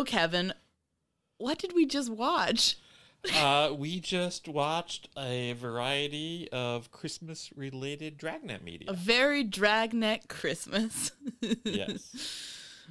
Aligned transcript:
So, 0.00 0.04
Kevin, 0.04 0.54
what 1.36 1.58
did 1.58 1.74
we 1.74 1.84
just 1.84 2.08
watch? 2.08 2.78
uh, 3.36 3.74
we 3.76 4.00
just 4.00 4.48
watched 4.48 5.10
a 5.14 5.52
variety 5.52 6.48
of 6.52 6.90
Christmas 6.90 7.52
related 7.54 8.16
Dragnet 8.16 8.64
media. 8.64 8.88
A 8.90 8.94
very 8.94 9.44
Dragnet 9.44 10.26
Christmas. 10.26 11.12
yes. 11.64 12.16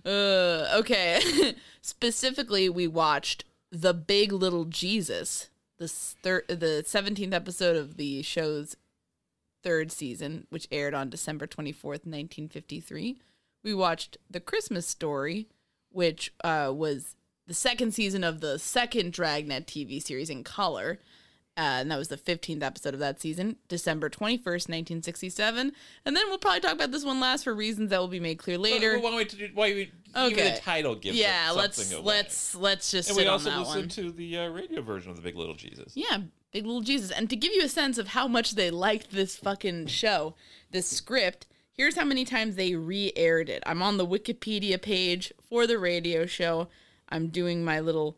Uh, 0.06 0.68
okay. 0.76 1.56
Specifically, 1.82 2.70
we 2.70 2.86
watched 2.86 3.44
The 3.72 3.96
Big 3.96 4.32
Little 4.32 4.66
Jesus, 4.66 5.50
the 5.80 5.88
thir- 5.88 6.46
the 6.48 6.84
17th 6.86 7.34
episode 7.34 7.76
of 7.76 7.98
the 7.98 8.22
show's 8.22 8.76
third 9.64 9.92
season, 9.92 10.46
which 10.52 10.68
aired 10.72 10.94
on 10.94 11.10
December 11.10 11.48
24th, 11.48 12.06
1953. 12.06 13.20
We 13.64 13.74
watched 13.74 14.20
The 14.30 14.40
Christmas 14.40 14.86
Story, 14.86 15.48
which 15.92 16.34
uh, 16.44 16.72
was 16.74 17.16
the 17.48 17.54
second 17.54 17.94
season 17.94 18.24
of 18.24 18.42
the 18.42 18.60
second 18.60 19.12
Dragnet 19.14 19.66
TV 19.68 20.02
series 20.02 20.30
in 20.30 20.44
color. 20.44 21.00
Uh, 21.58 21.82
and 21.82 21.92
that 21.92 21.98
was 21.98 22.08
the 22.08 22.16
15th 22.16 22.64
episode 22.64 22.94
of 22.94 23.02
that 23.02 23.20
season, 23.20 23.58
December 23.68 24.10
21st, 24.10 24.70
1967. 24.70 25.74
And 26.06 26.16
then 26.16 26.24
we'll 26.30 26.38
probably 26.38 26.62
talk 26.62 26.72
about 26.72 26.92
this 26.92 27.04
one 27.04 27.20
last 27.20 27.44
for 27.44 27.54
reasons 27.54 27.90
that 27.90 28.00
will 28.00 28.08
be 28.08 28.22
made 28.22 28.38
clear 28.38 28.58
later. 28.58 28.98
Well, 29.00 29.12
why, 29.14 29.26
why, 29.54 29.90
why, 30.14 30.26
Okay. 30.28 30.52
the 30.52 30.60
title 30.62 30.96
gives 30.96 31.18
yeah, 31.18 31.52
let's 31.54 31.92
away. 31.92 32.02
let's 32.02 32.56
let's 32.56 32.90
just 32.92 33.10
and 33.10 33.18
we 33.18 33.28
also 33.28 33.52
listened 33.60 33.92
to 33.92 34.12
the 34.12 34.38
uh, 34.38 34.48
radio 34.48 34.82
version 34.82 35.12
of 35.12 35.18
the 35.18 35.22
Big 35.22 35.36
Little 35.36 35.54
Jesus. 35.54 35.94
Yeah, 35.96 36.20
Big 36.54 36.66
Little 36.66 36.82
Jesus. 36.82 37.12
And 37.12 37.30
to 37.30 37.36
give 37.36 37.52
you 37.54 37.64
a 37.64 37.70
sense 37.70 37.98
of 37.98 38.10
how 38.10 38.28
much 38.28 38.56
they 38.56 38.72
liked 38.72 39.12
this 39.12 39.36
fucking 39.36 39.88
show, 39.88 40.36
this 40.72 40.88
script, 40.88 41.46
here's 41.80 41.96
how 41.96 42.04
many 42.04 42.26
times 42.26 42.58
they 42.58 42.76
re-aired 42.76 43.48
it. 43.48 43.64
I'm 43.66 43.82
on 43.82 43.96
the 43.96 44.06
Wikipedia 44.06 44.82
page 44.82 45.32
for 45.42 45.66
the 45.66 45.80
radio 45.80 46.26
show. 46.26 46.68
I'm 47.08 47.30
doing 47.30 47.64
my 47.64 47.80
little 47.80 48.18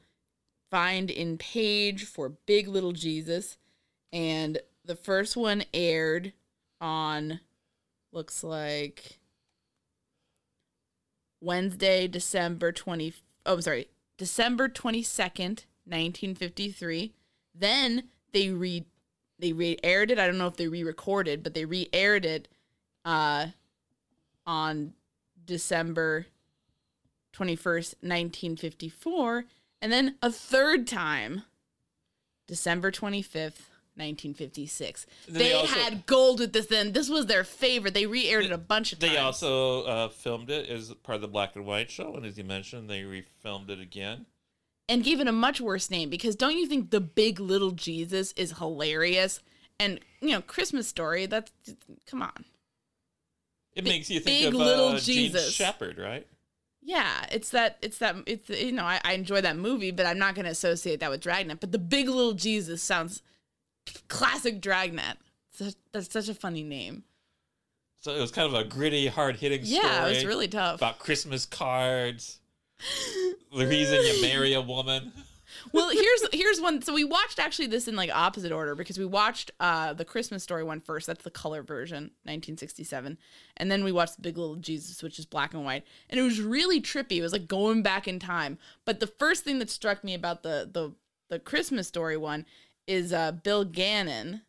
find 0.72 1.12
in 1.12 1.38
page 1.38 2.06
for 2.06 2.30
Big 2.48 2.68
Little 2.68 2.92
Jesus, 2.92 3.60
and 4.12 4.58
the 4.84 4.96
first 4.96 5.38
one 5.38 5.64
aired 5.76 6.34
on 6.82 7.40
looks 8.12 8.44
like 8.44 9.20
Wednesday, 11.40 12.08
December 12.08 12.72
20 12.72 13.14
Oh, 13.46 13.60
sorry, 13.60 13.90
December 14.18 14.70
22nd, 14.70 15.66
1953. 15.86 17.14
Then 17.54 18.10
they 18.32 18.50
re 18.50 18.86
they 19.38 19.54
re-aired 19.54 20.10
it. 20.10 20.18
I 20.18 20.26
don't 20.26 20.40
know 20.40 20.48
if 20.48 20.58
they 20.58 20.68
re-recorded, 20.68 21.44
but 21.44 21.54
they 21.54 21.66
re-aired 21.66 22.26
it 22.26 22.48
uh 23.06 23.48
on 24.46 24.94
December 25.46 26.26
21st, 27.34 27.96
1954, 28.02 29.46
and 29.82 29.92
then 29.92 30.16
a 30.22 30.32
third 30.32 30.88
time 30.88 31.44
December 32.48 32.92
25th, 32.92 33.70
1956. 33.96 35.06
They, 35.28 35.40
they 35.40 35.54
also- 35.54 35.74
had 35.74 36.06
gold 36.06 36.40
with 36.40 36.54
this 36.54 36.66
then. 36.68 36.92
This 36.92 37.10
was 37.10 37.28
their 37.28 37.44
favorite. 37.44 37.94
They 37.94 38.06
re-aired 38.06 38.46
it 38.46 38.52
a 38.52 38.58
bunch 38.58 38.94
of 38.94 39.00
times. 39.00 39.12
They 39.14 39.18
also 39.18 39.84
uh, 39.84 40.10
filmed 40.10 40.50
it 40.50 40.70
as 40.70 40.94
part 41.04 41.16
of 41.18 41.22
the 41.22 41.28
black 41.28 41.56
and 41.56 41.66
white 41.66 41.90
show, 41.90 42.16
and 42.16 42.26
as 42.26 42.38
you 42.38 42.44
mentioned, 42.44 42.90
they 42.90 43.02
refilmed 43.04 43.70
it 43.70 43.80
again. 43.80 44.26
and 44.90 45.04
gave 45.04 45.20
it 45.22 45.28
a 45.28 45.32
much 45.32 45.62
worse 45.62 45.90
name 45.90 46.10
because 46.10 46.36
don't 46.36 46.58
you 46.58 46.68
think 46.68 46.90
the 46.90 47.00
big 47.02 47.40
little 47.40 47.72
Jesus 47.72 48.34
is 48.34 48.58
hilarious? 48.58 49.40
And 49.80 50.00
you 50.20 50.30
know, 50.32 50.42
Christmas 50.42 50.88
story, 50.88 51.26
that's 51.28 51.52
come 52.06 52.22
on. 52.22 52.46
It 53.76 53.84
makes 53.86 54.10
you 54.10 54.20
think 54.20 54.46
big 54.46 54.54
of 54.54 54.60
little 54.60 54.90
uh, 54.90 55.00
Jean 55.00 55.32
Jesus. 55.32 55.52
Shepherd, 55.52 55.98
right? 55.98 56.28
Yeah, 56.82 57.26
it's 57.32 57.50
that 57.52 57.78
it's 57.82 58.00
that 58.00 58.16
it's 58.26 58.50
you 58.50 58.72
know, 58.72 58.84
I, 58.84 59.00
I 59.04 59.14
enjoy 59.14 59.42
that 59.42 59.58
movie, 59.58 59.92
but 59.92 60.06
I'm 60.06 60.18
not 60.18 60.36
gonna 60.36 60.50
associate 60.50 61.00
that 61.00 61.10
with 61.10 61.22
Dragnet. 61.22 61.60
But 61.60 61.72
the 61.72 61.78
big 61.78 62.08
little 62.10 62.34
Jesus 62.34 62.82
sounds 62.82 63.22
classic 64.08 64.62
Dragnet. 64.62 65.18
Such, 65.54 65.76
that's 65.92 66.12
such 66.12 66.28
a 66.30 66.34
funny 66.34 66.64
name. 66.64 67.04
So 68.00 68.16
it 68.16 68.20
was 68.20 68.32
kind 68.32 68.48
of 68.48 68.56
a 68.56 68.64
gritty, 68.64 69.08
hard 69.08 69.36
hitting 69.36 69.64
story. 69.64 69.82
Yeah, 69.84 70.08
it 70.08 70.10
was 70.10 70.26
really 70.26 70.48
tough. 70.48 70.78
about 70.78 70.98
Christmas 70.98 71.46
cards. 71.46 72.40
the 73.56 73.68
reason 73.68 74.02
you 74.04 74.22
marry 74.24 74.54
a 74.54 74.62
woman. 74.62 75.12
Well 75.72 75.90
here's 75.90 76.24
here's 76.34 76.62
one. 76.62 76.82
So 76.82 76.94
we 76.94 77.04
watched 77.04 77.40
actually 77.40 77.68
this 77.68 77.88
in 77.88 77.96
like 77.96 78.10
opposite 78.14 78.52
order 78.52 78.76
because 78.76 78.98
we 78.98 79.06
watched 79.06 79.52
uh 79.60 79.94
the 79.94 80.06
christmas 80.06 80.44
story 80.44 80.64
one 80.64 80.82
first. 80.82 81.08
That's 81.08 81.24
the 81.24 81.32
color 81.32 81.64
version 81.64 82.12
1967 82.24 83.18
and 83.58 83.72
then 83.72 83.84
we 83.84 83.92
watched 83.92 84.22
big 84.22 84.38
little 84.38 84.56
jesus 84.56 85.04
which 85.04 85.20
is 85.20 85.26
black 85.26 85.54
and 85.54 85.64
white. 85.66 85.86
And 86.10 86.20
it 86.20 86.24
was 86.24 86.40
really 86.40 86.82
trippy. 86.82 87.18
It 87.18 87.22
was 87.22 87.34
like 87.34 87.48
going 87.48 87.84
back 87.84 88.08
in 88.08 88.20
time. 88.20 88.58
But 88.86 89.00
the 89.00 89.08
first 89.08 89.44
thing 89.44 89.60
that 89.60 89.70
struck 89.70 90.04
me 90.04 90.14
about 90.14 90.44
the 90.44 90.70
the 90.72 90.94
the 91.30 91.40
christmas 91.40 91.88
story 91.88 92.18
one 92.18 92.46
is 92.88 93.14
uh 93.14 93.32
bill 93.32 93.64
gannon 93.66 94.42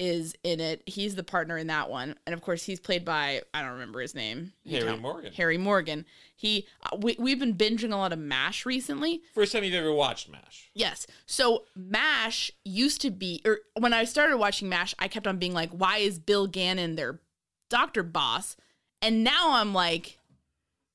is 0.00 0.34
in 0.42 0.58
it 0.60 0.82
he's 0.86 1.14
the 1.14 1.22
partner 1.22 1.58
in 1.58 1.66
that 1.66 1.90
one 1.90 2.14
and 2.26 2.32
of 2.32 2.40
course 2.40 2.64
he's 2.64 2.80
played 2.80 3.04
by 3.04 3.42
i 3.52 3.60
don't 3.60 3.72
remember 3.72 4.00
his 4.00 4.14
name 4.14 4.50
You 4.64 4.82
Harry 4.82 4.96
Morgan. 4.96 5.32
harry 5.34 5.58
morgan 5.58 6.06
he 6.34 6.66
uh, 6.90 6.96
we, 6.96 7.16
we've 7.18 7.38
been 7.38 7.54
binging 7.54 7.92
a 7.92 7.96
lot 7.96 8.12
of 8.14 8.18
mash 8.18 8.64
recently 8.64 9.20
First 9.34 9.52
time 9.52 9.62
you've 9.62 9.74
ever 9.74 9.92
watched 9.92 10.30
MASH. 10.30 10.70
Yes. 10.74 11.06
So 11.26 11.64
MASH 11.76 12.50
used 12.64 13.02
to 13.02 13.10
be, 13.10 13.42
or 13.44 13.58
when 13.78 13.92
I 13.92 14.04
started 14.04 14.38
watching 14.38 14.70
MASH, 14.70 14.94
I 14.98 15.06
kept 15.08 15.26
on 15.26 15.36
being 15.36 15.52
like, 15.52 15.70
why 15.70 15.98
is 15.98 16.18
Bill 16.18 16.46
Gannon 16.46 16.96
their 16.96 17.20
doctor 17.68 18.02
boss? 18.02 18.56
And 19.02 19.22
now 19.22 19.52
I'm 19.52 19.74
like, 19.74 20.18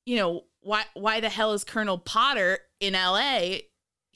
you 0.06 0.16
know, 0.18 0.46
why 0.62 0.86
why 0.96 1.19
the 1.19 1.30
hell 1.30 1.54
is 1.54 1.63
Colonel 1.63 2.00
Potter 2.00 2.57
in 2.80 2.94
LA? 2.94 3.57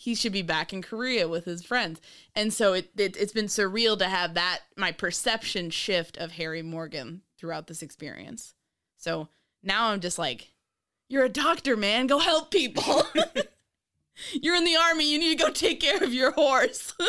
He 0.02 0.16
should 0.16 0.32
be 0.32 0.42
back 0.42 0.72
in 0.72 0.82
Korea 0.82 1.28
with 1.28 1.44
his 1.44 1.62
friends. 1.62 2.00
And 2.34 2.54
so 2.54 2.72
it, 2.72 2.90
it 2.96 3.18
it's 3.18 3.34
been 3.34 3.48
surreal 3.48 4.00
to 4.00 4.06
have 4.06 4.34
that 4.36 4.60
my 4.78 4.94
perception 4.94 5.72
shift 5.72 6.16
of 6.16 6.32
Harry 6.32 6.62
Morgan 6.62 7.22
throughout 7.38 7.68
this 7.68 7.82
experience. 7.82 8.54
So 8.96 9.28
now 9.62 9.90
I'm 9.90 10.00
just 10.00 10.18
like, 10.18 10.54
you're 11.10 11.26
a 11.26 11.30
doctor, 11.30 11.76
man. 11.76 12.08
Go 12.08 12.20
help 12.20 12.50
people. 12.50 13.04
You're 14.34 14.56
in 14.56 14.66
the 14.66 14.76
army. 14.76 15.10
You 15.10 15.18
need 15.18 15.38
to 15.38 15.44
go 15.46 15.50
take 15.50 15.80
care 15.80 16.04
of 16.04 16.14
your 16.14 16.32
horse. 16.32 16.94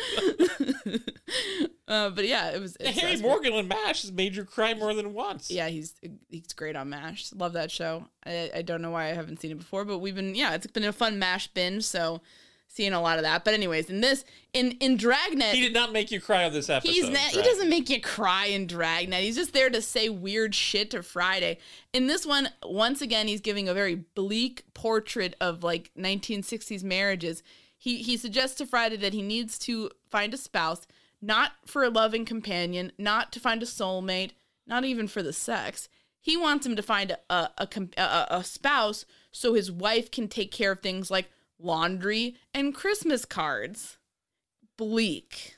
uh, 1.90 2.08
but 2.10 2.26
yeah, 2.26 2.50
it 2.50 2.60
was. 2.60 2.76
It's, 2.78 2.98
Harry 3.00 3.16
Morgan 3.16 3.52
on 3.52 3.68
MASH 3.68 4.02
has 4.02 4.12
made 4.12 4.36
you 4.36 4.44
cry 4.44 4.74
more 4.74 4.94
than 4.94 5.12
once. 5.12 5.50
Yeah, 5.50 5.68
he's 5.68 5.94
he's 6.28 6.52
great 6.52 6.76
on 6.76 6.88
Mash. 6.88 7.32
Love 7.34 7.54
that 7.54 7.70
show. 7.70 8.06
I, 8.24 8.50
I 8.54 8.62
don't 8.62 8.80
know 8.80 8.92
why 8.92 9.06
I 9.06 9.12
haven't 9.12 9.40
seen 9.40 9.50
it 9.50 9.58
before, 9.58 9.84
but 9.84 9.98
we've 9.98 10.14
been 10.14 10.34
yeah, 10.34 10.54
it's 10.54 10.66
been 10.68 10.84
a 10.84 10.92
fun 10.92 11.18
Mash 11.18 11.48
binge. 11.48 11.84
So 11.84 12.20
seeing 12.70 12.92
a 12.92 13.00
lot 13.00 13.18
of 13.18 13.24
that. 13.24 13.44
But 13.44 13.54
anyways, 13.54 13.90
in 13.90 14.00
this 14.00 14.24
in 14.52 14.72
in 14.72 14.96
Dragnet, 14.96 15.54
He 15.54 15.60
did 15.60 15.74
not 15.74 15.92
make 15.92 16.10
you 16.10 16.20
cry 16.20 16.44
on 16.44 16.52
this 16.52 16.70
episode. 16.70 16.92
He's 16.92 17.08
not, 17.08 17.18
he 17.18 17.42
doesn't 17.42 17.68
make 17.68 17.90
you 17.90 18.00
cry 18.00 18.46
in 18.46 18.66
Dragnet. 18.66 19.22
He's 19.22 19.36
just 19.36 19.52
there 19.52 19.68
to 19.68 19.82
say 19.82 20.08
weird 20.08 20.54
shit 20.54 20.90
to 20.92 21.02
Friday. 21.02 21.58
In 21.92 22.06
this 22.06 22.24
one, 22.24 22.50
once 22.64 23.02
again, 23.02 23.26
he's 23.26 23.40
giving 23.40 23.68
a 23.68 23.74
very 23.74 23.96
bleak 23.96 24.64
portrait 24.74 25.34
of 25.40 25.64
like 25.64 25.90
1960s 25.98 26.84
marriages. 26.84 27.42
He 27.76 27.96
he 28.02 28.16
suggests 28.16 28.56
to 28.58 28.66
Friday 28.66 28.96
that 28.98 29.12
he 29.12 29.22
needs 29.22 29.58
to 29.60 29.90
find 30.08 30.32
a 30.32 30.36
spouse, 30.36 30.86
not 31.22 31.52
for 31.66 31.84
a 31.84 31.90
loving 31.90 32.24
companion, 32.24 32.92
not 32.98 33.32
to 33.32 33.40
find 33.40 33.62
a 33.62 33.66
soulmate, 33.66 34.30
not 34.66 34.84
even 34.84 35.08
for 35.08 35.22
the 35.22 35.32
sex. 35.32 35.88
He 36.20 36.36
wants 36.36 36.66
him 36.66 36.76
to 36.76 36.82
find 36.82 37.10
a 37.10 37.50
a, 37.58 37.68
a, 37.96 38.26
a, 38.30 38.44
spouse 38.44 39.06
so 39.32 39.54
his 39.54 39.70
wife 39.70 40.10
can 40.10 40.28
take 40.28 40.52
care 40.52 40.72
of 40.72 40.80
things 40.80 41.10
like 41.10 41.30
laundry 41.58 42.36
and 42.52 42.74
Christmas 42.74 43.24
cards. 43.24 43.98
Bleak. 44.76 45.56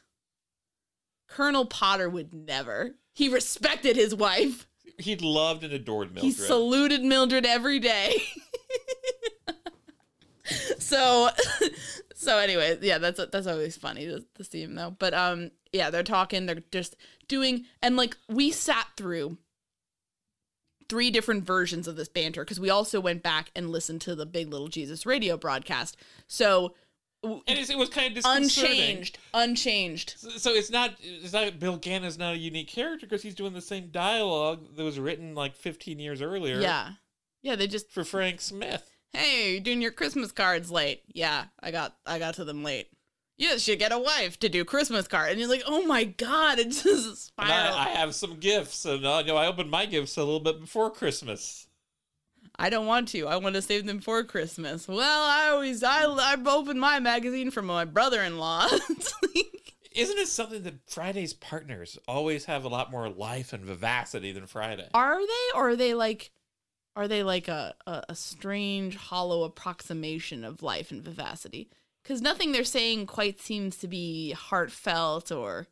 Colonel 1.29 1.65
Potter 1.65 2.09
would 2.09 2.35
never. 2.35 2.97
He 3.13 3.29
respected 3.29 3.97
his 3.97 4.15
wife. 4.15 4.67
He 4.99 5.17
loved 5.17 5.65
and 5.65 5.73
adored 5.73 6.15
Mildred. 6.15 6.25
He 6.25 6.33
saluted 6.33 7.03
Mildred 7.03 7.47
every 7.47 7.79
day. 7.79 8.23
so 10.79 11.31
so 12.23 12.39
anyway, 12.39 12.79
yeah, 12.83 12.99
that's 12.99 13.21
that's 13.31 13.47
always 13.47 13.77
funny 13.77 14.07
to, 14.07 14.25
to 14.37 14.45
see 14.45 14.63
him 14.63 14.75
though. 14.75 14.95
But 14.99 15.15
um 15.15 15.51
yeah, 15.73 15.91
they're 15.91 16.03
talking, 16.03 16.47
they're 16.47 16.63
just 16.71 16.97
doing 17.29 17.65
and 17.83 17.97
like 17.97 18.17
we 18.29 18.51
sat 18.51 18.87
through 18.97 19.39
three 20.89 21.11
different 21.11 21.45
versions 21.45 21.89
of 21.89 21.97
this 21.97 22.09
banter 22.09 22.45
because 22.45 22.61
we 22.61 22.69
also 22.71 23.01
went 23.01 23.23
back 23.23 23.51
and 23.57 23.71
listened 23.71 24.01
to 24.03 24.15
the 24.15 24.27
Big 24.27 24.49
Little 24.51 24.69
Jesus 24.69 25.07
radio 25.07 25.37
broadcast. 25.37 25.97
So 26.29 26.75
and 27.25 27.43
it 27.47 27.79
was 27.79 27.89
kind 27.89 28.17
of 28.19 28.25
unchanged, 28.27 29.19
unchanged. 29.33 30.15
So- 30.19 30.31
So 30.31 30.51
it's 30.55 30.71
not. 30.71 30.95
It's 31.01 31.33
not. 31.33 31.59
Bill 31.61 31.77
Gannon's 31.77 32.19
not 32.19 32.35
a 32.35 32.39
unique 32.39 32.67
character 32.69 33.07
because 33.07 33.23
he's 33.23 33.37
doing 33.37 33.53
the 33.53 33.61
same 33.61 33.89
dialogue 33.91 34.75
that 34.77 34.83
was 34.83 34.99
written 34.99 35.35
like 35.35 35.55
15 35.55 36.01
years 36.01 36.21
earlier. 36.21 36.61
Yeah. 36.61 36.91
Yeah, 37.43 37.55
they 37.57 37.67
just 37.69 37.91
For 37.93 38.05
Frank 38.05 38.41
Smith. 38.41 38.91
Hey, 39.13 39.53
you're 39.53 39.61
doing 39.61 39.83
your 39.83 39.91
Christmas 39.93 40.33
cards 40.33 40.71
late. 40.71 41.03
Yeah, 41.09 41.45
I 41.63 41.71
got 41.71 41.97
I 42.07 42.19
got 42.19 42.35
to 42.35 42.45
them 42.45 42.63
late. 42.65 42.89
Yes, 43.39 43.67
You 43.67 43.73
should 43.73 43.79
get 43.79 43.93
a 43.93 43.99
wife 43.99 44.39
to 44.41 44.49
do 44.49 44.65
Christmas 44.65 45.09
card. 45.09 45.31
And 45.31 45.41
you're 45.41 45.49
like, 45.49 45.65
oh 45.67 45.85
my 45.87 46.05
god, 46.05 46.59
it's 46.59 46.83
just 46.83 47.07
And 47.09 47.17
spiral. 47.19 47.75
I, 47.75 47.87
I 47.87 47.89
have 47.91 48.15
some 48.15 48.39
gifts, 48.39 48.85
and 48.85 49.05
uh, 49.05 49.23
you 49.25 49.33
know 49.33 49.37
I 49.37 49.47
opened 49.47 49.71
my 49.71 49.87
gifts 49.87 50.17
a 50.17 50.23
little 50.25 50.39
bit 50.41 50.61
before 50.61 50.91
Christmas. 50.91 51.67
I 52.59 52.69
don't 52.69 52.87
want 52.87 53.09
to. 53.09 53.27
I 53.27 53.37
want 53.37 53.55
to 53.55 53.63
save 53.63 53.87
them 53.87 54.01
for 54.01 54.23
Christmas. 54.25 54.87
Well, 54.87 55.23
I 55.25 55.49
always 55.49 55.83
I 55.83 56.05
I 56.05 56.37
opened 56.47 56.81
my 56.81 57.01
magazine 57.01 57.51
for 57.51 57.63
my 57.63 57.85
brother-in-law. 57.85 58.69
Like- 59.35 59.75
Isn't 59.95 60.19
it 60.19 60.29
something 60.29 60.63
that 60.63 60.89
Friday's 60.89 61.35
partners 61.35 61.99
always 62.09 62.47
have 62.47 62.65
a 62.65 62.69
lot 62.69 62.91
more 62.91 63.09
life 63.11 63.53
and 63.53 63.63
vivacity 63.65 64.33
than 64.33 64.47
Friday? 64.47 64.89
are 64.95 65.19
they 65.21 65.59
or 65.59 65.71
are 65.71 65.77
they 65.77 65.93
like 65.95 66.31
are 66.95 67.09
they 67.09 67.23
like 67.23 67.49
a, 67.49 67.75
a, 67.87 68.05
a 68.11 68.15
strange 68.15 68.97
hollow 68.97 69.45
approximation 69.45 70.45
of 70.45 70.63
life 70.63 70.91
and 70.91 71.03
vivacity 71.03 71.69
because 72.03 72.21
nothing 72.21 72.53
they're 72.53 72.65
saying 72.65 73.07
quite 73.07 73.41
seems 73.41 73.77
to 73.77 73.89
be 73.89 74.33
heartfelt 74.33 75.33
or 75.33 75.67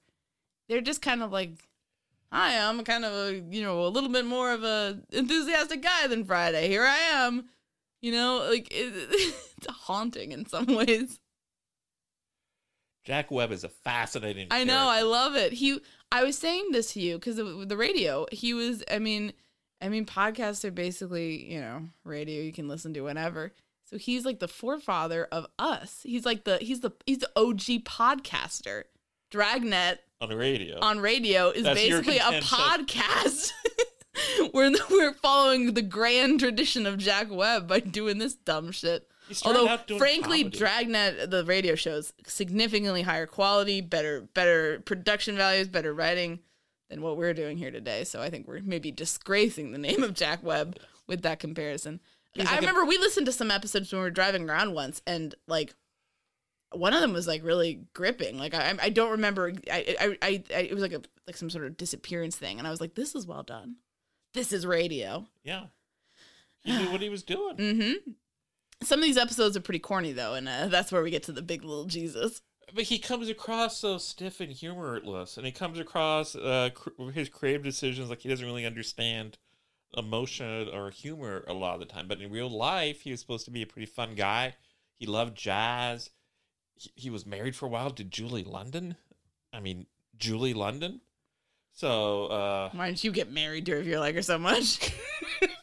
they're 0.68 0.80
just 0.80 1.02
kind 1.02 1.22
of 1.22 1.32
like 1.32 1.52
hi 2.32 2.58
i'm 2.58 2.82
kind 2.84 3.04
of 3.04 3.12
a 3.12 3.42
you 3.50 3.62
know 3.62 3.86
a 3.86 3.88
little 3.88 4.10
bit 4.10 4.24
more 4.24 4.52
of 4.52 4.64
a 4.64 5.00
enthusiastic 5.12 5.82
guy 5.82 6.06
than 6.06 6.24
friday 6.24 6.68
here 6.68 6.84
i 6.84 6.98
am 7.12 7.48
you 8.00 8.12
know 8.12 8.46
like 8.48 8.68
it, 8.70 8.92
it's 9.56 9.66
haunting 9.66 10.32
in 10.32 10.46
some 10.46 10.66
ways 10.66 11.20
Jack 13.02 13.30
Webb 13.30 13.50
is 13.50 13.64
a 13.64 13.68
fascinating. 13.68 14.48
I 14.50 14.62
know, 14.62 14.74
character. 14.74 14.90
I 14.90 15.02
love 15.02 15.34
it. 15.34 15.54
He, 15.54 15.80
I 16.12 16.22
was 16.22 16.36
saying 16.36 16.68
this 16.72 16.92
to 16.92 17.00
you 17.00 17.14
because 17.14 17.36
the 17.36 17.76
radio. 17.76 18.26
He 18.30 18.52
was, 18.52 18.84
I 18.90 18.98
mean, 18.98 19.32
I 19.80 19.88
mean, 19.88 20.04
podcasts 20.04 20.64
are 20.64 20.70
basically, 20.70 21.50
you 21.50 21.60
know, 21.60 21.88
radio 22.04 22.42
you 22.42 22.52
can 22.52 22.68
listen 22.68 22.92
to 22.94 23.00
whenever. 23.00 23.52
So 23.84 23.98
he's 23.98 24.24
like 24.24 24.38
the 24.38 24.48
forefather 24.48 25.26
of 25.32 25.46
us. 25.58 26.00
He's 26.04 26.24
like 26.24 26.44
the 26.44 26.58
he's 26.58 26.80
the 26.80 26.92
he's 27.06 27.18
the 27.18 27.30
OG 27.34 27.84
podcaster. 27.84 28.84
Dragnet 29.30 30.00
on 30.20 30.30
radio. 30.30 30.78
on 30.80 31.00
radio 31.00 31.50
is 31.50 31.64
That's 31.64 31.80
basically 31.80 32.18
a 32.18 32.40
podcast. 32.40 33.52
we're 34.54 34.72
we're 34.90 35.14
following 35.14 35.74
the 35.74 35.82
grand 35.82 36.40
tradition 36.40 36.86
of 36.86 36.98
Jack 36.98 37.28
Webb 37.30 37.68
by 37.68 37.80
doing 37.80 38.18
this 38.18 38.34
dumb 38.34 38.70
shit. 38.70 39.08
Although, 39.44 39.76
frankly, 39.98 40.42
comedy. 40.42 40.58
Dragnet, 40.58 41.30
the 41.30 41.44
radio 41.44 41.76
shows, 41.76 42.12
significantly 42.26 43.02
higher 43.02 43.26
quality, 43.26 43.80
better 43.80 44.22
better 44.34 44.80
production 44.80 45.36
values, 45.36 45.68
better 45.68 45.94
writing 45.94 46.40
than 46.90 47.00
what 47.00 47.16
we're 47.16 47.32
doing 47.32 47.56
here 47.56 47.70
today. 47.70 48.04
So 48.04 48.20
I 48.20 48.28
think 48.28 48.46
we're 48.46 48.60
maybe 48.60 48.90
disgracing 48.90 49.72
the 49.72 49.78
name 49.78 50.02
of 50.02 50.14
Jack 50.14 50.42
Webb 50.42 50.78
with 51.06 51.22
that 51.22 51.38
comparison. 51.38 52.00
I 52.38 52.42
like 52.42 52.52
a- 52.52 52.60
remember 52.60 52.84
we 52.84 52.98
listened 52.98 53.26
to 53.26 53.32
some 53.32 53.50
episodes 53.50 53.90
when 53.92 54.00
we 54.00 54.06
were 54.06 54.10
driving 54.10 54.48
around 54.48 54.74
once, 54.74 55.00
and 55.06 55.34
like 55.46 55.74
one 56.72 56.92
of 56.92 57.00
them 57.00 57.12
was 57.12 57.26
like 57.26 57.42
really 57.44 57.86
gripping. 57.94 58.38
Like 58.38 58.54
I, 58.54 58.74
I 58.80 58.90
don't 58.90 59.12
remember. 59.12 59.52
I, 59.70 59.96
I, 60.00 60.16
I, 60.22 60.44
I, 60.54 60.60
it 60.60 60.74
was 60.74 60.82
like 60.82 60.92
a 60.92 61.02
like 61.26 61.36
some 61.36 61.50
sort 61.50 61.66
of 61.66 61.76
disappearance 61.76 62.36
thing, 62.36 62.58
and 62.58 62.66
I 62.66 62.70
was 62.70 62.80
like, 62.80 62.94
"This 62.94 63.14
is 63.14 63.26
well 63.26 63.42
done. 63.42 63.76
This 64.34 64.52
is 64.52 64.66
radio." 64.66 65.26
yeah, 65.42 65.66
he 66.62 66.76
knew 66.76 66.92
what 66.92 67.00
he 67.00 67.08
was 67.08 67.22
doing. 67.22 67.56
Mm-hmm. 67.56 68.10
Some 68.82 69.00
of 69.00 69.04
these 69.04 69.18
episodes 69.18 69.56
are 69.56 69.60
pretty 69.60 69.80
corny 69.80 70.12
though, 70.12 70.34
and 70.34 70.48
uh, 70.48 70.68
that's 70.68 70.92
where 70.92 71.02
we 71.02 71.10
get 71.10 71.24
to 71.24 71.32
the 71.32 71.42
big 71.42 71.64
little 71.64 71.86
Jesus. 71.86 72.42
But 72.74 72.84
he 72.84 72.98
comes 72.98 73.28
across 73.28 73.78
so 73.78 73.98
stiff 73.98 74.40
and 74.40 74.52
humorless, 74.52 75.36
and 75.36 75.46
he 75.46 75.52
comes 75.52 75.78
across 75.78 76.34
uh, 76.34 76.70
cr- 76.74 77.10
his 77.12 77.28
creative 77.28 77.62
decisions 77.62 78.10
like 78.10 78.20
he 78.20 78.28
doesn't 78.28 78.46
really 78.46 78.66
understand 78.66 79.38
emotion 79.96 80.68
or 80.72 80.90
humor 80.90 81.44
a 81.48 81.52
lot 81.52 81.74
of 81.74 81.80
the 81.80 81.86
time. 81.86 82.08
But 82.08 82.20
in 82.20 82.30
real 82.30 82.50
life, 82.50 83.02
he 83.02 83.10
was 83.10 83.20
supposed 83.20 83.44
to 83.46 83.50
be 83.50 83.62
a 83.62 83.66
pretty 83.66 83.86
fun 83.86 84.14
guy. 84.14 84.54
He 84.94 85.06
loved 85.06 85.36
jazz. 85.36 86.10
He, 86.76 86.90
he 86.94 87.10
was 87.10 87.26
married 87.26 87.56
for 87.56 87.66
a 87.66 87.70
while 87.70 87.90
to 87.90 88.04
Julie 88.04 88.44
London. 88.44 88.96
I 89.52 89.60
mean, 89.60 89.86
Julie 90.16 90.54
London. 90.54 91.00
So, 91.72 92.26
uh, 92.26 92.70
Why 92.72 92.88
didn't 92.88 93.04
you 93.04 93.12
get 93.12 93.30
married 93.30 93.66
to 93.66 93.72
her 93.72 93.78
if 93.78 93.86
you 93.86 93.98
like 93.98 94.14
her 94.14 94.22
so 94.22 94.38
much? 94.38 94.92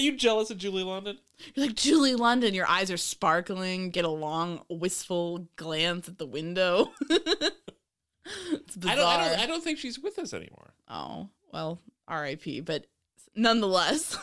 are 0.00 0.02
you 0.02 0.16
jealous 0.16 0.50
of 0.50 0.58
Julie 0.58 0.82
London? 0.82 1.18
You're 1.54 1.66
like 1.66 1.76
Julie 1.76 2.14
London. 2.14 2.54
Your 2.54 2.66
eyes 2.68 2.90
are 2.90 2.96
sparkling. 2.96 3.90
Get 3.90 4.04
a 4.04 4.08
long, 4.10 4.62
wistful 4.68 5.46
glance 5.56 6.08
at 6.08 6.18
the 6.18 6.26
window. 6.26 6.92
it's 7.10 8.76
bizarre. 8.76 8.92
I 8.92 8.96
don't, 8.96 9.06
I 9.06 9.28
don't. 9.28 9.38
I 9.40 9.46
don't 9.46 9.62
think 9.64 9.78
she's 9.78 9.98
with 9.98 10.18
us 10.18 10.32
anymore. 10.34 10.72
oh 10.88 11.28
well, 11.52 11.80
R.I.P. 12.08 12.60
But 12.60 12.86
nonetheless, 13.34 14.16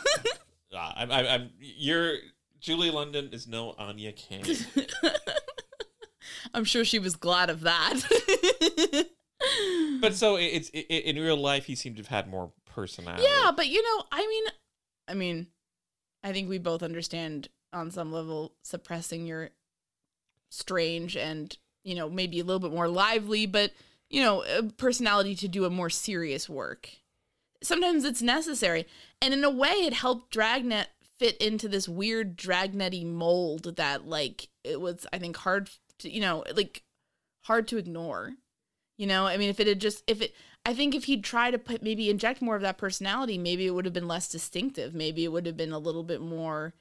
Uh, 0.74 0.92
I'm, 0.96 1.10
I'm, 1.10 1.26
I'm. 1.26 1.50
You're 1.60 2.14
Julie 2.60 2.90
London 2.90 3.30
is 3.32 3.46
no 3.46 3.74
Anya 3.78 4.12
King. 4.12 4.44
I'm 6.54 6.64
sure 6.64 6.84
she 6.84 6.98
was 6.98 7.16
glad 7.16 7.50
of 7.50 7.60
that. 7.62 8.00
but 10.00 10.14
so 10.14 10.36
it- 10.36 10.44
it's 10.44 10.70
it, 10.70 10.78
in 11.04 11.16
real 11.16 11.36
life, 11.36 11.64
he 11.66 11.74
seemed 11.74 11.96
to 11.96 12.02
have 12.02 12.08
had 12.08 12.28
more 12.28 12.52
personality. 12.66 13.24
yeah, 13.24 13.50
but 13.54 13.68
you 13.68 13.82
know, 13.82 14.04
I 14.12 14.26
mean, 14.26 14.44
I 15.08 15.14
mean, 15.14 15.46
I 16.22 16.32
think 16.32 16.48
we 16.48 16.58
both 16.58 16.82
understand 16.82 17.48
on 17.72 17.90
some 17.90 18.12
level 18.12 18.52
suppressing 18.62 19.26
your 19.26 19.50
strange 20.50 21.16
and 21.16 21.56
you 21.84 21.94
know 21.94 22.08
maybe 22.08 22.40
a 22.40 22.44
little 22.44 22.60
bit 22.60 22.72
more 22.72 22.88
lively, 22.88 23.46
but 23.46 23.72
you 24.10 24.22
know, 24.22 24.42
personality 24.76 25.34
to 25.34 25.48
do 25.48 25.64
a 25.64 25.70
more 25.70 25.90
serious 25.90 26.48
work. 26.48 26.90
Sometimes 27.62 28.04
it's 28.04 28.22
necessary, 28.22 28.86
and 29.20 29.34
in 29.34 29.44
a 29.44 29.50
way, 29.50 29.70
it 29.70 29.92
helped 29.92 30.30
Dragnet 30.30 30.88
fit 31.18 31.36
into 31.38 31.68
this 31.68 31.88
weird 31.88 32.36
Dragnetty 32.36 33.04
mold 33.04 33.76
that 33.76 34.06
like 34.06 34.48
it 34.64 34.80
was, 34.80 35.06
I 35.12 35.18
think, 35.18 35.36
hard 35.38 35.70
to 35.98 36.10
you 36.10 36.20
know 36.20 36.44
like 36.54 36.82
hard 37.42 37.68
to 37.68 37.76
ignore. 37.76 38.34
You 38.96 39.06
know, 39.06 39.26
I 39.26 39.36
mean, 39.36 39.48
if 39.48 39.60
it 39.60 39.68
had 39.68 39.80
just, 39.80 40.02
if 40.08 40.20
it, 40.20 40.34
I 40.64 40.74
think 40.74 40.94
if 40.94 41.04
he'd 41.04 41.24
try 41.24 41.50
to 41.50 41.58
put, 41.58 41.82
maybe 41.82 42.10
inject 42.10 42.42
more 42.42 42.56
of 42.56 42.62
that 42.62 42.78
personality, 42.78 43.38
maybe 43.38 43.66
it 43.66 43.70
would 43.74 43.84
have 43.86 43.94
been 43.94 44.08
less 44.08 44.28
distinctive. 44.28 44.94
Maybe 44.94 45.24
it 45.24 45.32
would 45.32 45.46
have 45.46 45.56
been 45.56 45.72
a 45.72 45.78
little 45.78 46.02
bit 46.02 46.20
more, 46.20 46.74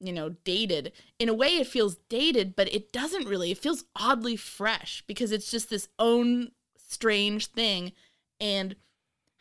you 0.00 0.12
know, 0.12 0.30
dated. 0.44 0.92
In 1.18 1.28
a 1.28 1.34
way, 1.34 1.56
it 1.56 1.66
feels 1.66 1.96
dated, 2.08 2.54
but 2.54 2.72
it 2.74 2.92
doesn't 2.92 3.26
really. 3.26 3.50
It 3.50 3.58
feels 3.58 3.84
oddly 3.96 4.36
fresh 4.36 5.02
because 5.06 5.32
it's 5.32 5.50
just 5.50 5.70
this 5.70 5.88
own 5.98 6.50
strange 6.76 7.46
thing. 7.46 7.92
And 8.38 8.76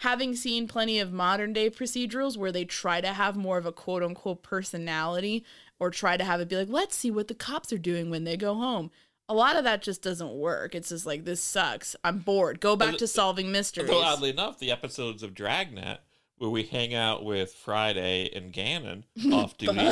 having 0.01 0.35
seen 0.35 0.67
plenty 0.67 0.99
of 0.99 1.11
modern 1.11 1.53
day 1.53 1.69
procedurals 1.69 2.37
where 2.37 2.51
they 2.51 2.65
try 2.65 3.01
to 3.01 3.09
have 3.09 3.35
more 3.35 3.57
of 3.57 3.65
a 3.65 3.71
quote 3.71 4.03
unquote 4.03 4.41
personality 4.41 5.45
or 5.79 5.89
try 5.89 6.17
to 6.17 6.23
have 6.23 6.39
it 6.39 6.49
be 6.49 6.55
like, 6.55 6.69
let's 6.69 6.95
see 6.95 7.11
what 7.11 7.27
the 7.27 7.35
cops 7.35 7.73
are 7.73 7.77
doing 7.77 8.09
when 8.09 8.23
they 8.23 8.37
go 8.37 8.55
home. 8.55 8.89
A 9.31 9.33
lot 9.33 9.55
of 9.55 9.63
that 9.63 9.81
just 9.81 10.01
doesn't 10.01 10.33
work. 10.33 10.75
It's 10.75 10.89
just 10.89 11.05
like, 11.05 11.23
this 11.23 11.41
sucks. 11.41 11.95
I'm 12.03 12.17
bored. 12.19 12.59
Go 12.59 12.75
back 12.75 12.97
to 12.97 13.07
solving 13.07 13.49
mysteries. 13.49 13.87
Though 13.87 14.03
oddly 14.03 14.29
enough, 14.29 14.59
the 14.59 14.71
episodes 14.71 15.23
of 15.23 15.33
Dragnet 15.33 16.01
where 16.37 16.49
we 16.49 16.63
hang 16.63 16.93
out 16.93 17.23
with 17.23 17.53
Friday 17.53 18.29
and 18.35 18.51
Gannon 18.51 19.05
off 19.31 19.57
duty, 19.57 19.89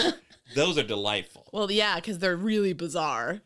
those 0.55 0.77
are 0.77 0.83
delightful. 0.83 1.47
Well, 1.53 1.71
yeah, 1.71 1.95
because 1.95 2.19
they're 2.19 2.35
really 2.35 2.73
bizarre, 2.73 3.39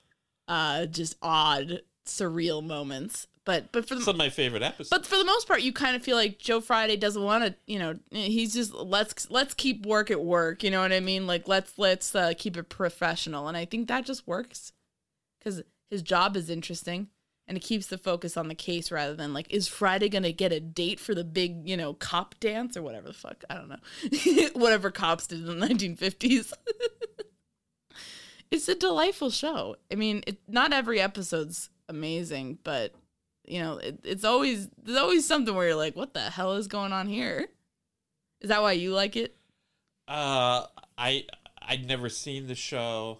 uh, 0.48 0.88
just 0.88 1.16
odd, 1.22 1.82
surreal 2.08 2.66
moments. 2.66 3.28
But 3.46 3.72
but 3.72 3.88
for 3.88 3.94
the 3.94 4.02
Some 4.02 4.16
of 4.16 4.18
my 4.18 4.30
favorite 4.30 4.64
episodes. 4.64 4.90
but 4.90 5.06
for 5.06 5.18
the 5.18 5.26
most 5.26 5.48
part, 5.48 5.62
you 5.62 5.74
kind 5.74 5.96
of 5.96 6.02
feel 6.02 6.18
like 6.18 6.40
Joe 6.40 6.60
Friday 6.60 6.96
doesn't 6.96 7.22
want 7.22 7.44
to. 7.44 7.56
You 7.68 7.78
know, 7.78 8.00
he's 8.10 8.56
just 8.56 8.74
let's 8.74 9.30
let's 9.30 9.54
keep 9.54 9.86
work 9.86 10.10
at 10.10 10.24
work. 10.24 10.64
You 10.64 10.72
know 10.72 10.82
what 10.82 10.92
I 10.92 11.02
mean? 11.02 11.28
Like 11.28 11.48
let's 11.48 11.78
let's 11.78 12.16
uh, 12.16 12.34
keep 12.36 12.58
it 12.58 12.70
professional, 12.70 13.48
and 13.48 13.56
I 13.56 13.66
think 13.66 13.90
that 13.90 14.06
just 14.06 14.26
works 14.26 14.72
because 15.40 15.62
his 15.94 16.02
job 16.02 16.36
is 16.36 16.50
interesting. 16.50 17.08
And 17.46 17.58
it 17.58 17.62
keeps 17.62 17.88
the 17.88 17.98
focus 17.98 18.38
on 18.38 18.48
the 18.48 18.56
case 18.56 18.90
rather 18.90 19.16
than 19.16 19.34
like, 19.34 19.54
is 19.54 19.68
Friday 19.68 20.08
gonna 20.10 20.32
get 20.32 20.52
a 20.52 20.60
date 20.60 21.00
for 21.00 21.14
the 21.14 21.26
big, 21.26 21.68
you 21.68 21.76
know, 21.76 21.94
cop 21.94 22.36
dance 22.40 22.78
or 22.78 22.82
whatever 22.82 23.08
the 23.08 23.14
fuck? 23.14 23.44
I 23.50 23.56
don't 23.56 23.70
know. 23.70 24.50
whatever 24.54 24.92
cops 24.92 25.28
did 25.28 25.40
in 25.40 25.60
the 25.60 25.68
1950s. 25.68 26.54
it's 28.52 28.70
a 28.70 28.76
delightful 28.76 29.30
show. 29.30 29.76
I 29.92 29.96
mean, 29.96 30.24
it, 30.26 30.40
not 30.48 30.72
every 30.72 31.02
episode's 31.02 31.70
amazing, 31.90 32.60
but 32.64 32.94
you 33.46 33.60
know, 33.60 33.78
it, 33.78 34.00
it's 34.04 34.24
always 34.24 34.70
there's 34.82 34.98
always 34.98 35.28
something 35.28 35.54
where 35.54 35.68
you're 35.68 35.76
like, 35.76 35.98
what 35.98 36.14
the 36.14 36.22
hell 36.22 36.54
is 36.54 36.68
going 36.68 36.94
on 36.94 37.08
here? 37.08 37.48
Is 38.42 38.50
that 38.50 38.62
why 38.62 38.72
you 38.72 38.94
like 38.94 39.18
it? 39.18 39.36
Uh, 40.08 40.66
I 40.98 41.26
I'd 41.62 41.86
never 41.86 42.08
seen 42.08 42.48
the 42.48 42.56
show 42.56 43.20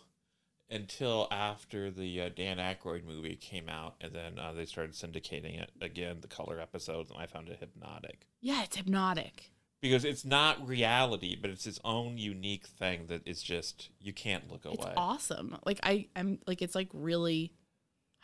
until 0.74 1.28
after 1.32 1.92
the 1.92 2.22
uh, 2.22 2.30
Dan 2.36 2.58
Aykroyd 2.58 3.06
movie 3.06 3.36
came 3.36 3.70
out, 3.70 3.96
and 4.02 4.14
then 4.14 4.40
uh, 4.40 4.52
they 4.54 4.66
started 4.66 4.94
syndicating 4.94 5.62
it 5.62 5.72
again, 5.82 6.18
the 6.22 6.28
color 6.28 6.60
episodes, 6.60 7.12
and 7.12 7.20
I 7.22 7.26
found 7.28 7.50
it 7.50 7.58
hypnotic 7.60 8.28
Yeah, 8.42 8.64
it's 8.64 8.76
hypnotic. 8.76 9.52
because 9.82 10.04
it's 10.04 10.26
not 10.26 10.68
reality, 10.68 11.38
but 11.40 11.50
it's 11.50 11.68
its 11.68 11.80
own 11.84 12.18
unique 12.18 12.66
thing 12.68 13.06
that 13.08 13.28
is 13.28 13.42
just 13.44 13.90
you 14.00 14.14
can't 14.14 14.52
look 14.52 14.66
away. 14.66 14.76
It's 14.80 14.86
awesome. 14.98 15.58
Like 15.66 15.80
I, 15.84 16.08
I'm 16.16 16.40
like 16.48 16.62
it's 16.62 16.76
like 16.76 16.90
really, 16.94 17.54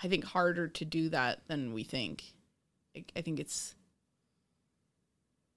I 0.03 0.07
think 0.07 0.23
harder 0.25 0.67
to 0.67 0.85
do 0.85 1.09
that 1.09 1.41
than 1.47 1.73
we 1.73 1.83
think. 1.83 2.23
I, 2.95 3.05
I 3.15 3.21
think 3.21 3.39
it's 3.39 3.75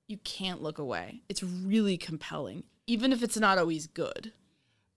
you 0.09 0.19
can't 0.19 0.63
look 0.63 0.79
away. 0.79 1.23
It's 1.29 1.43
really 1.43 1.97
compelling, 1.97 2.65
even 2.87 3.13
if 3.13 3.23
it's 3.23 3.39
not 3.39 3.57
always 3.59 3.87
good. 3.87 4.33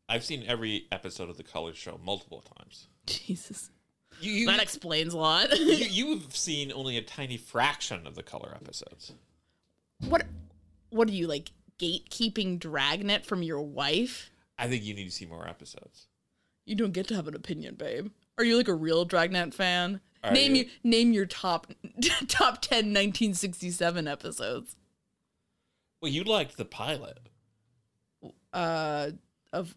I've 0.07 0.23
seen 0.23 0.43
every 0.47 0.87
episode 0.91 1.29
of 1.29 1.37
the 1.37 1.43
Color 1.43 1.73
Show 1.73 1.99
multiple 2.03 2.43
times. 2.57 2.87
Jesus, 3.07 3.71
You 4.19 4.31
you, 4.31 4.45
that 4.47 4.61
explains 4.61 5.13
a 5.13 5.17
lot. 5.17 5.57
you 5.57 5.65
you've 5.89 6.35
seen 6.35 6.71
only 6.71 6.97
a 6.97 7.01
tiny 7.01 7.37
fraction 7.37 8.05
of 8.05 8.15
the 8.15 8.23
Color 8.23 8.53
episodes. 8.55 9.13
what, 10.07 10.23
what 10.89 11.07
are 11.09 11.13
you 11.13 11.27
like 11.27 11.51
gatekeeping 11.79 12.59
Dragnet 12.59 13.25
from 13.25 13.43
your 13.43 13.61
wife? 13.61 14.29
I 14.57 14.67
think 14.67 14.83
you 14.83 14.93
need 14.93 15.05
to 15.05 15.11
see 15.11 15.25
more 15.25 15.47
episodes. 15.47 16.07
You 16.65 16.75
don't 16.75 16.93
get 16.93 17.07
to 17.09 17.15
have 17.15 17.27
an 17.27 17.35
opinion, 17.35 17.75
babe. 17.75 18.09
Are 18.37 18.43
you 18.43 18.57
like 18.57 18.67
a 18.67 18.73
real 18.73 19.05
Dragnet 19.05 19.53
fan? 19.53 20.01
Are 20.23 20.31
name 20.31 20.55
you? 20.55 20.63
your 20.63 20.71
name 20.83 21.13
your 21.13 21.25
top 21.25 21.67
top 22.27 22.61
10 22.61 22.77
1967 22.85 24.07
episodes. 24.07 24.75
Well, 26.01 26.11
you 26.11 26.23
liked 26.23 26.57
the 26.57 26.65
pilot 26.65 27.19
Uh 28.53 29.11
of 29.55 29.75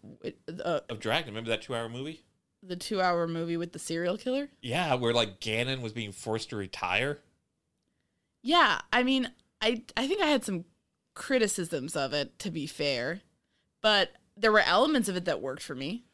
uh, 0.63 0.81
of 0.89 0.99
Dragnet. 0.99 1.27
Remember 1.27 1.49
that 1.49 1.61
two-hour 1.61 1.89
movie? 1.89 2.23
the 2.61 2.75
2-hour 2.75 3.27
movie 3.27 3.57
with 3.57 3.71
the 3.71 3.79
serial 3.79 4.17
killer? 4.17 4.49
Yeah, 4.61 4.95
where 4.95 5.13
like 5.13 5.39
Gannon 5.39 5.81
was 5.81 5.93
being 5.93 6.11
forced 6.11 6.49
to 6.49 6.55
retire. 6.55 7.19
Yeah, 8.41 8.81
I 8.91 9.03
mean, 9.03 9.31
I 9.61 9.83
I 9.95 10.07
think 10.07 10.21
I 10.21 10.27
had 10.27 10.43
some 10.43 10.65
criticisms 11.13 11.95
of 11.95 12.13
it 12.13 12.37
to 12.39 12.51
be 12.51 12.67
fair, 12.67 13.21
but 13.81 14.11
there 14.37 14.51
were 14.51 14.61
elements 14.61 15.09
of 15.09 15.15
it 15.15 15.25
that 15.25 15.41
worked 15.41 15.63
for 15.63 15.75
me. 15.75 16.05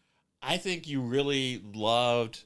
I 0.41 0.57
think 0.57 0.88
you 0.88 1.01
really 1.01 1.62
loved, 1.74 2.43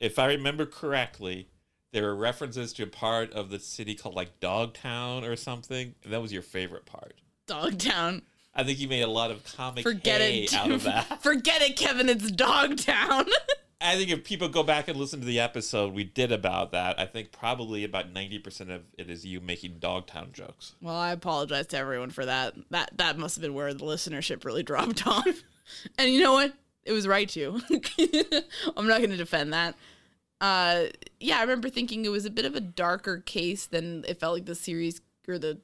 if 0.00 0.18
I 0.18 0.26
remember 0.26 0.66
correctly, 0.66 1.48
there 1.92 2.04
were 2.04 2.16
references 2.16 2.72
to 2.74 2.84
a 2.84 2.86
part 2.86 3.32
of 3.32 3.50
the 3.50 3.58
city 3.58 3.94
called 3.94 4.14
like 4.14 4.40
Dogtown 4.40 5.24
or 5.24 5.36
something. 5.36 5.94
That 6.06 6.22
was 6.22 6.32
your 6.32 6.42
favorite 6.42 6.86
part. 6.86 7.14
Dogtown. 7.46 8.22
I 8.54 8.64
think 8.64 8.78
you 8.80 8.88
made 8.88 9.02
a 9.02 9.06
lot 9.08 9.30
of 9.30 9.42
comic 9.56 9.82
Forget 9.82 10.20
hay 10.20 10.40
it. 10.44 10.54
out 10.54 10.70
of 10.70 10.82
that. 10.84 11.22
Forget 11.22 11.62
it, 11.62 11.76
Kevin. 11.76 12.08
It's 12.08 12.30
Dogtown. 12.30 13.26
I 13.80 13.96
think 13.96 14.10
if 14.10 14.22
people 14.22 14.48
go 14.48 14.62
back 14.62 14.86
and 14.86 14.96
listen 14.96 15.18
to 15.20 15.26
the 15.26 15.40
episode 15.40 15.92
we 15.92 16.04
did 16.04 16.30
about 16.30 16.70
that, 16.70 17.00
I 17.00 17.06
think 17.06 17.32
probably 17.32 17.82
about 17.82 18.14
90% 18.14 18.70
of 18.72 18.82
it 18.96 19.10
is 19.10 19.24
you 19.26 19.40
making 19.40 19.78
Dogtown 19.80 20.30
jokes. 20.32 20.74
Well, 20.80 20.94
I 20.94 21.10
apologize 21.10 21.66
to 21.68 21.78
everyone 21.78 22.10
for 22.10 22.24
that. 22.24 22.54
That 22.70 22.90
that 22.98 23.18
must 23.18 23.34
have 23.36 23.42
been 23.42 23.54
where 23.54 23.74
the 23.74 23.84
listenership 23.84 24.44
really 24.44 24.62
dropped 24.62 25.04
off. 25.06 25.26
and 25.98 26.12
you 26.12 26.20
know 26.22 26.32
what? 26.34 26.52
It 26.84 26.92
was 26.92 27.08
right 27.08 27.28
to. 27.30 27.60
I'm 28.76 28.86
not 28.86 28.98
going 28.98 29.10
to 29.10 29.16
defend 29.16 29.52
that. 29.52 29.74
Uh, 30.40 30.86
yeah, 31.20 31.38
I 31.38 31.42
remember 31.42 31.68
thinking 31.68 32.04
it 32.04 32.08
was 32.10 32.24
a 32.24 32.30
bit 32.30 32.44
of 32.44 32.54
a 32.56 32.60
darker 32.60 33.18
case 33.18 33.66
than 33.66 34.04
it 34.08 34.18
felt 34.20 34.34
like 34.34 34.46
the 34.46 34.56
series 34.56 35.00
or 35.28 35.38
the 35.38 35.60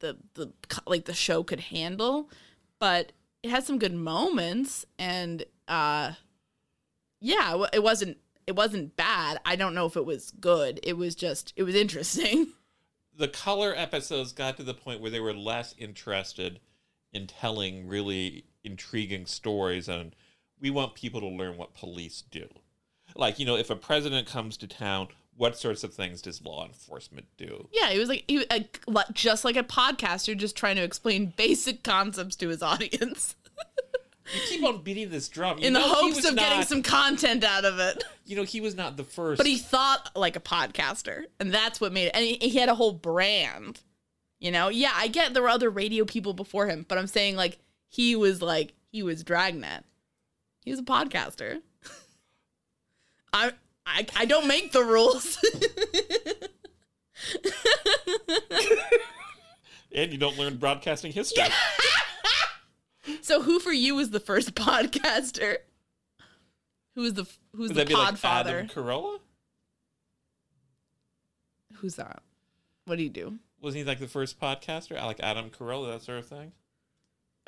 the 0.00 0.16
the 0.34 0.52
like 0.86 1.04
the 1.04 1.14
show 1.14 1.42
could 1.42 1.60
handle, 1.60 2.28
but 2.78 3.12
it 3.42 3.50
had 3.50 3.64
some 3.64 3.78
good 3.78 3.94
moments 3.94 4.84
and 4.98 5.44
uh 5.68 6.12
yeah, 7.20 7.66
it 7.72 7.82
wasn't 7.82 8.18
it 8.46 8.56
wasn't 8.56 8.96
bad. 8.96 9.38
I 9.44 9.56
don't 9.56 9.74
know 9.74 9.86
if 9.86 9.96
it 9.96 10.04
was 10.04 10.32
good. 10.32 10.80
It 10.82 10.96
was 10.96 11.14
just 11.14 11.52
it 11.56 11.62
was 11.62 11.74
interesting. 11.74 12.48
the 13.16 13.28
color 13.28 13.74
episodes 13.76 14.32
got 14.32 14.56
to 14.56 14.62
the 14.62 14.74
point 14.74 15.00
where 15.00 15.10
they 15.10 15.20
were 15.20 15.34
less 15.34 15.74
interested 15.78 16.60
in 17.12 17.26
telling 17.26 17.86
really 17.86 18.44
intriguing 18.64 19.26
stories 19.26 19.88
and 19.88 20.14
we 20.60 20.70
want 20.70 20.94
people 20.94 21.20
to 21.20 21.26
learn 21.26 21.56
what 21.56 21.74
police 21.74 22.22
do 22.30 22.48
Like, 23.14 23.38
you 23.38 23.46
know, 23.46 23.56
if 23.56 23.70
a 23.70 23.76
president 23.76 24.26
comes 24.26 24.56
to 24.58 24.66
town, 24.66 25.08
what 25.40 25.58
sorts 25.58 25.84
of 25.84 25.94
things 25.94 26.22
does 26.22 26.44
law 26.44 26.66
enforcement 26.66 27.26
do? 27.36 27.68
Yeah, 27.72 27.90
he 27.90 27.98
was 27.98 28.08
like 28.08 28.24
he 28.28 28.38
was 28.38 29.04
just 29.14 29.44
like 29.44 29.56
a 29.56 29.62
podcaster, 29.62 30.36
just 30.36 30.56
trying 30.56 30.76
to 30.76 30.82
explain 30.82 31.32
basic 31.36 31.82
concepts 31.82 32.36
to 32.36 32.48
his 32.48 32.62
audience 32.62 33.34
You 34.34 34.40
keep 34.42 34.64
on 34.64 34.82
beating 34.82 35.10
this 35.10 35.28
drum. 35.28 35.58
You 35.58 35.68
in 35.68 35.72
the 35.72 35.80
hopes 35.80 36.24
of 36.24 36.36
getting 36.36 36.62
some 36.62 36.82
content 36.82 37.42
out 37.42 37.64
of 37.64 37.78
it. 37.78 38.04
You 38.24 38.36
know, 38.36 38.44
he 38.44 38.60
was 38.60 38.76
not 38.76 38.96
the 38.96 39.04
first. 39.04 39.38
But 39.38 39.46
he 39.46 39.58
thought 39.58 40.10
like 40.14 40.36
a 40.36 40.40
podcaster, 40.40 41.24
and 41.40 41.52
that's 41.52 41.80
what 41.80 41.92
made 41.92 42.06
it. 42.06 42.12
And 42.14 42.24
he, 42.24 42.34
he 42.40 42.58
had 42.58 42.68
a 42.68 42.74
whole 42.74 42.92
brand. 42.92 43.80
You 44.38 44.50
know, 44.50 44.68
yeah, 44.68 44.92
I 44.94 45.08
get 45.08 45.34
there 45.34 45.42
were 45.42 45.48
other 45.48 45.68
radio 45.68 46.04
people 46.04 46.32
before 46.32 46.66
him, 46.66 46.86
but 46.88 46.96
I'm 46.96 47.06
saying 47.06 47.36
like 47.36 47.58
he 47.88 48.14
was 48.14 48.40
like 48.40 48.74
he 48.92 49.02
was 49.02 49.24
Dragnet. 49.24 49.84
He 50.64 50.70
was 50.70 50.80
a 50.80 50.84
podcaster. 50.84 51.60
I 53.32 53.52
I 53.86 54.06
I 54.16 54.24
don't 54.24 54.46
make 54.46 54.72
the 54.72 54.84
rules. 54.84 55.38
and 59.94 60.12
you 60.12 60.18
don't 60.18 60.38
learn 60.38 60.56
broadcasting 60.56 61.12
history. 61.12 61.44
so 63.22 63.42
who 63.42 63.58
for 63.58 63.72
you 63.72 63.94
was 63.94 64.10
the 64.10 64.20
first 64.20 64.54
podcaster? 64.56 65.58
Who 66.94 67.02
was 67.02 67.14
the 67.14 67.26
who's 67.54 67.68
Would 67.68 67.76
the 67.76 67.80
that 67.80 67.88
be 67.88 67.94
like 67.94 68.14
podfather? 68.14 68.64
Adam 68.64 68.68
Carolla? 68.68 69.18
who's 71.74 71.96
that? 71.96 72.22
What 72.84 72.96
do 72.96 73.02
you 73.02 73.08
do? 73.08 73.38
Wasn't 73.60 73.78
he 73.78 73.84
like 73.84 74.00
the 74.00 74.08
first 74.08 74.40
podcaster? 74.40 74.96
Like 75.02 75.20
Adam 75.20 75.50
Carolla, 75.50 75.92
that 75.92 76.02
sort 76.02 76.18
of 76.18 76.26
thing? 76.26 76.52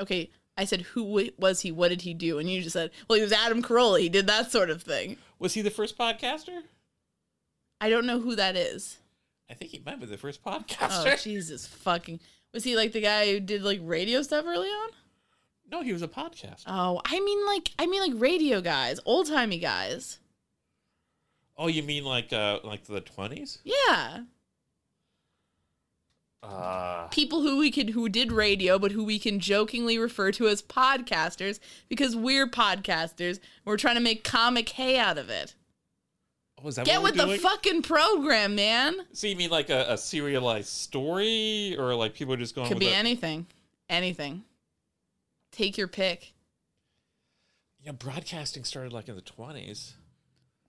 Okay, 0.00 0.30
I 0.56 0.64
said 0.64 0.82
who 0.82 1.30
was 1.38 1.60
he? 1.60 1.72
What 1.72 1.88
did 1.88 2.02
he 2.02 2.14
do? 2.14 2.38
And 2.38 2.50
you 2.50 2.60
just 2.62 2.74
said, 2.74 2.90
well, 3.08 3.16
he 3.16 3.22
was 3.22 3.32
Adam 3.32 3.62
Carolla. 3.62 4.00
He 4.00 4.08
did 4.08 4.26
that 4.26 4.52
sort 4.52 4.70
of 4.70 4.82
thing. 4.82 5.16
Was 5.38 5.54
he 5.54 5.62
the 5.62 5.70
first 5.70 5.96
podcaster? 5.96 6.62
I 7.80 7.88
don't 7.88 8.06
know 8.06 8.20
who 8.20 8.36
that 8.36 8.54
is. 8.54 8.98
I 9.50 9.54
think 9.54 9.70
he 9.70 9.82
might 9.84 9.98
be 10.00 10.06
the 10.06 10.16
first 10.18 10.44
podcaster. 10.44 11.14
Oh. 11.14 11.16
Jesus 11.22 11.66
fucking! 11.66 12.20
Was 12.52 12.64
he 12.64 12.76
like 12.76 12.92
the 12.92 13.00
guy 13.00 13.32
who 13.32 13.40
did 13.40 13.62
like 13.62 13.80
radio 13.82 14.22
stuff 14.22 14.44
early 14.46 14.68
on? 14.68 14.90
no, 15.70 15.82
he 15.82 15.92
was 15.92 16.02
a 16.02 16.08
podcaster. 16.08 16.64
Oh, 16.66 17.00
I 17.04 17.18
mean 17.18 17.46
like 17.46 17.70
I 17.78 17.86
mean 17.86 18.02
like 18.02 18.20
radio 18.20 18.60
guys, 18.60 19.00
old 19.06 19.26
timey 19.26 19.58
guys. 19.58 20.18
Oh, 21.56 21.66
you 21.66 21.82
mean 21.82 22.04
like 22.04 22.32
uh 22.32 22.60
like 22.62 22.84
the 22.84 23.00
twenties? 23.00 23.58
Yeah, 23.64 24.20
Uh 26.42 27.06
people 27.08 27.42
who 27.42 27.58
we 27.58 27.70
could 27.70 27.90
who 27.90 28.08
did 28.08 28.32
radio, 28.32 28.78
but 28.78 28.90
who 28.92 29.04
we 29.04 29.18
can 29.18 29.38
jokingly 29.38 29.96
refer 29.98 30.32
to 30.32 30.48
as 30.48 30.60
podcasters 30.62 31.60
because 31.88 32.16
we're 32.16 32.48
podcasters. 32.48 33.38
We're 33.64 33.76
trying 33.76 33.94
to 33.94 34.00
make 34.00 34.24
comic 34.24 34.68
hay 34.70 34.98
out 34.98 35.18
of 35.18 35.30
it. 35.30 35.54
oh, 36.62 36.66
is 36.68 36.74
that 36.76 36.86
Get 36.86 37.00
with 37.02 37.16
we're 37.16 37.26
the 37.36 37.38
fucking 37.38 37.82
program, 37.82 38.56
man. 38.56 38.96
So 39.12 39.28
you 39.28 39.36
mean 39.36 39.50
like 39.50 39.70
a, 39.70 39.92
a 39.92 39.98
serialized 39.98 40.68
story, 40.68 41.76
or 41.78 41.94
like 41.94 42.14
people 42.14 42.34
just 42.36 42.54
going 42.56 42.68
Could 42.68 42.80
be 42.80 42.88
a- 42.88 42.94
anything, 42.94 43.46
anything. 43.88 44.42
Take 45.52 45.78
your 45.78 45.88
pick. 45.88 46.32
Yeah, 47.84 47.92
broadcasting 47.92 48.64
started 48.64 48.92
like 48.92 49.08
in 49.08 49.14
the 49.14 49.20
twenties. 49.22 49.94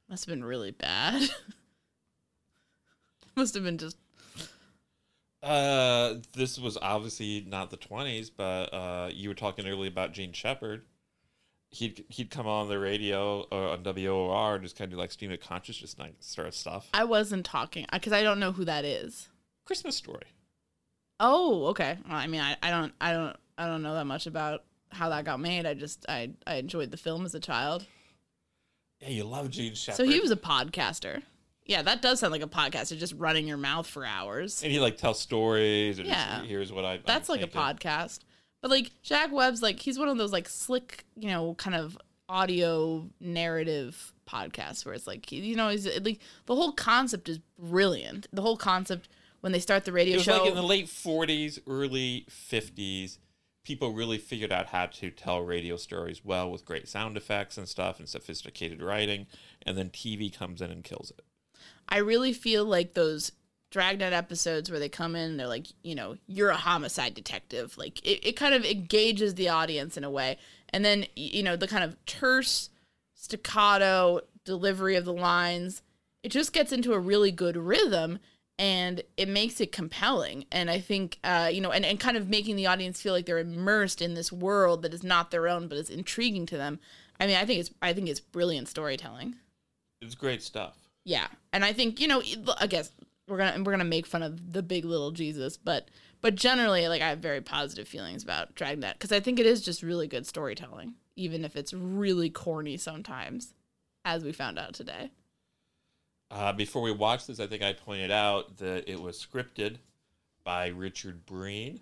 Must 0.10 0.25
have 0.25 0.36
been 0.36 0.44
really 0.44 0.72
bad. 0.72 1.30
Must 3.36 3.56
have 3.56 3.63
been 3.63 3.77
just 3.80 3.98
Uh, 5.44 6.16
this 6.34 6.58
was 6.58 6.78
obviously 6.82 7.46
not 7.48 7.70
the 7.70 7.78
twenties, 7.78 8.30
but 8.30 8.74
uh, 8.74 9.10
you 9.14 9.28
were 9.28 9.36
talking 9.36 9.68
earlier 9.68 9.90
about 9.90 10.14
Jean 10.14 10.32
Shepherd. 10.32 10.86
He'd 11.70 12.06
he'd 12.08 12.30
come 12.30 12.48
on 12.48 12.70
the 12.70 12.80
radio 12.80 13.46
uh, 13.52 13.72
on 13.72 13.84
WOR 13.84 14.56
and 14.56 14.64
just 14.64 14.78
kind 14.78 14.94
of 14.94 15.00
like 15.00 15.12
stream 15.12 15.32
of 15.32 15.42
consciousness 15.42 15.98
night 15.98 16.16
sort 16.20 16.48
of 16.48 16.56
stuff. 16.56 16.88
I 16.94 17.04
wasn't 17.04 17.46
talking 17.46 17.86
because 17.92 18.14
I 18.14 18.24
don't 18.24 18.40
know 18.40 18.52
who 18.54 18.64
that 18.66 18.86
is. 18.86 19.28
Christmas 19.66 19.96
story. 19.98 20.26
Oh, 21.20 21.66
okay. 21.68 21.98
Well, 22.08 22.18
I 22.18 22.28
mean, 22.28 22.42
I, 22.42 22.58
I 22.62 22.70
don't, 22.70 22.94
I 23.00 23.14
don't, 23.14 23.36
I 23.58 23.68
don't 23.68 23.82
know 23.82 23.94
that 23.94 24.06
much 24.06 24.27
about 24.27 24.64
how 24.92 25.10
that 25.10 25.25
got 25.25 25.40
made. 25.40 25.66
I 25.66 25.74
just, 25.74 26.06
I, 26.10 26.32
I 26.46 26.56
enjoyed 26.56 26.92
the 26.92 26.98
film 26.98 27.25
as 27.25 27.34
a 27.34 27.40
child. 27.40 27.86
Yeah, 29.00 29.10
you 29.10 29.24
love 29.24 29.50
Jean 29.50 29.74
Shepherd. 29.74 29.98
So 29.98 30.06
he 30.06 30.20
was 30.20 30.32
a 30.32 30.36
podcaster. 30.36 31.24
Yeah, 31.66 31.82
that 31.84 32.02
does 32.02 32.20
sound 32.20 32.32
like 32.34 32.42
a 32.42 32.48
podcaster, 32.48 32.98
just 32.98 33.14
running 33.14 33.48
your 33.48 33.58
mouth 33.58 33.88
for 33.88 34.06
hours. 34.06 34.62
and 34.64 34.72
he 34.72 34.80
like 34.80 34.98
tells 34.98 35.20
stories. 35.20 35.98
And 36.00 36.08
Yeah. 36.08 36.38
just, 36.40 36.50
here's 36.50 36.72
what 36.74 36.84
I. 36.86 37.00
That's 37.06 37.30
I'm 37.30 37.40
like 37.40 37.46
a 37.46 37.52
podcast. 37.52 38.20
But 38.62 38.72
like 38.72 38.92
Jack 39.02 39.32
Webb's, 39.32 39.62
like 39.62 39.80
he's 39.80 39.98
one 40.00 40.08
of 40.10 40.18
those 40.18 40.32
like 40.32 40.48
slick, 40.50 41.06
you 41.16 41.30
know, 41.30 41.54
kind 41.56 41.76
of 41.76 41.98
audio 42.30 43.10
narrative 43.20 44.14
podcasts 44.28 44.86
where 44.86 44.94
it's 44.94 45.06
like, 45.08 45.32
you 45.32 45.56
know, 45.56 45.70
he's 45.70 45.86
like 46.02 46.20
the 46.46 46.56
whole 46.56 46.72
concept 46.72 47.30
is 47.30 47.40
brilliant. 47.60 48.28
The 48.34 48.42
whole 48.42 48.58
concept 48.58 49.10
when 49.42 49.52
they 49.52 49.60
start 49.60 49.86
the 49.86 49.92
radio 49.92 50.14
It 50.16 50.18
was 50.18 50.26
show. 50.26 50.38
like 50.40 50.50
in 50.50 50.56
the 50.56 50.64
late 50.64 50.88
'40s, 50.88 51.60
early 51.68 52.26
'50s. 52.30 53.18
People 53.66 53.94
really 53.94 54.18
figured 54.18 54.52
out 54.52 54.68
how 54.68 54.88
to 54.88 55.10
tell 55.10 55.40
radio 55.42 55.78
stories 55.78 56.20
well 56.26 56.52
with 56.52 56.66
great 56.66 56.90
sound 56.90 57.16
effects 57.16 57.58
and 57.58 57.66
stuff 57.68 57.98
and 58.00 58.10
sophisticated 58.10 58.82
writing, 58.82 59.26
and 59.66 59.78
then 59.78 59.90
TV 59.90 60.34
comes 60.34 60.62
in 60.62 60.70
and 60.70 60.84
kills 60.84 61.12
it. 61.18 61.24
I 61.87 61.98
really 61.98 62.33
feel 62.33 62.65
like 62.65 62.93
those 62.93 63.31
Dragnet 63.72 64.13
episodes 64.13 64.69
where 64.69 64.79
they 64.79 64.89
come 64.89 65.15
in 65.15 65.31
and 65.31 65.39
they're 65.39 65.48
like, 65.48 65.65
you 65.81 65.96
know, 65.96 66.15
you're 66.27 66.51
a 66.51 66.55
homicide 66.55 67.15
detective. 67.15 67.75
Like 67.77 68.05
it, 68.05 68.24
it 68.24 68.33
kind 68.33 68.53
of 68.53 68.63
engages 68.63 69.33
the 69.33 69.50
audience 69.50 69.98
in 69.98 70.03
a 70.03 70.11
way. 70.11 70.37
And 70.69 70.85
then, 70.85 71.05
you 71.15 71.41
know, 71.41 71.55
the 71.55 71.67
kind 71.67 71.83
of 71.83 71.96
terse 72.05 72.69
staccato 73.15 74.22
delivery 74.46 74.96
of 74.96 75.05
the 75.05 75.13
lines, 75.13 75.81
it 76.22 76.29
just 76.29 76.53
gets 76.53 76.72
into 76.72 76.93
a 76.93 77.00
really 77.00 77.31
good 77.31 77.57
rhythm 77.57 78.19
and 78.59 79.01
it 79.17 79.27
makes 79.27 79.59
it 79.59 79.72
compelling. 79.72 80.46
And 80.51 80.69
I 80.69 80.79
think, 80.79 81.17
uh, 81.24 81.50
you 81.51 81.59
know, 81.59 81.72
and, 81.72 81.83
and 81.83 82.00
kind 82.00 82.15
of 82.15 82.29
making 82.29 82.55
the 82.55 82.67
audience 82.67 83.01
feel 83.01 83.13
like 83.13 83.25
they're 83.25 83.39
immersed 83.39 84.01
in 84.01 84.13
this 84.13 84.31
world 84.31 84.83
that 84.83 84.93
is 84.93 85.03
not 85.03 85.31
their 85.31 85.48
own, 85.48 85.67
but 85.67 85.79
is 85.79 85.89
intriguing 85.89 86.46
to 86.48 86.57
them. 86.57 86.79
I 87.19 87.25
mean, 87.25 87.37
I 87.37 87.46
think 87.46 87.59
it's, 87.59 87.72
I 87.81 87.93
think 87.93 88.07
it's 88.07 88.19
brilliant 88.19 88.67
storytelling. 88.67 89.35
It's 90.01 90.15
great 90.15 90.43
stuff. 90.43 90.77
Yeah, 91.05 91.27
and 91.51 91.66
I 91.66 91.74
think 91.74 92.00
you 92.00 92.07
know, 92.07 92.22
I 92.59 92.68
guess 92.68 92.92
we're 93.27 93.37
gonna 93.37 93.63
we're 93.63 93.72
gonna 93.72 93.83
make 93.83 94.05
fun 94.05 94.24
of 94.24 94.53
the 94.53 94.63
big 94.63 94.85
little 94.85 95.11
Jesus, 95.11 95.57
but 95.57 95.89
but 96.22 96.35
generally, 96.35 96.87
like 96.87 97.01
I 97.01 97.09
have 97.09 97.20
very 97.20 97.42
positive 97.42 97.87
feelings 97.87 98.24
about 98.24 98.55
Dragnet 98.55 98.94
because 98.94 99.11
I 99.11 99.20
think 99.20 99.39
it 99.39 99.46
is 99.46 99.61
just 99.61 99.83
really 99.83 100.07
good 100.07 100.25
storytelling, 100.25 100.94
even 101.16 101.44
if 101.44 101.55
it's 101.55 101.74
really 101.74 102.29
corny 102.29 102.77
sometimes, 102.77 103.53
as 104.05 104.24
we 104.24 104.31
found 104.31 104.57
out 104.57 104.74
today. 104.74 105.11
Uh, 106.31 106.53
before 106.53 106.81
we 106.81 106.92
watched 106.92 107.27
this, 107.27 107.39
I 107.39 107.48
think 107.48 107.61
I 107.61 107.74
pointed 107.74 108.09
out 108.09 108.57
that 108.57 108.89
it 108.89 109.00
was 109.00 109.24
scripted 109.24 109.77
by 110.44 110.68
Richard 110.68 111.25
Breen, 111.25 111.81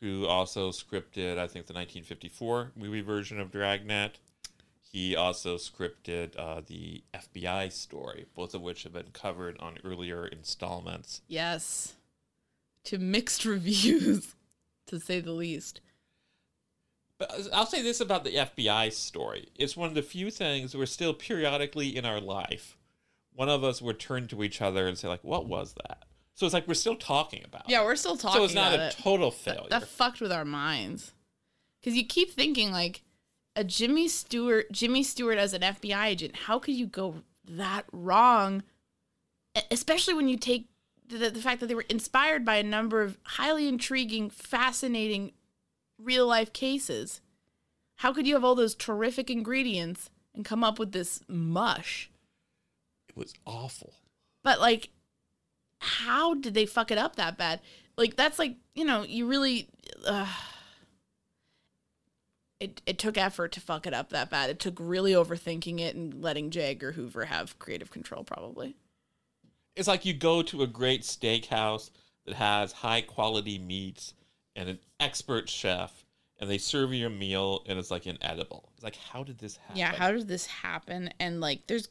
who 0.00 0.26
also 0.26 0.70
scripted, 0.70 1.38
I 1.38 1.46
think, 1.46 1.66
the 1.66 1.74
1954 1.74 2.72
movie 2.76 3.02
version 3.02 3.38
of 3.38 3.52
Dragnet. 3.52 4.18
He 4.94 5.16
also 5.16 5.56
scripted 5.56 6.38
uh, 6.38 6.60
the 6.64 7.02
FBI 7.12 7.72
story, 7.72 8.26
both 8.32 8.54
of 8.54 8.62
which 8.62 8.84
have 8.84 8.92
been 8.92 9.10
covered 9.12 9.58
on 9.58 9.78
earlier 9.82 10.24
installments. 10.24 11.20
Yes, 11.26 11.94
to 12.84 12.98
mixed 12.98 13.44
reviews, 13.44 14.36
to 14.86 15.00
say 15.00 15.18
the 15.18 15.32
least. 15.32 15.80
But 17.18 17.32
I'll 17.52 17.66
say 17.66 17.82
this 17.82 18.00
about 18.00 18.22
the 18.22 18.36
FBI 18.36 18.92
story. 18.92 19.48
It's 19.56 19.76
one 19.76 19.88
of 19.88 19.96
the 19.96 20.02
few 20.02 20.30
things 20.30 20.76
where 20.76 20.86
still 20.86 21.12
periodically 21.12 21.96
in 21.96 22.04
our 22.04 22.20
life, 22.20 22.76
one 23.34 23.48
of 23.48 23.64
us 23.64 23.82
would 23.82 23.98
turn 23.98 24.28
to 24.28 24.44
each 24.44 24.62
other 24.62 24.86
and 24.86 24.96
say, 24.96 25.08
like, 25.08 25.24
what 25.24 25.46
was 25.48 25.74
that? 25.88 26.04
So 26.36 26.46
it's 26.46 26.54
like 26.54 26.68
we're 26.68 26.74
still 26.74 26.94
talking 26.94 27.42
about 27.44 27.68
Yeah, 27.68 27.82
it. 27.82 27.84
we're 27.86 27.96
still 27.96 28.16
talking 28.16 28.36
about 28.44 28.44
it. 28.44 28.52
So 28.52 28.60
it's 28.60 28.70
not 28.70 28.78
a 28.78 28.86
it. 28.86 28.96
total 29.02 29.30
That- 29.32 29.36
failure. 29.40 29.70
That, 29.70 29.88
fucked 29.88 30.20
with 30.20 30.30
our 30.30 30.44
minds. 30.44 31.14
Because 31.80 31.96
you 31.96 32.06
keep 32.06 32.30
thinking 32.32 32.70
like 32.70 33.02
a 33.56 33.64
Jimmy 33.64 34.08
Stewart, 34.08 34.70
Jimmy 34.72 35.02
Stewart 35.02 35.38
as 35.38 35.54
an 35.54 35.62
FBI 35.62 36.06
agent. 36.06 36.36
How 36.36 36.58
could 36.58 36.74
you 36.74 36.86
go 36.86 37.22
that 37.48 37.84
wrong? 37.92 38.62
Especially 39.70 40.14
when 40.14 40.28
you 40.28 40.36
take 40.36 40.68
the, 41.06 41.30
the 41.30 41.40
fact 41.40 41.60
that 41.60 41.66
they 41.66 41.74
were 41.74 41.84
inspired 41.88 42.44
by 42.44 42.56
a 42.56 42.62
number 42.62 43.02
of 43.02 43.18
highly 43.24 43.68
intriguing, 43.68 44.30
fascinating, 44.30 45.32
real 45.98 46.26
life 46.26 46.52
cases. 46.52 47.20
How 47.96 48.12
could 48.12 48.26
you 48.26 48.34
have 48.34 48.44
all 48.44 48.56
those 48.56 48.74
terrific 48.74 49.30
ingredients 49.30 50.10
and 50.34 50.44
come 50.44 50.64
up 50.64 50.78
with 50.78 50.92
this 50.92 51.20
mush? 51.28 52.10
it 53.08 53.20
was 53.20 53.34
awful. 53.46 53.94
But 54.42 54.60
like, 54.60 54.90
how 55.78 56.34
did 56.34 56.54
they 56.54 56.66
fuck 56.66 56.90
it 56.90 56.98
up 56.98 57.16
that 57.16 57.38
bad? 57.38 57.60
Like 57.96 58.16
that's 58.16 58.38
like 58.38 58.56
you 58.74 58.84
know 58.84 59.02
you 59.02 59.26
really. 59.26 59.68
Uh, 60.06 60.26
it 62.64 62.82
it 62.86 62.98
took 62.98 63.16
effort 63.16 63.52
to 63.52 63.60
fuck 63.60 63.86
it 63.86 63.94
up 63.94 64.10
that 64.10 64.30
bad. 64.30 64.50
It 64.50 64.58
took 64.58 64.76
really 64.80 65.12
overthinking 65.12 65.80
it 65.80 65.94
and 65.94 66.22
letting 66.22 66.50
J. 66.50 66.70
Edgar 66.70 66.92
Hoover 66.92 67.26
have 67.26 67.58
creative 67.58 67.90
control, 67.90 68.24
probably. 68.24 68.74
It's 69.76 69.88
like 69.88 70.04
you 70.04 70.14
go 70.14 70.42
to 70.42 70.62
a 70.62 70.66
great 70.66 71.02
steakhouse 71.02 71.90
that 72.26 72.34
has 72.36 72.72
high 72.72 73.00
quality 73.00 73.58
meats 73.58 74.14
and 74.56 74.68
an 74.68 74.78
expert 75.00 75.48
chef, 75.48 76.04
and 76.38 76.48
they 76.48 76.58
serve 76.58 76.92
you 76.92 77.06
a 77.06 77.10
meal 77.10 77.64
and 77.66 77.78
it's 77.78 77.90
like 77.90 78.06
inedible. 78.06 78.70
It's 78.74 78.84
like, 78.84 78.96
how 78.96 79.24
did 79.24 79.38
this 79.38 79.56
happen? 79.56 79.76
Yeah, 79.76 79.92
how 79.92 80.12
did 80.12 80.28
this 80.28 80.46
happen? 80.46 81.10
And 81.18 81.40
like, 81.40 81.66
there's 81.66 81.88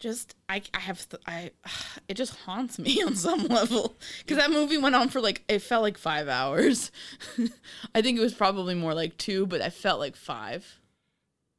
just 0.00 0.34
I 0.48 0.62
I 0.72 0.80
have 0.80 1.08
th- 1.08 1.22
I 1.26 1.50
it 2.08 2.14
just 2.14 2.36
haunts 2.40 2.78
me 2.78 3.02
on 3.06 3.14
some 3.14 3.46
level 3.46 3.96
because 4.18 4.36
that 4.36 4.50
movie 4.50 4.78
went 4.78 4.94
on 4.94 5.08
for 5.08 5.20
like 5.20 5.42
it 5.48 5.60
felt 5.60 5.82
like 5.82 5.98
five 5.98 6.28
hours. 6.28 6.90
I 7.94 8.02
think 8.02 8.18
it 8.18 8.22
was 8.22 8.34
probably 8.34 8.74
more 8.74 8.94
like 8.94 9.16
two, 9.16 9.46
but 9.46 9.60
I 9.60 9.70
felt 9.70 10.00
like 10.00 10.16
five. 10.16 10.80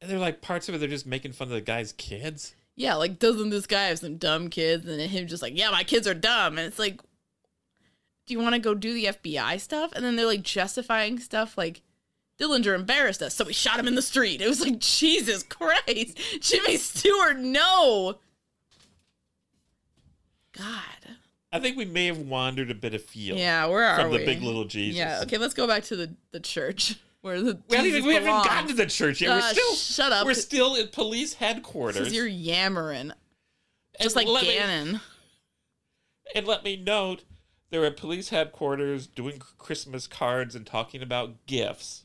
And 0.00 0.10
they're 0.10 0.18
like 0.18 0.42
parts 0.42 0.68
of 0.68 0.74
it. 0.74 0.78
They're 0.78 0.88
just 0.88 1.06
making 1.06 1.32
fun 1.32 1.48
of 1.48 1.54
the 1.54 1.60
guy's 1.60 1.92
kids. 1.92 2.54
Yeah, 2.76 2.94
like 2.94 3.18
doesn't 3.18 3.50
this 3.50 3.66
guy 3.66 3.84
have 3.84 3.98
some 3.98 4.16
dumb 4.16 4.48
kids? 4.48 4.86
And 4.86 5.00
then 5.00 5.08
him 5.08 5.26
just 5.26 5.42
like, 5.42 5.56
yeah, 5.56 5.70
my 5.70 5.82
kids 5.82 6.06
are 6.06 6.14
dumb, 6.14 6.58
and 6.58 6.66
it's 6.66 6.78
like, 6.78 7.00
do 8.26 8.34
you 8.34 8.40
want 8.40 8.54
to 8.54 8.60
go 8.60 8.74
do 8.74 8.92
the 8.92 9.06
FBI 9.06 9.58
stuff? 9.60 9.92
And 9.96 10.04
then 10.04 10.16
they're 10.16 10.26
like 10.26 10.42
justifying 10.42 11.18
stuff 11.18 11.56
like. 11.58 11.82
Dillinger 12.38 12.74
embarrassed 12.74 13.22
us, 13.22 13.34
so 13.34 13.46
we 13.46 13.54
shot 13.54 13.80
him 13.80 13.88
in 13.88 13.94
the 13.94 14.02
street. 14.02 14.42
It 14.42 14.46
was 14.46 14.60
like, 14.60 14.78
Jesus 14.80 15.42
Christ. 15.42 16.20
Jimmy 16.42 16.76
Stewart, 16.76 17.38
no. 17.38 18.18
God. 20.58 21.16
I 21.52 21.60
think 21.60 21.76
we 21.76 21.84
may 21.84 22.06
have 22.06 22.18
wandered 22.18 22.70
a 22.70 22.74
bit 22.74 22.92
afield. 22.94 23.38
Yeah, 23.38 23.66
where 23.66 23.84
are 23.84 24.00
from 24.00 24.10
we? 24.10 24.18
the 24.18 24.24
big 24.26 24.42
little 24.42 24.64
Jesus. 24.64 24.98
Yeah, 24.98 25.20
okay, 25.22 25.38
let's 25.38 25.54
go 25.54 25.66
back 25.66 25.84
to 25.84 25.96
the, 25.96 26.14
the 26.32 26.40
church 26.40 26.96
where 27.22 27.40
the 27.40 27.58
We 27.68 27.76
haven't, 27.76 27.92
even, 27.92 28.04
we 28.06 28.14
haven't 28.14 28.44
gotten 28.44 28.68
to 28.68 28.74
the 28.74 28.86
church 28.86 29.20
yet. 29.20 29.30
Uh, 29.30 29.34
we're 29.36 29.52
still 29.52 29.74
shut 29.74 30.12
up. 30.12 30.26
We're 30.26 30.34
still 30.34 30.76
at 30.76 30.92
police 30.92 31.34
Because 31.34 31.54
headquarters. 31.54 32.12
you're 32.14 32.26
yammering. 32.26 33.12
Just 34.00 34.16
And 34.16 34.26
like 34.26 34.32
let 34.32 34.42
me- 34.44 34.54
Gannon. 34.54 35.00
And 36.34 36.46
let 36.46 36.64
me 36.64 36.76
note, 36.76 37.22
they're 37.70 37.84
at 37.86 37.96
police 37.96 38.30
headquarters 38.30 39.06
doing 39.06 39.40
Christmas 39.58 40.06
cards 40.06 40.54
and 40.54 40.66
talking 40.66 41.00
about 41.02 41.46
gifts. 41.46 42.04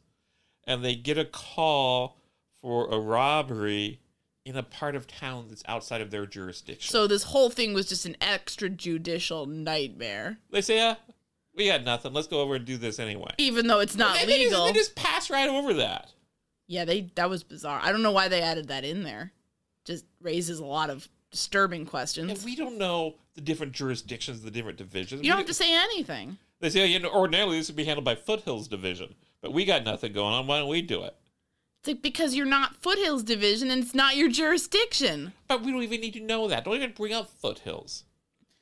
And 0.66 0.86
they 0.86 0.96
get 0.96 1.18
a 1.18 1.26
call 1.26 2.18
for 2.62 2.88
a 2.94 3.00
robbery 3.00 4.00
in 4.46 4.56
a 4.56 4.64
part 4.64 4.96
of 4.96 5.06
town 5.08 5.46
that's 5.50 5.64
outside 5.68 6.02
of 6.02 6.10
their 6.12 6.26
jurisdiction. 6.26 6.92
So 6.92 7.06
this 7.08 7.24
whole 7.24 7.50
thing 7.50 7.74
was 7.74 7.88
just 7.88 8.06
an 8.06 8.16
extrajudicial 8.22 9.48
nightmare. 9.48 10.38
they 10.52 10.62
say, 10.62 10.80
uh, 10.80 10.96
we 11.56 11.68
got 11.68 11.84
nothing. 11.84 12.14
Let's 12.14 12.28
go 12.28 12.42
over 12.42 12.56
and 12.56 12.66
do 12.66 12.78
this 12.78 12.98
anyway. 13.00 13.32
Even 13.38 13.68
though 13.68 13.80
it's 13.80 13.96
not 13.96 14.18
And 14.20 14.30
they 14.30 14.38
just- 14.44 14.52
legal. 14.52 14.66
They 14.66 14.74
just 14.74 14.96
pass 14.96 15.30
right 15.30 15.50
over 15.50 15.74
that. 15.76 16.12
Yeah, 16.68 16.86
they 16.86 17.12
that 17.16 17.30
was 17.30 17.44
bizarre. 17.44 17.82
I 17.84 17.92
don't 17.92 18.02
know 18.02 18.14
why 18.14 18.30
they 18.30 18.42
added 18.42 18.70
that 18.70 18.86
in 18.86 19.04
there. 19.04 19.34
Just 19.84 20.06
raises 20.22 20.60
a 20.60 20.66
lot 20.66 20.90
of 20.90 21.10
disturbing 21.30 21.86
questions. 21.86 22.32
And 22.32 22.46
we 22.46 22.56
don't 22.56 22.78
know 22.78 23.16
the 23.36 23.42
different 23.42 23.74
jurisdictions, 23.74 24.42
the 24.42 24.52
different 24.52 24.78
divisions. 24.78 25.22
you 25.22 25.30
don't 25.30 25.38
We 25.38 25.42
have 25.42 25.48
to 25.48 25.54
say 25.54 25.74
anything. 25.74 26.38
They 26.62 26.70
say, 26.70 26.88
you 26.88 27.00
know, 27.00 27.10
ordinarily 27.10 27.58
this 27.58 27.68
would 27.68 27.76
be 27.76 27.84
handled 27.84 28.06
by 28.06 28.16
Foothills 28.16 28.68
Division, 28.70 29.16
but 29.42 29.52
we 29.52 29.66
got 29.66 29.84
nothing 29.84 30.14
going 30.14 30.34
on. 30.34 30.48
Why 30.48 30.60
don't 30.60 30.70
we 30.70 30.82
do 30.82 31.04
it? 31.04 31.16
It's 31.82 31.88
like 31.88 32.02
because 32.02 32.36
you're 32.36 32.46
not 32.46 32.76
Foothills 32.76 33.24
Division 33.24 33.72
and 33.72 33.84
it's 33.84 33.96
not 33.96 34.16
your 34.16 34.30
jurisdiction. 34.30 35.34
But 35.48 35.64
we 35.64 35.72
don't 35.72 35.82
even 35.84 36.00
need 36.02 36.14
to 36.14 36.20
know 36.22 36.48
that. 36.48 36.64
Don't 36.66 36.76
even 36.76 36.92
bring 36.92 37.14
up 37.14 37.30
Foothills. 37.30 38.04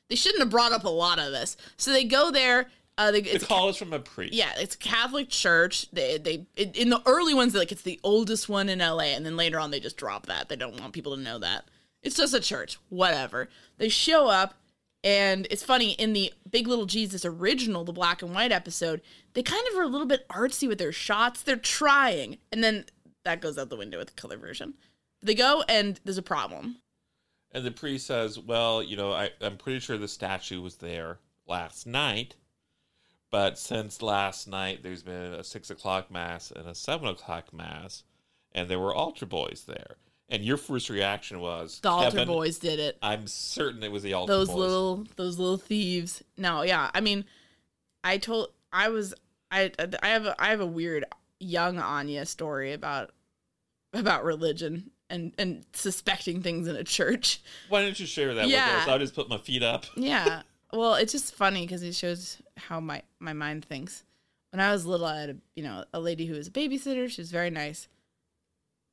They 0.08 0.16
shouldn't 0.16 0.40
have 0.40 0.50
brought 0.50 0.72
up 0.72 0.84
a 0.84 0.88
lot 0.88 1.18
of 1.18 1.30
this. 1.30 1.56
So 1.76 1.92
they 1.92 2.04
go 2.04 2.30
there. 2.30 2.68
Uh, 2.98 3.10
they, 3.12 3.20
The 3.20 3.34
it's 3.36 3.46
call 3.46 3.68
is 3.68 3.76
from 3.76 3.92
a 3.92 3.98
priest. 3.98 4.32
yeah, 4.34 4.52
it's 4.56 4.74
a 4.74 4.78
Catholic 4.78 5.28
church. 5.28 5.90
They 5.92 6.18
they 6.18 6.46
in 6.56 6.72
in 6.72 6.88
the 6.90 7.00
early 7.06 7.32
ones, 7.34 7.54
like 7.54 7.72
it's 7.72 7.82
the 7.82 8.00
oldest 8.02 8.48
one 8.48 8.68
in 8.68 8.78
LA, 8.80 9.12
and 9.14 9.24
then 9.24 9.36
later 9.36 9.58
on 9.60 9.70
they 9.70 9.80
just 9.80 9.96
drop 9.96 10.26
that. 10.26 10.48
They 10.48 10.56
don't 10.56 10.78
want 10.80 10.92
people 10.92 11.14
to 11.16 11.22
know 11.22 11.38
that 11.38 11.64
it's 12.02 12.16
just 12.16 12.34
a 12.34 12.40
church. 12.40 12.78
Whatever. 12.88 13.48
They 13.78 13.88
show 13.88 14.28
up, 14.28 14.54
and 15.04 15.46
it's 15.50 15.62
funny 15.62 15.92
in 15.92 16.12
the 16.12 16.32
Big 16.50 16.66
Little 16.66 16.86
Jesus 16.86 17.24
original, 17.24 17.84
the 17.84 17.92
black 17.92 18.22
and 18.22 18.34
white 18.34 18.52
episode. 18.52 19.00
They 19.34 19.42
kind 19.42 19.64
of 19.70 19.78
are 19.78 19.82
a 19.84 19.88
little 19.88 20.06
bit 20.06 20.26
artsy 20.28 20.66
with 20.68 20.78
their 20.78 20.92
shots. 20.92 21.42
They're 21.42 21.56
trying, 21.56 22.38
and 22.52 22.62
then 22.64 22.84
that 23.24 23.40
goes 23.40 23.58
out 23.58 23.68
the 23.68 23.76
window 23.76 23.98
with 23.98 24.08
the 24.14 24.20
color 24.20 24.36
version. 24.36 24.74
They 25.22 25.34
go, 25.34 25.62
and 25.68 26.00
there's 26.04 26.18
a 26.18 26.22
problem. 26.22 26.76
And 27.52 27.64
the 27.64 27.70
priest 27.70 28.06
says, 28.06 28.38
well, 28.38 28.82
you 28.82 28.96
know, 28.96 29.12
I, 29.12 29.30
I'm 29.40 29.56
pretty 29.56 29.80
sure 29.80 29.98
the 29.98 30.08
statue 30.08 30.62
was 30.62 30.76
there 30.76 31.18
last 31.46 31.86
night. 31.86 32.36
But 33.30 33.58
since 33.58 34.02
last 34.02 34.48
night, 34.48 34.82
there's 34.82 35.02
been 35.02 35.34
a 35.34 35.44
six 35.44 35.70
o'clock 35.70 36.10
mass 36.10 36.50
and 36.50 36.68
a 36.68 36.74
seven 36.74 37.08
o'clock 37.08 37.52
mass, 37.52 38.02
and 38.52 38.68
there 38.68 38.80
were 38.80 38.94
altar 38.94 39.26
boys 39.26 39.64
there. 39.68 39.96
And 40.28 40.44
your 40.44 40.56
first 40.56 40.90
reaction 40.90 41.40
was 41.40 41.80
The 41.80 41.90
altar 41.90 42.24
boys 42.24 42.58
did 42.58 42.78
it. 42.78 42.98
I'm 43.02 43.26
certain 43.26 43.82
it 43.82 43.92
was 43.92 44.02
the 44.02 44.14
altar 44.14 44.32
those 44.32 44.48
boys. 44.48 44.56
little 44.56 45.06
those 45.16 45.38
little 45.38 45.58
thieves. 45.58 46.22
No, 46.36 46.62
yeah. 46.62 46.90
I 46.94 47.00
mean, 47.00 47.24
I 48.02 48.18
told 48.18 48.48
I 48.72 48.88
was 48.88 49.14
I 49.50 49.72
I 50.02 50.08
have 50.08 50.26
a, 50.26 50.42
I 50.42 50.48
have 50.48 50.60
a 50.60 50.66
weird 50.66 51.04
young 51.40 51.78
Anya 51.78 52.24
story 52.26 52.72
about 52.72 53.10
about 53.92 54.24
religion 54.24 54.90
and 55.08 55.32
and 55.38 55.64
suspecting 55.72 56.42
things 56.42 56.68
in 56.68 56.76
a 56.76 56.84
church. 56.84 57.40
Why 57.68 57.82
don't 57.82 57.98
you 57.98 58.06
share 58.06 58.34
that 58.34 58.48
Yeah. 58.48 58.66
with 58.74 58.82
us? 58.82 58.88
I'll 58.88 58.98
just 58.98 59.14
put 59.14 59.28
my 59.28 59.38
feet 59.38 59.62
up. 59.62 59.86
Yeah. 59.96 60.42
well, 60.72 60.94
it's 60.94 61.12
just 61.12 61.34
funny 61.34 61.62
because 61.66 61.82
it 61.82 61.94
shows 61.94 62.38
how 62.56 62.78
my 62.78 63.02
my 63.18 63.32
mind 63.32 63.64
thinks. 63.64 64.04
When 64.52 64.60
I 64.60 64.70
was 64.72 64.84
little, 64.86 65.06
I 65.06 65.20
had 65.20 65.30
a 65.30 65.36
you 65.56 65.62
know 65.64 65.84
a 65.92 65.98
lady 66.00 66.26
who 66.26 66.34
was 66.34 66.46
a 66.48 66.50
babysitter. 66.52 67.08
She 67.10 67.20
was 67.20 67.30
very 67.30 67.50
nice. 67.50 67.88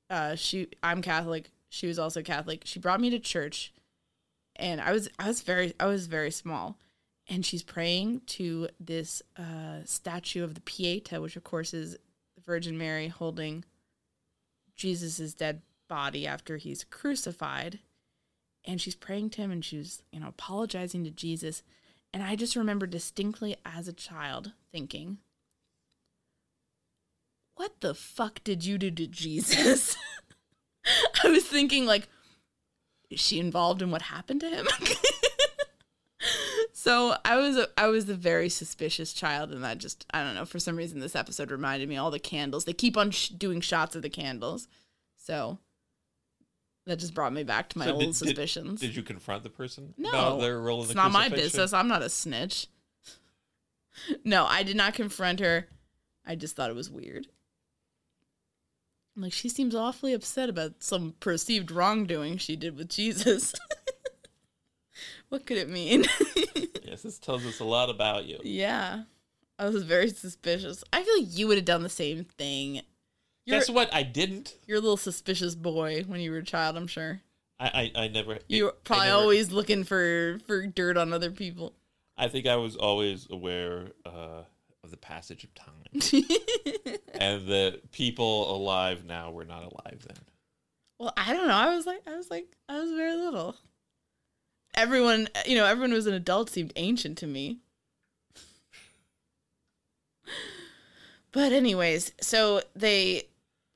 Uh, 0.10 0.36
she 0.36 0.68
I'm 0.82 1.02
Catholic. 1.02 1.52
She 1.70 1.86
was 1.88 2.00
also 2.00 2.22
Catholic. 2.22 2.62
She 2.66 2.80
brought 2.80 3.02
me 3.02 3.10
to 3.10 3.20
church, 3.20 3.74
and 4.56 4.80
I 4.80 4.92
was 4.94 5.10
I 5.20 5.28
was 5.28 5.42
very 5.42 5.74
I 5.80 5.86
was 5.88 6.08
very 6.08 6.32
small, 6.32 6.78
and 7.28 7.46
she's 7.46 7.62
praying 7.64 8.22
to 8.28 8.70
this 8.80 9.22
uh, 9.38 9.80
statue 9.84 10.44
of 10.44 10.54
the 10.56 10.62
Pieta, 10.62 11.20
which 11.22 11.36
of 11.36 11.44
course 11.44 11.74
is 11.74 11.98
Virgin 12.48 12.78
Mary 12.78 13.10
holding 13.10 13.66
Jesus' 14.76 15.34
dead 15.34 15.62
body 15.88 16.26
after 16.26 16.58
he's 16.58 16.84
crucified. 16.84 17.80
And 18.66 18.82
she's 18.82 18.96
praying 18.96 19.30
to 19.32 19.42
him 19.42 19.52
and 19.52 19.64
she's 19.64 20.02
you 20.12 20.20
know 20.20 20.30
apologizing 20.30 21.04
to 21.04 21.12
jesus. 21.12 21.62
And 22.14 22.24
i 22.24 22.36
just 22.36 22.56
remember 22.56 22.88
distinctly 22.88 23.56
as 23.66 23.88
a 23.88 23.94
child 23.94 24.54
thinking 24.72 25.20
what 27.56 27.80
the 27.82 27.94
fuck 27.94 28.44
did 28.44 28.66
you 28.66 28.78
do 28.78 28.92
to 28.92 29.08
jesus? 29.08 29.98
I 31.24 31.30
was 31.30 31.46
thinking 31.46 31.86
like 31.86 32.08
is 33.10 33.20
she 33.20 33.40
involved 33.40 33.82
in 33.82 33.92
what 33.92 34.02
happened 34.04 34.42
to 34.42 34.50
him 34.50 34.68
so 36.88 37.16
i 37.26 37.36
was 37.36 37.58
a, 37.58 37.68
i 37.78 37.88
was 37.88 38.08
a 38.10 38.16
very 38.16 38.50
suspicious 38.50 39.14
child 39.14 39.52
and 39.52 39.64
that 39.64 39.78
just 39.78 40.06
i 40.14 40.24
don't 40.24 40.36
know 40.36 40.46
for 40.46 40.60
some 40.60 40.76
reason 40.76 41.00
this 41.00 41.16
episode 41.16 41.52
reminded 41.52 41.88
me 41.90 41.98
all 41.98 42.10
the 42.12 42.20
candles 42.20 42.66
they 42.66 42.74
keep 42.74 42.96
on 42.98 43.12
sh- 43.12 43.30
doing 43.30 43.60
shots 43.62 43.96
of 43.96 44.02
the 44.02 44.10
candles 44.10 44.68
so 45.18 45.58
that 46.86 47.00
just 47.00 47.14
brought 47.14 47.34
me 47.34 47.44
back 47.44 47.68
to 47.70 47.78
my 47.78 47.86
So 47.86 47.92
old 47.92 48.00
did- 48.00 48.08
did- 48.08 48.16
suspicions 48.16 48.80
Did, 48.80 48.96
you 48.96 49.04
confront 49.04 49.44
the 49.44 49.50
person? 49.50 49.94
no, 49.98 50.10
about 50.10 50.40
their 50.40 50.58
role 50.60 50.80
in 50.80 50.86
it's 50.86 50.96
not 50.96 51.12
my 51.12 51.28
business. 51.28 51.74
I'm 51.74 51.90
not 51.90 52.02
a 52.02 52.08
snitch. 52.10 52.68
no, 54.24 54.46
I 54.46 54.64
did 54.64 54.78
not 54.78 54.94
confront 54.94 55.42
her. 55.42 55.68
I 56.26 56.36
just 56.36 56.56
thought 56.56 56.70
it 56.70 56.76
was 56.78 56.90
weird. 56.90 57.28
I'm 59.18 59.24
like, 59.24 59.34
she 59.34 59.50
seems 59.50 59.76
awfully 59.76 60.14
upset 60.14 60.48
about 60.48 60.76
some 60.82 61.16
perceived 61.20 61.72
wrongdoing 61.72 62.38
she 62.38 62.56
did 62.56 62.78
with 62.78 62.88
Jesus. 62.88 63.54
what 65.30 65.46
could 65.46 65.58
it 65.58 65.70
mean? 65.70 66.06
Yes, 66.88 67.02
this 67.04 67.20
tells 67.20 67.46
us 67.46 67.60
a 67.60 67.66
lot 67.66 67.90
about 67.90 68.24
you. 68.26 68.40
yeah, 68.44 69.04
I 69.60 69.68
was 69.68 69.84
very 69.84 70.10
suspicious. 70.10 70.86
I 70.94 71.04
feel 71.04 71.20
like 71.20 71.38
you 71.38 71.48
would 71.48 71.58
have 71.58 71.66
done 71.66 71.84
the 71.84 71.90
same 71.90 72.24
thing. 72.24 72.80
You're, 73.46 73.60
Guess 73.60 73.70
what? 73.70 73.94
I 73.94 74.04
didn't. 74.04 74.56
you're 74.66 74.78
a 74.78 74.82
little 74.82 74.96
suspicious 74.96 75.54
boy 75.54 76.04
when 76.08 76.22
you 76.22 76.32
were 76.32 76.38
a 76.38 76.44
child. 76.44 76.78
I'm 76.78 76.88
sure 76.88 77.20
I, 77.60 77.92
I, 77.96 78.04
I 78.04 78.08
never. 78.08 78.40
you 78.48 78.64
were 78.66 78.72
I 78.72 78.76
probably 78.86 79.08
never- 79.08 79.18
always 79.20 79.52
looking 79.52 79.84
for 79.84 80.40
for 80.48 80.66
dirt 80.66 80.96
on 80.96 81.12
other 81.12 81.30
people. 81.30 81.74
I 82.18 82.30
think 82.30 82.48
I 82.48 82.56
was 82.56 82.78
always 82.78 83.28
aware 83.30 83.90
uh, 84.06 84.44
of 84.84 84.90
the 84.92 84.98
passage 84.98 85.44
of 85.44 85.54
time, 85.54 85.92
and 87.20 87.48
that 87.50 87.92
people 87.92 88.56
alive 88.56 89.04
now 89.06 89.32
were 89.32 89.46
not 89.46 89.64
alive 89.64 90.06
then. 90.08 90.18
Well, 91.00 91.14
I 91.18 91.34
don't 91.34 91.48
know. 91.50 91.54
I 91.54 91.76
was 91.76 91.86
like, 91.86 92.02
I 92.08 92.16
was 92.16 92.32
like, 92.32 92.48
I 92.70 92.80
was 92.80 92.92
very 92.92 93.16
little. 93.16 93.56
Everyone, 94.78 95.28
you 95.46 95.56
know, 95.56 95.66
everyone 95.66 95.90
who 95.90 95.96
was 95.96 96.08
an 96.08 96.14
adult 96.14 96.50
seemed 96.50 96.72
ancient 96.76 97.18
to 97.18 97.28
me. 97.28 97.58
But 101.32 101.52
anyways, 101.52 102.14
so 102.22 102.62
they, 102.76 103.24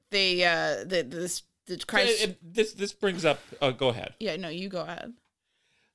they, 0.10 0.46
uh, 0.46 0.84
the 0.86 1.04
this 1.08 1.44
the 1.66 1.78
Christ. 1.78 2.20
So, 2.20 2.24
and 2.26 2.36
this 2.42 2.74
this 2.74 2.94
brings 2.94 3.26
up. 3.26 3.40
Oh, 3.62 3.72
go 3.72 3.90
ahead. 3.90 4.14
yeah, 4.20 4.36
no, 4.36 4.50
you 4.50 4.70
go 4.70 4.82
ahead. 4.82 5.14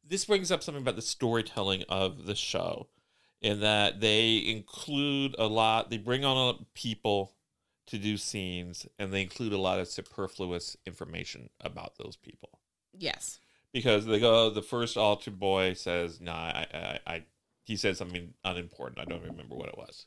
This 0.09 0.25
brings 0.25 0.53
up 0.53 0.62
something 0.62 0.83
about 0.83 0.97
the 0.97 1.03
storytelling 1.03 1.85
of 1.88 2.27
the 2.27 2.35
show, 2.35 2.88
in 3.40 3.61
that 3.61 4.01
they 4.01 4.37
include 4.47 5.35
a 5.38 5.47
lot. 5.47 5.90
They 5.90 5.99
bring 5.99 6.25
on 6.25 6.55
a 6.55 6.64
people 6.75 7.33
to 7.87 7.99
do 7.99 8.16
scenes, 8.16 8.87
and 8.99 9.12
they 9.12 9.23
include 9.23 9.53
a 9.53 9.59
lot 9.59 9.79
of 9.79 9.88
superfluous 9.88 10.77
information 10.87 11.51
about 11.61 11.97
those 11.99 12.16
people. 12.16 12.61
Yes. 12.97 13.40
Because 13.77 14.07
they 14.07 14.19
go 14.19 14.49
the 14.49 14.62
first 14.62 14.97
altar 14.97 15.31
boy 15.31 15.75
says 15.75 16.19
no 16.19 16.33
I, 16.33 16.67
I 16.73 16.99
i 17.07 17.25
he 17.62 17.77
said 17.77 17.97
something 17.97 18.33
unimportant. 18.45 19.01
I 19.01 19.05
don't 19.05 19.25
remember 19.25 19.57
what 19.57 19.69
it 19.69 19.77
was. 19.77 20.07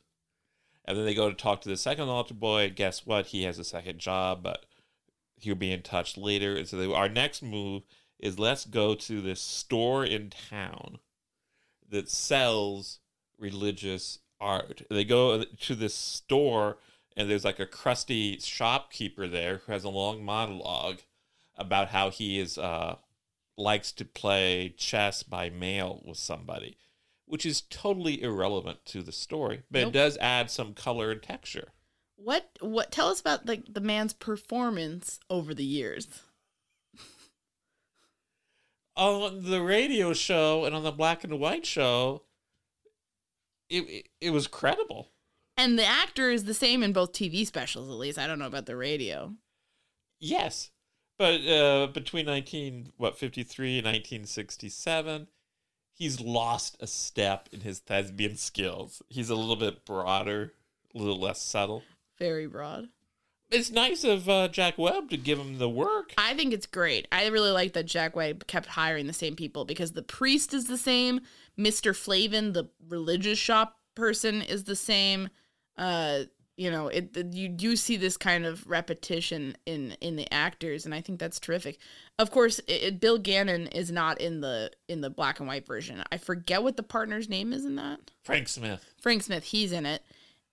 And 0.86 0.98
then 0.98 1.04
they 1.06 1.14
go 1.14 1.30
to 1.30 1.36
talk 1.36 1.60
to 1.62 1.70
the 1.70 1.76
second 1.76 2.08
altar 2.08 2.34
boy. 2.34 2.72
Guess 2.74 3.06
what? 3.06 3.28
He 3.28 3.44
has 3.44 3.60
a 3.60 3.64
second 3.64 4.00
job 4.00 4.42
but 4.42 4.66
he'll 5.36 5.54
be 5.54 5.72
in 5.72 5.84
touch 5.84 6.18
later. 6.18 6.56
And 6.56 6.68
so 6.68 6.78
they, 6.78 6.92
our 6.92 7.10
next 7.10 7.44
move 7.44 7.84
is 8.18 8.40
let's 8.40 8.66
go 8.66 8.96
to 8.96 9.22
this 9.22 9.40
store 9.40 10.04
in 10.04 10.32
town 10.32 10.98
that 11.90 12.10
sells 12.10 13.00
religious 13.38 14.18
art. 14.42 14.82
They 14.90 15.04
go 15.04 15.44
to 15.44 15.76
this 15.76 15.94
store 15.94 16.78
and 17.16 17.30
there's 17.30 17.46
like 17.46 17.60
a 17.60 17.68
crusty 17.68 18.40
shopkeeper 18.40 19.28
there 19.28 19.62
who 19.66 19.74
has 19.74 19.84
a 19.84 19.90
long 19.90 20.24
monologue 20.26 21.02
about 21.56 21.90
how 21.90 22.10
he 22.10 22.40
is 22.40 22.58
uh 22.58 22.96
likes 23.60 23.92
to 23.92 24.06
play 24.06 24.74
chess 24.78 25.22
by 25.22 25.50
mail 25.50 26.02
with 26.06 26.18
somebody, 26.18 26.78
which 27.26 27.46
is 27.46 27.62
totally 27.62 28.22
irrelevant 28.24 28.86
to 28.86 29.04
the 29.04 29.12
story, 29.12 29.64
but 29.70 29.80
Nope. 29.82 29.90
it 29.90 29.94
does 29.94 30.18
add 30.22 30.50
some 30.50 30.74
color 30.74 31.12
and 31.12 31.22
texture. 31.22 31.70
What 32.16 32.50
what 32.62 32.92
tell 32.92 33.10
us 33.10 33.20
about 33.22 33.46
like 33.46 33.64
the 33.74 33.80
man's 33.82 34.14
performance 34.14 35.20
over 35.30 35.54
the 35.54 35.64
years? 35.66 36.08
on 38.96 39.44
the 39.50 39.62
radio 39.62 40.14
show 40.14 40.66
and 40.66 40.76
on 40.76 40.84
the 40.84 40.92
black 40.92 41.24
and 41.24 41.40
white 41.40 41.66
show, 41.66 42.24
it 43.70 43.84
it, 43.84 44.10
it 44.20 44.30
was 44.32 44.48
credible. 44.48 45.10
And 45.56 45.78
the 45.78 45.86
actor 45.86 46.30
is 46.30 46.46
the 46.46 46.54
same 46.54 46.84
in 46.84 46.94
both 46.94 47.12
TV 47.14 47.46
specials, 47.46 47.90
at 47.90 47.96
least. 47.96 48.18
I 48.18 48.28
don't 48.28 48.40
know 48.40 48.48
about 48.48 48.66
the 48.66 48.76
radio. 48.78 49.34
Yes, 50.20 50.72
but 51.20 51.46
uh, 51.46 51.88
between 51.88 52.26
nineteen 52.26 52.92
what 52.98 53.20
fifty 53.20 53.44
three 53.44 53.78
and 53.78 53.86
nineteen 53.86 54.26
sixty 54.26 54.70
seven, 54.70 55.28
he's 55.94 56.20
lost 56.20 56.78
a 56.80 56.88
step 56.88 57.50
in 57.52 57.60
his 57.60 57.80
thespian 57.80 58.38
skills. 58.38 59.04
He's 59.10 59.30
a 59.30 59.36
little 59.36 59.56
bit 59.56 59.86
broader, 59.86 60.54
a 60.96 60.98
little 60.98 61.20
less 61.20 61.42
subtle. 61.42 61.84
Very 62.18 62.48
broad. 62.48 62.88
It's 63.52 63.72
nice 63.72 64.04
of 64.04 64.30
uh, 64.30 64.48
Jack 64.48 64.78
Webb 64.78 65.10
to 65.10 65.18
give 65.18 65.40
him 65.40 65.58
the 65.58 65.70
work. 65.70 66.14
I 66.18 66.36
think 66.36 66.54
it's 66.54 66.68
great. 66.68 67.08
I 67.12 67.28
really 67.28 67.50
like 67.50 67.74
that 67.74 67.88
Jack 67.88 68.16
Webb 68.16 68.46
kept 68.46 68.68
hiring 68.68 69.08
the 69.08 69.14
same 69.14 69.36
people 69.36 69.66
because 69.66 69.94
the 69.94 70.04
priest 70.04 70.54
is 70.54 70.66
the 70.66 70.78
same, 70.78 71.22
Mr. 71.58 71.96
Flavin, 71.96 72.54
the 72.54 72.70
religious 72.88 73.40
shop 73.40 73.78
person, 73.96 74.44
is 74.44 74.66
the 74.66 74.76
same. 74.76 75.30
Uh, 75.78 76.26
you 76.60 76.70
know, 76.70 76.90
it 76.90 77.16
you 77.32 77.48
do 77.48 77.78
see 77.78 77.96
this 77.96 78.18
kind 78.18 78.46
of 78.46 78.68
repetition 78.68 79.56
in 79.66 79.96
in 80.02 80.18
the 80.18 80.32
actors, 80.34 80.86
and 80.86 80.94
I 80.94 81.00
think 81.00 81.18
that's 81.18 81.40
terrific. 81.40 81.78
Of 82.20 82.32
course, 82.32 82.60
it, 82.60 82.72
it- 82.84 83.00
Bill 83.00 83.18
Gannon 83.18 83.68
is 83.68 83.92
not 83.92 84.20
in 84.20 84.42
the 84.42 84.70
in 84.90 85.00
the 85.00 85.10
black 85.10 85.40
and 85.40 85.48
white 85.48 85.66
version. 85.66 86.04
I 86.12 86.18
forget 86.18 86.62
what 86.62 86.76
the 86.76 86.84
partner's 86.84 87.30
name 87.30 87.54
is 87.54 87.64
in 87.64 87.78
that. 87.78 88.12
Frank 88.26 88.50
Smith. 88.50 88.86
Frank 89.02 89.24
Smith, 89.24 89.46
he's 89.46 89.72
in 89.72 89.86
it. 89.86 90.04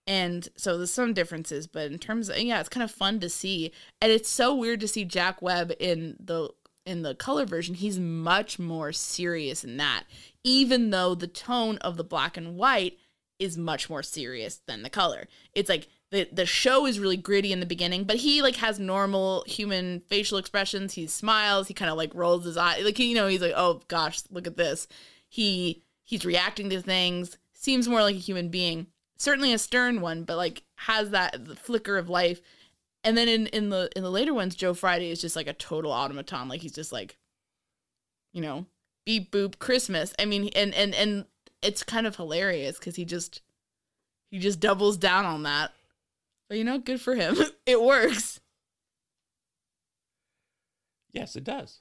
And 0.07 0.49
so 0.57 0.77
there's 0.79 0.93
some 0.93 1.13
differences, 1.13 1.67
but 1.67 1.91
in 1.91 1.99
terms 1.99 2.29
of 2.29 2.39
yeah, 2.39 2.61
it's 2.61 2.69
kind 2.69 2.85
of 2.85 2.93
fun 2.93 3.19
to 3.19 3.29
see. 3.29 3.73
And 4.01 4.13
it's 4.13 4.29
so 4.31 4.55
weird 4.55 4.79
to 4.81 4.89
see 4.89 5.05
Jack 5.05 5.43
Webb 5.43 5.73
in 5.81 6.15
the 6.21 6.51
in 6.85 7.03
the 7.03 7.17
color 7.17 7.47
version. 7.47 7.75
He's 7.75 7.99
much 7.99 8.61
more 8.61 8.93
serious 8.93 9.65
in 9.65 9.77
that, 9.79 10.05
even 10.45 10.91
though 10.91 11.17
the 11.17 11.27
tone 11.27 11.79
of 11.79 11.97
the 11.97 12.05
black 12.05 12.37
and 12.37 12.55
white 12.57 12.97
is 13.41 13.59
much 13.59 13.91
more 13.91 14.03
serious 14.03 14.61
than 14.67 14.83
the 14.83 14.89
color. 14.89 15.27
It's 15.53 15.69
like 15.69 15.89
the 16.11 16.29
the 16.33 16.47
show 16.47 16.87
is 16.87 17.01
really 17.01 17.17
gritty 17.17 17.53
in 17.53 17.61
the 17.61 17.67
beginning, 17.67 18.05
but 18.05 18.17
he 18.17 18.43
like 18.43 18.57
has 18.57 18.79
normal 18.79 19.45
human 19.47 20.01
facial 20.09 20.39
expressions. 20.39 20.95
He 20.95 21.07
smiles, 21.07 21.69
he 21.69 21.75
kind 21.75 21.91
of 21.91 21.97
like 21.97 22.15
rolls 22.15 22.45
his 22.45 22.57
eye. 22.57 22.81
Like 22.81 22.99
you 22.99 23.15
know, 23.15 23.27
he's 23.27 23.41
like, 23.41 23.55
"Oh 23.57 23.83
gosh, 23.89 24.21
look 24.31 24.47
at 24.47 24.57
this." 24.57 24.87
He 25.29 25.83
he's 26.05 26.25
reacting 26.25 26.71
to 26.71 26.81
things, 26.81 27.39
seems 27.53 27.89
more 27.89 28.03
like 28.03 28.15
a 28.15 28.21
human 28.21 28.49
being. 28.49 28.87
Certainly 29.19 29.53
a 29.53 29.59
stern 29.59 30.01
one, 30.01 30.25
but 30.25 30.37
like 30.37 30.63
has 30.77 31.11
that 31.11 31.59
flicker 31.59 31.99
of 31.99 32.09
life. 32.09 32.41
And 33.03 33.17
then 33.17 33.29
in 33.29 33.47
in 33.49 33.71
the 33.71 33.91
in 33.97 34.03
the 34.03 34.11
later 34.11 34.33
ones, 34.33 34.55
Joe 34.55 34.75
Friday 34.75 35.11
is 35.11 35.21
just 35.21 35.37
like 35.37 35.49
a 35.49 35.53
total 35.53 35.91
automaton. 35.91 36.49
Like 36.49 36.61
he's 36.61 36.73
just 36.73 36.93
like, 36.93 37.17
you 38.33 38.41
know, 38.41 38.67
beep 39.05 39.33
boop 39.33 39.59
Christmas. 39.59 40.15
I 40.19 40.25
mean, 40.25 40.51
and 40.55 40.73
and 40.75 40.95
and 40.95 41.25
it's 41.63 41.83
kind 41.83 42.07
of 42.07 42.15
hilarious 42.15 42.79
because 42.79 42.95
he 42.95 43.05
just 43.05 43.43
he 44.31 44.39
just 44.39 44.61
doubles 44.61 44.97
down 44.97 45.25
on 45.25 45.43
that. 45.45 45.73
But 46.49 46.59
you 46.59 46.65
know, 46.65 46.79
good 46.79 47.01
for 47.01 47.15
him. 47.15 47.37
it 47.67 47.83
works. 47.83 48.41
Yes, 51.13 51.35
it 51.37 51.45
does. 51.45 51.81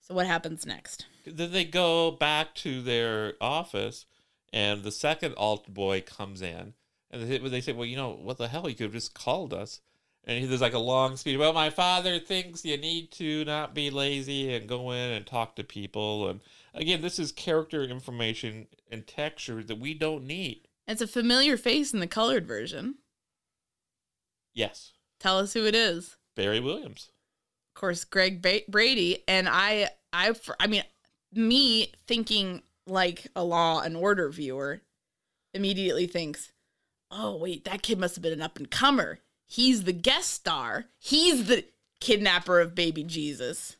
So 0.00 0.14
what 0.14 0.26
happens 0.26 0.64
next? 0.64 1.06
Then 1.26 1.52
they 1.52 1.64
go 1.64 2.12
back 2.12 2.54
to 2.56 2.80
their 2.80 3.34
office, 3.40 4.06
and 4.52 4.82
the 4.82 4.92
second 4.92 5.34
alt 5.36 5.72
boy 5.72 6.00
comes 6.00 6.40
in, 6.40 6.74
and 7.10 7.28
they, 7.28 7.38
they 7.38 7.60
say, 7.60 7.72
"Well, 7.72 7.86
you 7.86 7.96
know, 7.96 8.12
what 8.12 8.38
the 8.38 8.48
hell? 8.48 8.68
You 8.68 8.74
could 8.74 8.84
have 8.84 8.92
just 8.92 9.14
called 9.14 9.52
us." 9.52 9.80
And 10.24 10.40
he, 10.40 10.46
there's 10.46 10.60
like 10.60 10.74
a 10.74 10.78
long 10.78 11.16
speech. 11.16 11.38
Well, 11.38 11.52
my 11.52 11.70
father 11.70 12.18
thinks 12.18 12.64
you 12.64 12.76
need 12.76 13.12
to 13.12 13.44
not 13.44 13.74
be 13.74 13.90
lazy 13.90 14.54
and 14.54 14.68
go 14.68 14.90
in 14.90 15.10
and 15.12 15.26
talk 15.26 15.54
to 15.56 15.64
people. 15.64 16.28
And 16.28 16.40
again, 16.74 17.00
this 17.00 17.18
is 17.18 17.30
character 17.30 17.82
information 17.84 18.66
and 18.90 19.06
texture 19.06 19.62
that 19.62 19.78
we 19.78 19.94
don't 19.94 20.24
need. 20.24 20.66
It's 20.88 21.02
a 21.02 21.06
familiar 21.06 21.56
face 21.56 21.92
in 21.92 22.00
the 22.00 22.06
colored 22.06 22.46
version. 22.46 22.96
Yes, 24.56 24.92
Tell 25.20 25.38
us 25.38 25.52
who 25.52 25.64
it 25.66 25.74
is. 25.74 26.16
Barry 26.34 26.60
Williams. 26.60 27.10
Of 27.74 27.80
course, 27.80 28.04
Greg 28.04 28.42
ba- 28.42 28.62
Brady, 28.68 29.22
and 29.28 29.48
I, 29.48 29.90
I, 30.12 30.34
I 30.58 30.66
mean, 30.66 30.82
me 31.32 31.92
thinking 32.06 32.62
like 32.86 33.26
a 33.36 33.44
Law 33.44 33.80
and 33.80 33.96
Order 33.96 34.28
viewer, 34.30 34.80
immediately 35.54 36.06
thinks, 36.06 36.52
"Oh 37.10 37.36
wait, 37.36 37.64
that 37.64 37.82
kid 37.82 37.98
must 37.98 38.16
have 38.16 38.22
been 38.22 38.32
an 38.32 38.42
up 38.42 38.56
and 38.56 38.70
comer. 38.70 39.20
He's 39.46 39.84
the 39.84 39.92
guest 39.92 40.30
star. 40.32 40.86
He's 40.98 41.46
the 41.46 41.64
kidnapper 42.00 42.60
of 42.60 42.74
baby 42.74 43.04
Jesus." 43.04 43.76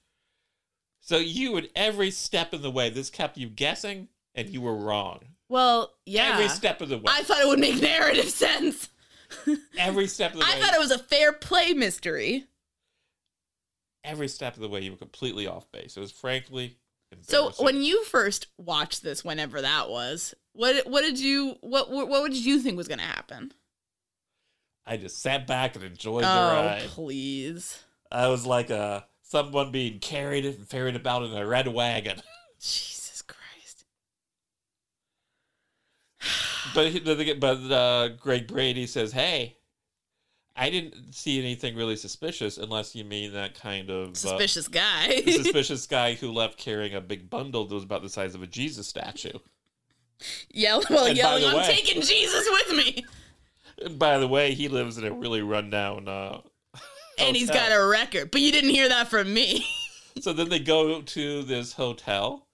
So 1.01 1.19
you, 1.19 1.57
at 1.57 1.69
every 1.75 2.11
step 2.11 2.53
of 2.53 2.63
the 2.63 2.71
way, 2.71 2.91
this 2.91 3.11
kept 3.11 3.39
you 3.39 3.49
guessing, 3.49 4.09
and 4.35 4.49
you 4.49 4.61
were 4.61 4.75
wrong. 4.75 5.21
Well, 5.49 5.95
yeah, 6.05 6.33
Every 6.35 6.49
step 6.49 6.81
of 6.81 6.89
the 6.89 6.99
way. 6.99 7.05
I 7.07 7.23
thought 7.23 7.41
it 7.41 7.47
would 7.49 7.61
make 7.61 7.81
narrative 7.81 8.29
sense. 8.31 8.89
Every 9.79 10.07
step 10.07 10.33
of 10.33 10.39
the 10.41 10.45
way. 10.45 10.51
I 10.53 10.61
thought 10.61 10.75
it 10.75 10.81
was 10.81 10.91
a 10.91 10.99
fair 10.99 11.33
play 11.33 11.73
mystery. 11.73 12.45
every 14.05 14.29
step 14.29 14.55
of 14.55 14.61
the 14.61 14.69
way 14.69 14.81
you 14.81 14.93
were 14.93 14.97
completely 14.97 15.47
off 15.47 15.71
base. 15.73 15.97
It 15.97 16.01
was 16.01 16.13
frankly 16.13 16.77
So 17.23 17.51
when 17.59 17.83
you 17.83 18.05
first 18.05 18.47
watched 18.59 19.03
this, 19.03 19.25
whenever 19.25 19.61
that 19.63 19.89
was, 19.91 20.35
what 20.53 20.87
what 20.89 21.03
did 21.03 21.19
you 21.19 21.57
what 21.61 21.91
what, 21.91 22.09
what 22.09 22.31
did 22.31 22.45
you 22.45 22.61
think 22.61 22.77
was 22.77 22.89
going 22.89 22.99
to 23.01 23.05
happen? 23.05 23.53
I 24.87 24.97
just 24.97 25.21
sat 25.21 25.47
back 25.49 25.75
and 25.75 25.85
enjoyed 25.85 26.23
the 26.23 26.29
Oh, 26.29 26.65
ride. 26.65 26.83
please. 26.83 27.83
I 28.13 28.29
was 28.29 28.47
like 28.47 28.71
a 28.71 29.07
someone 29.23 29.73
being 29.73 29.99
carried 29.99 30.45
and 30.47 30.69
ferried 30.69 30.95
about 30.95 31.25
in 31.25 31.33
a 31.37 31.45
red 31.45 31.67
wagon. 31.67 32.23
Jesus 32.61 33.23
Christ. 33.23 33.85
But 36.75 36.89
he- 36.89 37.01
but 37.01 37.41
but 37.41 37.59
uh, 37.73 38.09
Greg 38.21 38.47
Brady 38.47 38.87
says, 38.87 39.13
"Hey, 39.13 39.57
I 40.57 40.71
didn't 40.71 41.15
see 41.15 41.39
anything 41.39 41.77
really 41.77 41.97
suspicious, 41.97 42.59
unless 42.59 42.95
you 42.95 43.05
mean 43.05 43.33
that 43.35 43.55
kind 43.55 43.91
of 43.91 44.11
uh, 44.11 44.15
Suspicious 44.15 44.69
guy. 44.69 45.21
suspicious 45.27 45.87
guy 45.87 46.15
who 46.15 46.33
left 46.33 46.59
carrying 46.59 46.95
a 46.95 47.01
big 47.01 47.29
bundle 47.31 47.67
that 47.67 47.75
was 47.75 47.85
about 47.85 48.03
the 48.03 48.09
size 48.09 48.35
of 48.35 48.43
a 48.43 48.47
Jesus 48.47 48.87
statue." 48.87 49.39
Yell, 50.51 50.83
well, 50.89 51.05
And 51.07 51.15
by 51.15 51.21
yelling, 51.23 51.45
I'm 51.45 51.57
way- 51.57 51.67
taking 51.67 52.01
Jesus 52.03 52.49
with 52.51 52.77
me. 52.77 53.05
And 53.85 53.99
by 53.99 54.17
the 54.19 54.27
way, 54.27 54.55
he 54.55 54.69
lives 54.69 54.97
in 54.97 55.05
a 55.05 55.13
really 55.13 55.43
rundown. 55.43 56.09
Uh, 56.09 56.41
And 57.19 57.37
he's 57.37 57.51
got 57.51 57.71
a 57.71 57.87
record. 57.87 58.31
But 58.31 58.41
you 58.41 58.51
didn't 58.51 58.71
hear 58.71 58.89
that 58.89 59.09
from 59.09 59.33
me. 59.35 59.67
So 60.23 60.33
then 60.33 60.49
they 60.49 60.59
go 60.61 61.03
to 61.03 61.43
this 61.43 61.75
hotel 61.75 62.47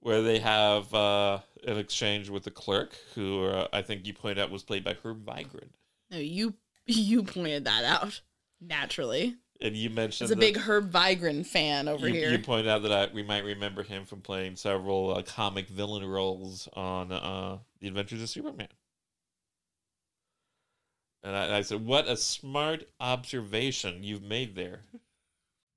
where 0.00 0.20
they 0.20 0.38
have 0.38 0.92
uh, 0.92 1.38
an 1.66 1.78
exchange 1.78 2.28
with 2.30 2.44
the 2.44 2.50
clerk, 2.50 2.96
who 3.14 3.44
uh, 3.44 3.68
I 3.72 3.82
think 3.82 4.06
you 4.06 4.14
pointed 4.14 4.38
out 4.38 4.50
was 4.50 4.62
played 4.62 4.84
by 4.84 4.96
Herb 5.02 5.24
Vigran. 5.24 5.70
no, 6.10 6.18
you 6.18 6.54
you 6.86 7.22
pointed 7.22 7.64
that 7.64 7.84
out. 7.84 8.20
Naturally. 8.60 9.36
And 9.60 9.74
you 9.74 9.90
mentioned 9.90 10.28
There's 10.28 10.36
a 10.36 10.40
big 10.40 10.58
Herb 10.58 10.90
Vigran 10.90 11.44
fan 11.44 11.88
over 11.88 12.06
you, 12.06 12.14
here. 12.14 12.30
you 12.30 12.38
pointed 12.38 12.68
out 12.68 12.82
that 12.82 12.92
I, 12.92 13.12
we 13.14 13.22
might 13.22 13.44
remember 13.44 13.82
him 13.82 14.04
from 14.04 14.20
playing 14.20 14.56
several 14.56 15.16
uh, 15.16 15.22
comic 15.22 15.68
villain 15.68 16.04
roles 16.04 16.68
on 16.74 17.10
uh, 17.10 17.58
The 17.80 17.88
Adventures 17.88 18.22
of 18.22 18.28
Superman. 18.28 18.68
And 21.22 21.34
I, 21.34 21.58
I 21.58 21.62
said, 21.62 21.84
"What 21.84 22.06
a 22.06 22.16
smart 22.16 22.84
observation 23.00 24.02
you've 24.02 24.22
made 24.22 24.54
there." 24.54 24.82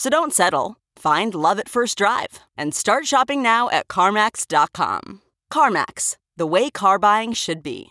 So 0.00 0.08
don't 0.08 0.32
settle. 0.32 0.78
Find 0.96 1.34
love 1.34 1.58
at 1.58 1.68
first 1.68 1.98
drive 1.98 2.40
and 2.56 2.74
start 2.74 3.04
shopping 3.04 3.42
now 3.42 3.68
at 3.68 3.86
CarMax.com. 3.88 5.20
CarMax, 5.52 6.16
the 6.38 6.46
way 6.46 6.70
car 6.70 6.98
buying 6.98 7.34
should 7.34 7.62
be. 7.62 7.88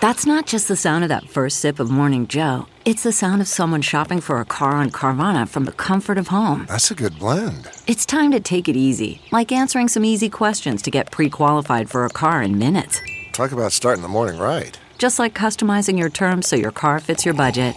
That's 0.00 0.26
not 0.26 0.46
just 0.46 0.68
the 0.68 0.76
sound 0.76 1.02
of 1.02 1.08
that 1.08 1.28
first 1.28 1.58
sip 1.58 1.80
of 1.80 1.90
Morning 1.90 2.28
Joe. 2.28 2.66
It's 2.84 3.02
the 3.02 3.10
sound 3.10 3.40
of 3.40 3.48
someone 3.48 3.82
shopping 3.82 4.20
for 4.20 4.38
a 4.38 4.44
car 4.44 4.76
on 4.76 4.92
Carvana 4.92 5.48
from 5.48 5.64
the 5.64 5.72
comfort 5.72 6.18
of 6.18 6.28
home. 6.28 6.66
That's 6.68 6.92
a 6.92 6.94
good 6.94 7.18
blend. 7.18 7.68
It's 7.88 8.06
time 8.06 8.30
to 8.30 8.38
take 8.38 8.68
it 8.68 8.76
easy, 8.76 9.20
like 9.32 9.50
answering 9.50 9.88
some 9.88 10.04
easy 10.04 10.30
questions 10.30 10.82
to 10.82 10.92
get 10.92 11.10
pre 11.10 11.28
qualified 11.28 11.90
for 11.90 12.04
a 12.04 12.10
car 12.10 12.44
in 12.44 12.60
minutes. 12.60 13.00
Talk 13.32 13.50
about 13.50 13.72
starting 13.72 14.02
the 14.02 14.08
morning 14.08 14.38
right. 14.38 14.78
Just 14.98 15.18
like 15.18 15.34
customizing 15.34 15.98
your 15.98 16.10
terms 16.10 16.46
so 16.46 16.54
your 16.54 16.70
car 16.70 17.00
fits 17.00 17.24
your 17.24 17.34
budget. 17.34 17.74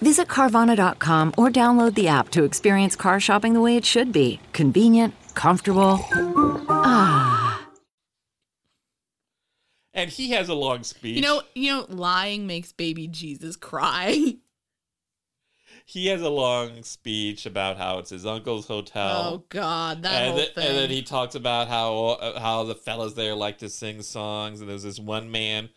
Visit 0.00 0.28
Carvana.com 0.28 1.34
or 1.36 1.48
download 1.48 1.94
the 1.94 2.08
app 2.08 2.30
to 2.30 2.44
experience 2.44 2.96
car 2.96 3.20
shopping 3.20 3.54
the 3.54 3.60
way 3.60 3.76
it 3.76 3.84
should 3.84 4.12
be 4.12 4.40
convenient, 4.52 5.14
comfortable. 5.34 5.98
And 9.92 10.08
he 10.08 10.30
has 10.30 10.48
a 10.48 10.54
long 10.54 10.84
speech. 10.84 11.16
You 11.16 11.22
know, 11.22 11.42
you 11.54 11.72
know, 11.72 11.86
lying 11.88 12.46
makes 12.46 12.72
baby 12.72 13.08
Jesus 13.08 13.56
cry. 13.56 14.36
he 15.84 16.06
has 16.06 16.22
a 16.22 16.28
long 16.28 16.82
speech 16.84 17.44
about 17.44 17.76
how 17.76 17.98
it's 17.98 18.10
his 18.10 18.24
uncle's 18.24 18.66
hotel. 18.66 19.32
oh 19.34 19.44
God, 19.48 20.02
that 20.02 20.12
and, 20.12 20.28
whole 20.28 20.36
then, 20.38 20.54
thing. 20.54 20.66
and 20.68 20.76
then 20.76 20.90
he 20.90 21.02
talks 21.02 21.34
about 21.34 21.68
how 21.68 21.96
uh, 22.20 22.40
how 22.40 22.62
the 22.62 22.76
fellas 22.76 23.14
there 23.14 23.34
like 23.34 23.58
to 23.58 23.68
sing 23.68 24.00
songs, 24.00 24.60
and 24.60 24.70
there's 24.70 24.84
this 24.84 25.00
one 25.00 25.30
man 25.30 25.70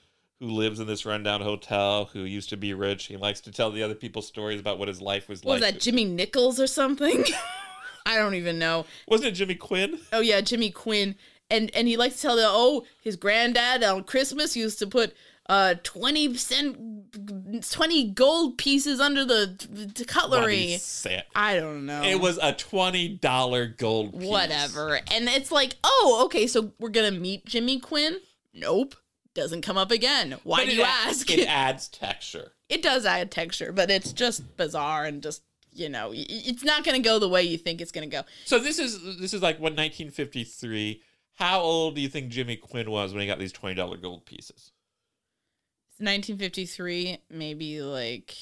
who 0.43 0.51
lives 0.51 0.81
in 0.81 0.87
this 0.87 1.05
rundown 1.05 1.41
hotel 1.41 2.09
who 2.11 2.19
used 2.19 2.49
to 2.49 2.57
be 2.57 2.73
rich. 2.73 3.05
He 3.05 3.15
likes 3.15 3.39
to 3.41 3.51
tell 3.51 3.71
the 3.71 3.81
other 3.81 3.95
people 3.95 4.21
stories 4.21 4.59
about 4.59 4.77
what 4.77 4.89
his 4.89 5.01
life 5.01 5.29
was 5.29 5.41
what 5.41 5.53
was 5.53 5.61
like. 5.61 5.75
that 5.75 5.79
Jimmy 5.79 6.03
Nichols 6.03 6.59
or 6.59 6.67
something? 6.67 7.23
I 8.05 8.17
don't 8.17 8.35
even 8.35 8.59
know. 8.59 8.85
Wasn't 9.07 9.29
it 9.29 9.31
Jimmy 9.31 9.55
Quinn? 9.55 9.99
Oh 10.11 10.19
yeah, 10.19 10.41
Jimmy 10.41 10.69
Quinn, 10.69 11.15
and 11.49 11.71
and 11.73 11.87
he 11.87 11.95
likes 11.95 12.17
to 12.17 12.21
tell 12.23 12.35
the 12.35 12.45
oh 12.45 12.83
his 13.01 13.15
granddad 13.15 13.83
on 13.83 14.03
Christmas 14.03 14.57
used 14.57 14.79
to 14.79 14.87
put 14.87 15.13
uh 15.47 15.75
twenty 15.83 16.35
cent 16.35 17.63
twenty 17.71 18.09
gold 18.11 18.57
pieces 18.57 18.99
under 18.99 19.23
the, 19.23 19.91
the 19.95 20.03
cutlery. 20.03 20.77
I 21.33 21.55
don't 21.55 21.85
know. 21.85 22.03
It 22.03 22.19
was 22.19 22.37
a 22.41 22.51
twenty 22.51 23.07
dollar 23.07 23.67
gold 23.67 24.19
piece. 24.19 24.29
whatever, 24.29 24.95
and 25.09 25.29
it's 25.29 25.53
like 25.53 25.75
oh 25.85 26.23
okay, 26.25 26.47
so 26.47 26.73
we're 26.79 26.89
gonna 26.89 27.11
meet 27.11 27.45
Jimmy 27.45 27.79
Quinn. 27.79 28.17
Nope, 28.53 28.95
doesn't 29.35 29.61
come 29.63 29.77
up 29.77 29.91
again. 29.91 30.35
Why 30.43 30.59
But 30.65 30.69
do 30.69 30.75
you 30.75 30.83
ask? 30.83 31.29
It 31.31 31.47
adds 31.47 31.87
texture. 31.87 32.51
it 32.69 32.81
does 32.81 33.05
add 33.05 33.31
texture, 33.31 33.71
but 33.71 33.89
it's 33.89 34.13
just 34.13 34.57
bizarre 34.57 35.05
and 35.05 35.21
just 35.23 35.41
you 35.75 35.89
know 35.89 36.11
it's 36.13 36.63
not 36.63 36.83
gonna 36.83 36.99
go 36.99 37.17
the 37.19 37.27
way 37.29 37.41
you 37.43 37.57
think 37.57 37.81
it's 37.81 37.91
gonna 37.91 38.07
go. 38.07 38.21
So 38.45 38.59
this 38.59 38.77
is 38.79 39.17
this 39.19 39.33
is 39.33 39.41
like 39.41 39.55
what 39.57 39.73
1953. 39.73 41.01
How 41.35 41.61
old 41.61 41.95
do 41.95 42.01
you 42.01 42.09
think 42.09 42.29
Jimmy 42.29 42.55
Quinn 42.57 42.91
was 42.91 43.11
when 43.11 43.21
he 43.21 43.27
got 43.27 43.39
these 43.39 43.51
twenty 43.51 43.75
dollar 43.75 43.97
gold 43.97 44.25
pieces? 44.25 44.71
It's 45.89 45.99
1953, 45.99 47.17
maybe 47.29 47.81
like 47.81 48.35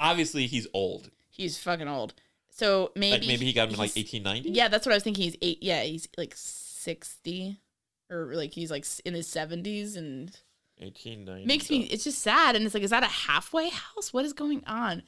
Obviously, 0.00 0.46
he's 0.46 0.66
old. 0.72 1.10
he's 1.30 1.58
fucking 1.58 1.88
old. 1.88 2.14
So 2.50 2.92
maybe 2.94 3.18
Like 3.18 3.26
maybe 3.26 3.44
he 3.46 3.52
got 3.52 3.68
him 3.68 3.74
in 3.74 3.78
like 3.80 3.94
1890. 3.96 4.50
Yeah, 4.50 4.68
that's 4.68 4.86
what 4.86 4.92
I 4.92 4.96
was 4.96 5.02
thinking. 5.04 5.24
He's 5.24 5.36
eight. 5.42 5.62
Yeah, 5.62 5.82
he's 5.82 6.08
like 6.16 6.34
60, 6.36 7.58
or 8.10 8.34
like 8.34 8.52
he's 8.52 8.70
like 8.70 8.86
in 9.04 9.14
his 9.14 9.28
70s, 9.28 9.96
and 9.96 10.30
1890. 10.78 11.46
makes 11.46 11.70
me. 11.70 11.82
It's 11.84 12.04
just 12.04 12.20
sad, 12.20 12.56
and 12.56 12.64
it's 12.64 12.74
like, 12.74 12.82
is 12.82 12.90
that 12.90 13.02
a 13.02 13.06
halfway 13.06 13.68
house? 13.68 14.12
What 14.12 14.24
is 14.24 14.32
going 14.32 14.62
on? 14.66 15.02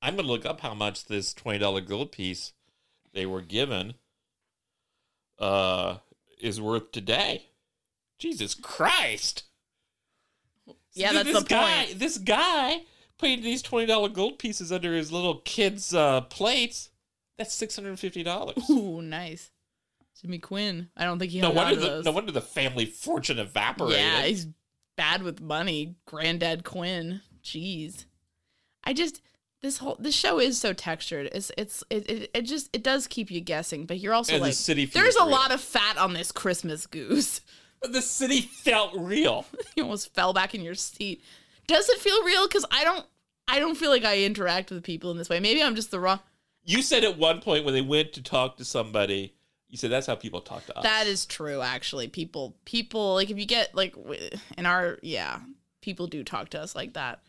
I'm 0.00 0.16
gonna 0.16 0.28
look 0.28 0.46
up 0.46 0.60
how 0.60 0.74
much 0.74 1.06
this 1.06 1.34
twenty 1.34 1.58
dollar 1.58 1.80
gold 1.80 2.12
piece 2.12 2.52
they 3.12 3.26
were 3.26 3.42
given 3.42 3.94
uh 5.38 5.96
is 6.40 6.60
worth 6.60 6.92
today. 6.92 7.46
Jesus 8.18 8.54
Christ! 8.54 9.44
Yeah, 10.92 11.10
Th- 11.10 11.24
that's 11.24 11.34
this 11.34 11.42
the 11.42 11.48
guy, 11.48 11.84
point. 11.86 11.98
This 11.98 12.18
guy 12.18 12.82
putting 13.18 13.42
these 13.42 13.62
twenty 13.62 13.86
dollar 13.86 14.08
gold 14.08 14.38
pieces 14.38 14.70
under 14.72 14.94
his 14.94 15.10
little 15.12 15.36
kids' 15.44 15.92
uh, 15.94 16.22
plates. 16.22 16.90
That's 17.38 17.54
six 17.54 17.76
hundred 17.76 17.90
and 17.90 18.00
fifty 18.00 18.22
dollars. 18.22 18.68
Ooh, 18.70 19.00
nice. 19.00 19.50
Jimmy 20.20 20.38
Quinn. 20.38 20.88
I 20.96 21.04
don't 21.04 21.18
think 21.18 21.30
he 21.32 21.40
No 21.40 21.50
wonder 21.50 21.76
the 21.76 21.86
those. 21.86 22.04
no 22.04 22.10
wonder 22.12 22.32
the 22.32 22.40
family 22.40 22.84
fortune 22.86 23.38
evaporated. 23.38 24.00
Yeah, 24.00 24.22
he's 24.22 24.48
bad 24.96 25.22
with 25.22 25.40
money. 25.40 25.94
Granddad 26.06 26.64
Quinn. 26.64 27.20
Jeez. 27.44 28.04
I 28.82 28.92
just 28.92 29.22
this 29.62 29.78
whole 29.78 29.96
this 30.00 30.14
show 30.16 30.40
is 30.40 30.58
so 30.60 30.72
textured. 30.72 31.28
It's 31.32 31.52
it's 31.56 31.84
it, 31.90 32.10
it, 32.10 32.30
it 32.34 32.42
just 32.42 32.68
it 32.72 32.82
does 32.82 33.06
keep 33.06 33.30
you 33.30 33.40
guessing, 33.40 33.86
but 33.86 33.98
you're 34.00 34.14
also 34.14 34.32
And 34.34 34.42
the 34.42 34.46
like 34.48 34.54
city 34.54 34.86
there's 34.86 35.14
a 35.16 35.20
real. 35.22 35.30
lot 35.30 35.52
of 35.52 35.60
fat 35.60 35.96
on 35.98 36.14
this 36.14 36.32
Christmas 36.32 36.86
goose. 36.86 37.40
But 37.80 37.92
the 37.92 38.02
city 38.02 38.40
felt 38.40 38.92
real. 38.96 39.46
you 39.76 39.84
almost 39.84 40.12
fell 40.12 40.32
back 40.32 40.52
in 40.52 40.62
your 40.62 40.74
seat. 40.74 41.22
Does 41.68 41.88
it 41.88 42.00
feel 42.00 42.24
real? 42.24 42.48
Because 42.48 42.64
I 42.72 42.82
don't 42.82 43.06
I 43.46 43.60
don't 43.60 43.76
feel 43.76 43.90
like 43.90 44.04
I 44.04 44.24
interact 44.24 44.72
with 44.72 44.82
people 44.82 45.12
in 45.12 45.16
this 45.16 45.28
way. 45.28 45.38
Maybe 45.38 45.62
I'm 45.62 45.76
just 45.76 45.92
the 45.92 46.00
wrong. 46.00 46.18
You 46.68 46.82
said 46.82 47.02
at 47.02 47.16
one 47.16 47.40
point 47.40 47.64
when 47.64 47.72
they 47.72 47.80
went 47.80 48.12
to 48.12 48.22
talk 48.22 48.58
to 48.58 48.64
somebody, 48.64 49.34
you 49.70 49.78
said 49.78 49.90
that's 49.90 50.06
how 50.06 50.16
people 50.16 50.42
talk 50.42 50.66
to 50.66 50.76
us. 50.76 50.82
That 50.82 51.06
is 51.06 51.24
true. 51.24 51.62
Actually, 51.62 52.08
people 52.08 52.58
people 52.66 53.14
like 53.14 53.30
if 53.30 53.38
you 53.38 53.46
get 53.46 53.74
like 53.74 53.94
in 54.58 54.66
our 54.66 54.98
yeah, 55.02 55.38
people 55.80 56.06
do 56.06 56.22
talk 56.22 56.50
to 56.50 56.60
us 56.60 56.76
like 56.76 56.92
that, 56.92 57.20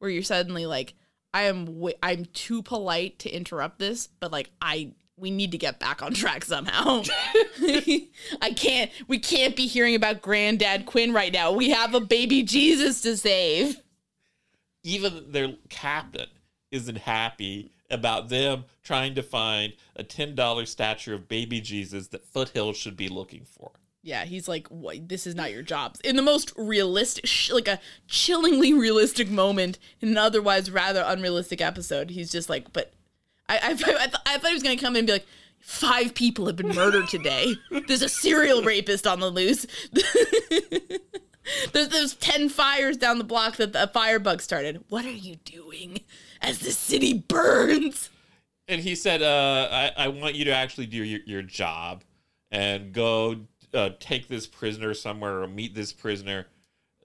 where 0.00 0.10
you're 0.10 0.24
suddenly 0.24 0.66
like 0.66 0.94
I 1.32 1.42
am 1.42 1.66
w- 1.66 1.94
I'm 2.02 2.24
too 2.24 2.60
polite 2.60 3.20
to 3.20 3.30
interrupt 3.30 3.78
this, 3.78 4.08
but 4.18 4.32
like 4.32 4.50
I 4.60 4.94
we 5.16 5.30
need 5.30 5.52
to 5.52 5.58
get 5.58 5.78
back 5.78 6.02
on 6.02 6.12
track 6.12 6.44
somehow. 6.44 7.02
I 8.42 8.52
can't 8.56 8.90
we 9.06 9.20
can't 9.20 9.54
be 9.54 9.68
hearing 9.68 9.94
about 9.94 10.22
Granddad 10.22 10.86
Quinn 10.86 11.12
right 11.12 11.32
now. 11.32 11.52
We 11.52 11.70
have 11.70 11.94
a 11.94 12.00
baby 12.00 12.42
Jesus 12.42 13.00
to 13.02 13.16
save. 13.16 13.80
even 14.82 15.30
their 15.30 15.54
captain 15.68 16.26
isn't 16.72 16.98
happy 16.98 17.70
about 17.90 18.28
them 18.28 18.64
trying 18.82 19.14
to 19.14 19.22
find 19.22 19.74
a 19.96 20.04
$10 20.04 20.66
statue 20.66 21.14
of 21.14 21.28
baby 21.28 21.60
Jesus 21.60 22.08
that 22.08 22.24
Foothill 22.24 22.72
should 22.72 22.96
be 22.96 23.08
looking 23.08 23.44
for. 23.44 23.70
Yeah, 24.02 24.24
he's 24.24 24.48
like, 24.48 24.68
what, 24.68 25.08
this 25.08 25.26
is 25.26 25.34
not 25.34 25.52
your 25.52 25.62
job. 25.62 25.96
In 26.04 26.16
the 26.16 26.22
most 26.22 26.52
realistic, 26.56 27.26
sh- 27.26 27.50
like 27.50 27.68
a 27.68 27.80
chillingly 28.06 28.72
realistic 28.72 29.28
moment 29.28 29.78
in 30.00 30.08
an 30.10 30.18
otherwise 30.18 30.70
rather 30.70 31.02
unrealistic 31.06 31.60
episode, 31.60 32.10
he's 32.10 32.30
just 32.30 32.48
like, 32.48 32.72
but 32.72 32.92
I, 33.48 33.56
I, 33.56 33.70
I, 33.70 33.74
th- 33.74 34.14
I 34.26 34.38
thought 34.38 34.48
he 34.48 34.54
was 34.54 34.62
going 34.62 34.76
to 34.78 34.82
come 34.84 34.94
in 34.94 35.00
and 35.00 35.06
be 35.06 35.12
like, 35.14 35.26
five 35.60 36.14
people 36.14 36.46
have 36.46 36.56
been 36.56 36.74
murdered 36.74 37.08
today. 37.08 37.54
There's 37.86 38.02
a 38.02 38.08
serial 38.08 38.62
rapist 38.62 39.06
on 39.06 39.20
the 39.20 39.30
loose. 39.30 39.66
there's, 41.72 41.88
there's 41.88 42.14
10 42.14 42.48
fires 42.48 42.96
down 42.96 43.18
the 43.18 43.24
block 43.24 43.56
that 43.56 43.72
the 43.72 43.90
firebug 43.92 44.40
started. 44.40 44.84
What 44.88 45.04
are 45.04 45.10
you 45.10 45.36
doing 45.36 46.00
as 46.40 46.58
the 46.58 46.70
city 46.70 47.14
burns? 47.14 48.10
And 48.66 48.80
he 48.80 48.94
said, 48.94 49.22
uh, 49.22 49.68
I, 49.70 50.04
I 50.04 50.08
want 50.08 50.34
you 50.34 50.44
to 50.46 50.52
actually 50.52 50.86
do 50.86 51.02
your, 51.02 51.20
your 51.24 51.42
job 51.42 52.04
and 52.50 52.92
go 52.92 53.36
uh, 53.74 53.90
take 54.00 54.28
this 54.28 54.46
prisoner 54.46 54.94
somewhere 54.94 55.42
or 55.42 55.48
meet 55.48 55.74
this 55.74 55.92
prisoner. 55.92 56.46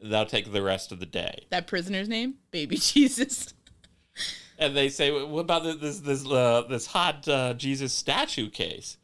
That'll 0.02 0.26
take 0.26 0.52
the 0.52 0.62
rest 0.62 0.92
of 0.92 1.00
the 1.00 1.06
day. 1.06 1.46
That 1.50 1.68
prisoner's 1.68 2.10
name? 2.10 2.36
Baby 2.52 2.76
Jesus. 2.82 3.54
And 4.60 4.76
they 4.76 4.90
say, 4.90 5.12
"What 5.12 5.42
about 5.42 5.64
this 5.82 6.00
this 6.00 6.26
uh, 6.26 6.64
this 6.70 6.86
hot 6.86 7.28
uh, 7.28 7.54
Jesus 7.56 7.92
statue 7.92 8.50
case?" 8.50 8.98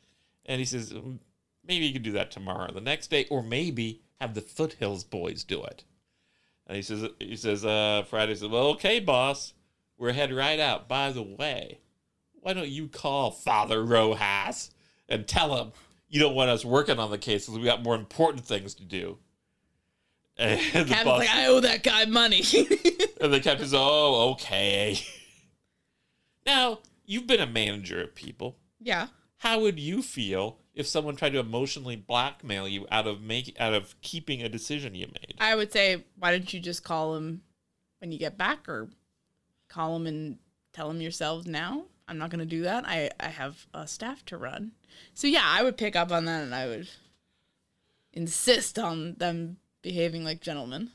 And 0.46 0.60
he 0.60 0.66
says, 0.66 0.94
"Mm, 0.94 1.20
"Maybe 1.66 1.88
you 1.88 1.94
can 1.94 2.04
do 2.04 2.12
that 2.14 2.32
tomorrow, 2.32 2.72
the 2.72 2.82
next 2.82 3.08
day, 3.08 3.26
or 3.32 3.42
maybe 3.42 4.02
have 4.20 4.34
the 4.34 4.42
Foothills 4.42 5.04
boys 5.04 5.44
do 5.44 5.64
it." 5.64 5.84
And 6.68 6.76
he 6.76 6.82
says, 6.82 7.10
"He 7.20 7.36
says, 7.36 7.66
uh, 7.66 8.04
Friday 8.10 8.36
says, 8.36 8.48
well, 8.48 8.68
okay, 8.68 9.00
boss, 9.00 9.54
we're 9.98 10.14
heading 10.14 10.36
right 10.36 10.60
out. 10.60 10.88
By 10.88 11.12
the 11.12 11.24
way, 11.24 11.80
why 12.34 12.54
don't 12.54 12.70
you 12.70 12.88
call 12.88 13.32
Father 13.32 13.84
Rojas 13.84 14.72
and 15.08 15.28
tell 15.28 15.56
him 15.58 15.72
you 16.08 16.20
don't 16.20 16.36
want 16.36 16.50
us 16.50 16.64
working 16.64 17.00
on 17.00 17.12
the 17.12 17.18
case 17.18 17.46
because 17.46 17.60
we 17.60 17.66
got 17.66 17.84
more 17.84 17.96
important 17.96 18.46
things 18.46 18.74
to 18.76 18.84
do?" 18.84 19.18
And 20.38 20.60
the, 20.62 20.72
Captain's 20.72 21.04
boss, 21.04 21.20
like, 21.20 21.30
I 21.30 21.48
owe 21.48 21.60
that 21.60 21.84
guy 21.84 22.06
money. 22.06 22.38
and 23.20 23.34
the 23.34 23.42
captain's, 23.42 23.74
oh, 23.76 24.32
okay. 24.32 24.98
now, 26.46 26.80
you've 27.06 27.28
been 27.28 27.42
a 27.42 27.46
manager 27.46 28.02
of 28.02 28.16
people. 28.16 28.56
yeah. 28.80 29.08
How 29.40 29.60
would 29.60 29.80
you 29.80 30.02
feel 30.02 30.59
if 30.80 30.88
someone 30.88 31.18
tried 31.18 31.34
to 31.34 31.40
emotionally 31.40 31.98
blackmail 31.98 32.66
you 32.66 32.88
out 32.90 33.06
of 33.06 33.22
make 33.22 33.54
out 33.60 33.74
of 33.74 34.00
keeping 34.02 34.42
a 34.42 34.50
decision 34.50 34.96
you 34.96 35.08
made? 35.08 35.36
I 35.38 35.54
would 35.54 35.74
say, 35.74 36.06
why 36.18 36.32
don't 36.32 36.52
you 36.54 36.62
just 36.62 36.86
call 36.86 37.16
him 37.16 37.42
when 38.00 38.14
you 38.14 38.18
get 38.18 38.38
back 38.38 38.68
or 38.70 38.90
call 39.68 39.98
him 39.98 40.08
and 40.08 40.38
tell 40.72 40.90
him 40.90 41.02
yourselves 41.02 41.46
now? 41.46 41.84
I'm 42.08 42.18
not 42.18 42.30
going 42.30 42.40
to 42.40 42.46
do 42.46 42.62
that. 42.64 42.88
I, 42.88 43.12
I 43.20 43.28
have 43.28 43.68
a 43.74 43.88
staff 43.88 44.26
to 44.28 44.38
run. 44.38 44.72
So, 45.14 45.28
yeah, 45.28 45.44
I 45.44 45.62
would 45.62 45.78
pick 45.78 45.96
up 45.96 46.12
on 46.12 46.26
that 46.26 46.44
and 46.44 46.56
I 46.56 46.66
would 46.66 46.90
insist 48.14 48.80
on 48.80 49.16
them 49.20 49.58
behaving 49.82 50.24
like 50.24 50.42
gentlemen. 50.42 50.92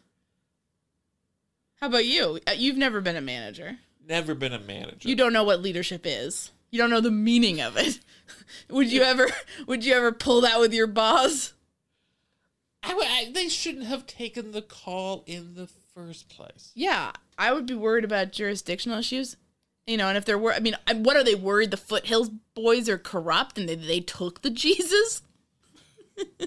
How 1.80 1.89
about 1.89 2.07
you? 2.07 2.41
Uh, 2.49 2.53
You've 2.57 2.78
never 2.78 3.01
been 3.01 3.16
a 3.16 3.20
manager. 3.20 3.78
Never 4.09 4.35
been 4.35 4.53
a 4.53 4.59
manager. 4.59 5.09
You 5.09 5.14
don't 5.14 5.32
know 5.32 5.45
what 5.45 5.62
leadership 5.62 6.03
is. 6.05 6.51
You 6.74 6.78
don't 6.80 6.90
know 6.90 7.00
the 7.00 7.12
meaning 7.12 7.60
of 7.60 7.76
it. 7.76 8.00
would 8.68 8.90
you 8.90 9.02
ever 9.02 9.28
would 9.68 9.84
you 9.84 9.94
ever 9.94 10.10
pull 10.10 10.40
that 10.40 10.58
with 10.58 10.74
your 10.74 10.88
boss? 10.88 11.52
I, 12.82 12.88
w- 12.88 13.08
I- 13.08 13.30
they 13.32 13.48
shouldn't 13.48 13.86
have 13.86 14.08
taken 14.08 14.50
the 14.50 14.60
call 14.60 15.22
in 15.24 15.54
the 15.54 15.68
first 15.94 16.28
place. 16.28 16.72
Yeah, 16.74 17.12
I 17.38 17.52
would 17.52 17.66
be 17.66 17.74
worried 17.74 18.02
about 18.04 18.32
jurisdictional 18.32 18.98
issues. 18.98 19.36
You 19.86 19.96
know, 19.98 20.08
and 20.08 20.18
if 20.18 20.24
they're 20.24 20.36
worried, 20.36 20.56
I 20.56 20.60
mean, 20.60 20.74
I- 20.88 20.94
what 20.94 21.14
are 21.16 21.22
they 21.22 21.36
worried? 21.36 21.70
The 21.70 21.76
Foothills 21.76 22.30
boys 22.54 22.88
are 22.88 22.98
corrupt 22.98 23.56
and 23.56 23.68
they, 23.68 23.76
they 23.76 24.00
took 24.00 24.42
the 24.42 24.50
Jesus? 24.50 25.22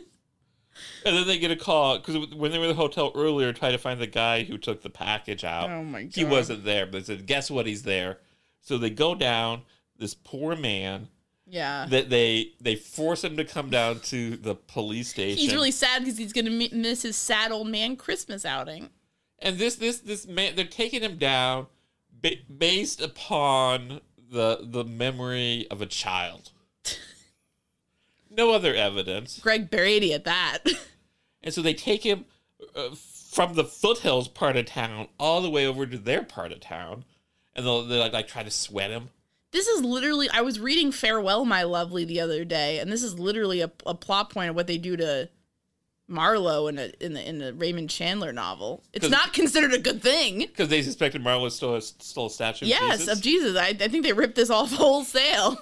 And 1.05 1.15
then 1.15 1.25
they 1.25 1.39
get 1.39 1.51
a 1.51 1.55
call 1.55 1.99
because 1.99 2.35
when 2.35 2.51
they 2.51 2.57
were 2.57 2.65
in 2.65 2.69
the 2.71 2.75
hotel 2.75 3.13
earlier, 3.15 3.53
trying 3.53 3.71
to 3.71 3.77
find 3.77 4.01
the 4.01 4.07
guy 4.07 4.43
who 4.43 4.57
took 4.57 4.81
the 4.81 4.89
package 4.89 5.45
out. 5.45 5.69
Oh 5.69 5.83
my 5.83 6.03
God. 6.03 6.15
He 6.15 6.25
wasn't 6.25 6.65
there, 6.65 6.85
but 6.85 7.05
they 7.05 7.15
said, 7.15 7.25
"Guess 7.25 7.49
what? 7.49 7.65
He's 7.65 7.83
there." 7.83 8.17
So 8.59 8.77
they 8.77 8.89
go 8.89 9.15
down. 9.15 9.61
This 9.97 10.13
poor 10.13 10.55
man. 10.55 11.07
Yeah. 11.49 11.85
That 11.89 12.09
they 12.09 12.51
they 12.59 12.75
force 12.75 13.23
him 13.23 13.37
to 13.37 13.45
come 13.45 13.69
down 13.69 13.99
to 14.01 14.35
the 14.37 14.55
police 14.55 15.09
station. 15.09 15.37
He's 15.37 15.53
really 15.53 15.71
sad 15.71 16.03
because 16.03 16.17
he's 16.17 16.33
going 16.33 16.45
to 16.45 16.75
miss 16.75 17.03
his 17.03 17.15
sad 17.15 17.51
old 17.51 17.67
man 17.69 17.95
Christmas 17.95 18.45
outing. 18.45 18.89
and 19.39 19.57
this 19.57 19.75
this 19.75 19.99
this 19.99 20.27
man 20.27 20.55
they're 20.55 20.65
taking 20.65 21.01
him 21.01 21.17
down 21.17 21.67
ba- 22.11 22.43
based 22.57 23.01
upon 23.01 24.01
the 24.29 24.59
the 24.61 24.83
memory 24.83 25.65
of 25.71 25.81
a 25.81 25.85
child. 25.85 26.51
no 28.29 28.51
other 28.51 28.73
evidence. 28.75 29.39
Greg 29.39 29.69
Brady 29.69 30.13
at 30.13 30.25
that. 30.25 30.59
And 31.43 31.53
so 31.53 31.61
they 31.61 31.75
take 31.75 32.03
him 32.03 32.25
uh, 32.75 32.89
from 33.31 33.53
the 33.53 33.63
foothills 33.63 34.27
part 34.27 34.57
of 34.57 34.65
town 34.65 35.07
all 35.17 35.41
the 35.41 35.49
way 35.49 35.65
over 35.65 35.85
to 35.85 35.97
their 35.97 36.23
part 36.23 36.51
of 36.51 36.59
town, 36.59 37.05
and 37.55 37.65
they'll 37.65 37.83
they 37.85 37.97
like, 37.97 38.11
like 38.11 38.27
try 38.27 38.43
to 38.43 38.51
sweat 38.51 38.89
him. 38.91 39.09
This 39.51 39.67
is 39.67 39.83
literally, 39.83 40.29
I 40.31 40.41
was 40.41 40.59
reading 40.59 40.91
Farewell, 40.91 41.45
My 41.45 41.63
Lovely 41.63 42.05
the 42.05 42.19
other 42.19 42.43
day, 42.45 42.79
and 42.79 42.91
this 42.91 43.03
is 43.03 43.17
literally 43.19 43.61
a, 43.61 43.71
a 43.85 43.95
plot 43.95 44.29
point 44.29 44.49
of 44.49 44.55
what 44.55 44.67
they 44.67 44.77
do 44.77 44.97
to 44.97 45.29
Marlowe 46.07 46.67
in, 46.67 46.77
a, 46.79 46.91
in, 46.99 47.13
the, 47.13 47.27
in 47.27 47.37
the 47.39 47.53
Raymond 47.53 47.89
Chandler 47.89 48.31
novel. 48.31 48.83
it's 48.93 49.09
not 49.09 49.33
considered 49.33 49.73
a 49.73 49.79
good 49.79 50.01
thing. 50.01 50.39
Because 50.39 50.69
they 50.69 50.81
suspected 50.81 51.21
Marlowe 51.23 51.49
stole 51.49 51.75
a, 51.75 51.81
stole 51.81 52.27
a 52.27 52.29
statue. 52.29 52.65
Of 52.65 52.69
Yes, 52.69 52.99
Jesus. 52.99 53.17
of 53.17 53.23
Jesus. 53.23 53.57
I, 53.57 53.67
I 53.67 53.87
think 53.87 54.03
they 54.03 54.13
ripped 54.13 54.35
this 54.35 54.49
off 54.49 54.71
wholesale. 54.73 55.61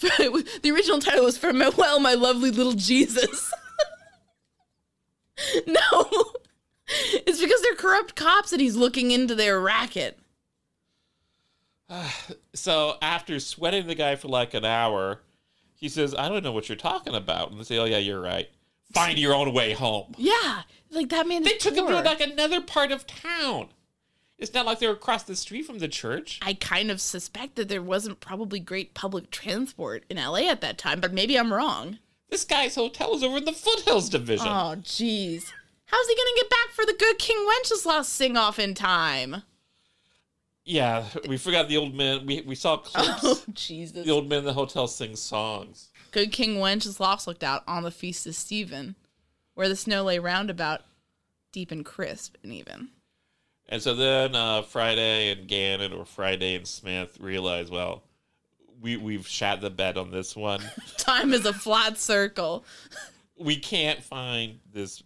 the 0.00 0.70
original 0.72 0.98
title 0.98 1.24
was 1.24 1.38
Farewell, 1.38 2.00
My 2.00 2.14
Lovely 2.14 2.50
Little 2.50 2.72
Jesus. 2.72 3.52
no. 5.66 6.08
It's 7.12 7.40
because 7.40 7.62
they're 7.62 7.74
corrupt 7.74 8.16
cops 8.16 8.52
and 8.52 8.60
he's 8.60 8.76
looking 8.76 9.10
into 9.10 9.34
their 9.34 9.60
racket. 9.60 10.18
So 12.54 12.96
after 13.00 13.38
sweating 13.40 13.86
the 13.86 13.94
guy 13.94 14.16
for 14.16 14.28
like 14.28 14.52
an 14.52 14.64
hour, 14.64 15.20
he 15.74 15.88
says, 15.88 16.14
"I 16.14 16.28
don't 16.28 16.42
know 16.42 16.52
what 16.52 16.68
you're 16.68 16.76
talking 16.76 17.14
about." 17.14 17.50
And 17.50 17.60
they 17.60 17.64
say, 17.64 17.78
"Oh 17.78 17.84
yeah, 17.84 17.98
you're 17.98 18.20
right. 18.20 18.48
Find 18.92 19.18
your 19.18 19.34
own 19.34 19.52
way 19.52 19.72
home." 19.72 20.14
Yeah. 20.18 20.62
Like 20.90 21.08
that 21.10 21.28
man 21.28 21.42
They 21.44 21.52
took 21.52 21.76
him 21.76 21.86
to 21.86 22.00
like 22.00 22.20
another 22.20 22.60
part 22.60 22.90
of 22.90 23.06
town. 23.06 23.68
It's 24.38 24.54
not 24.54 24.66
like 24.66 24.78
they 24.78 24.86
were 24.86 24.92
across 24.92 25.24
the 25.24 25.34
street 25.34 25.66
from 25.66 25.78
the 25.78 25.88
church. 25.88 26.38
I 26.42 26.54
kind 26.54 26.90
of 26.90 27.00
suspect 27.00 27.56
that 27.56 27.68
there 27.68 27.82
wasn't 27.82 28.20
probably 28.20 28.60
great 28.60 28.94
public 28.94 29.30
transport 29.30 30.04
in 30.08 30.16
LA 30.16 30.48
at 30.48 30.60
that 30.60 30.78
time, 30.78 31.00
but 31.00 31.12
maybe 31.12 31.36
I'm 31.36 31.52
wrong. 31.52 31.98
This 32.30 32.44
guy's 32.44 32.76
hotel 32.76 33.14
is 33.14 33.22
over 33.24 33.38
in 33.38 33.44
the 33.44 33.52
foothills 33.52 34.08
division. 34.08 34.46
Oh, 34.46 34.76
jeez. 34.82 35.52
How's 35.86 36.06
he 36.06 36.14
gonna 36.14 36.36
get 36.36 36.50
back 36.50 36.70
for 36.72 36.86
the 36.86 36.94
good 36.98 37.18
King 37.18 37.44
Wenceslas 37.46 38.08
sing 38.08 38.36
off 38.36 38.58
in 38.58 38.74
time? 38.74 39.42
Yeah, 40.68 41.06
we 41.26 41.38
forgot 41.38 41.66
the 41.68 41.78
old 41.78 41.94
man. 41.94 42.26
We 42.26 42.42
we 42.42 42.54
saw 42.54 42.76
clips. 42.84 43.20
Oh, 43.24 43.42
Jesus. 43.54 44.04
the 44.04 44.12
old 44.12 44.28
man 44.28 44.40
in 44.40 44.44
the 44.44 44.52
hotel 44.52 44.86
sings 44.86 45.20
songs. 45.20 45.88
Good 46.10 46.30
King 46.30 46.60
Wenceslas 46.60 47.26
looked 47.26 47.42
out 47.42 47.62
on 47.66 47.82
the 47.82 47.90
feast 47.90 48.26
of 48.26 48.34
Stephen, 48.34 48.94
where 49.54 49.68
the 49.68 49.76
snow 49.76 50.04
lay 50.04 50.18
round 50.18 50.50
about, 50.50 50.82
deep 51.52 51.70
and 51.70 51.84
crisp 51.84 52.36
and 52.42 52.52
even. 52.52 52.88
And 53.70 53.82
so 53.82 53.94
then 53.94 54.34
uh, 54.34 54.62
Friday 54.62 55.30
and 55.30 55.48
Gannon 55.48 55.92
or 55.92 56.04
Friday 56.04 56.54
and 56.54 56.66
Smith 56.66 57.18
realize, 57.18 57.70
well, 57.70 58.02
we 58.80 58.98
we've 58.98 59.26
shat 59.26 59.62
the 59.62 59.70
bed 59.70 59.96
on 59.96 60.10
this 60.10 60.36
one. 60.36 60.60
Time 60.98 61.32
is 61.32 61.46
a 61.46 61.52
flat 61.54 61.96
circle. 61.96 62.64
we 63.38 63.56
can't 63.56 64.02
find 64.02 64.58
this. 64.72 65.02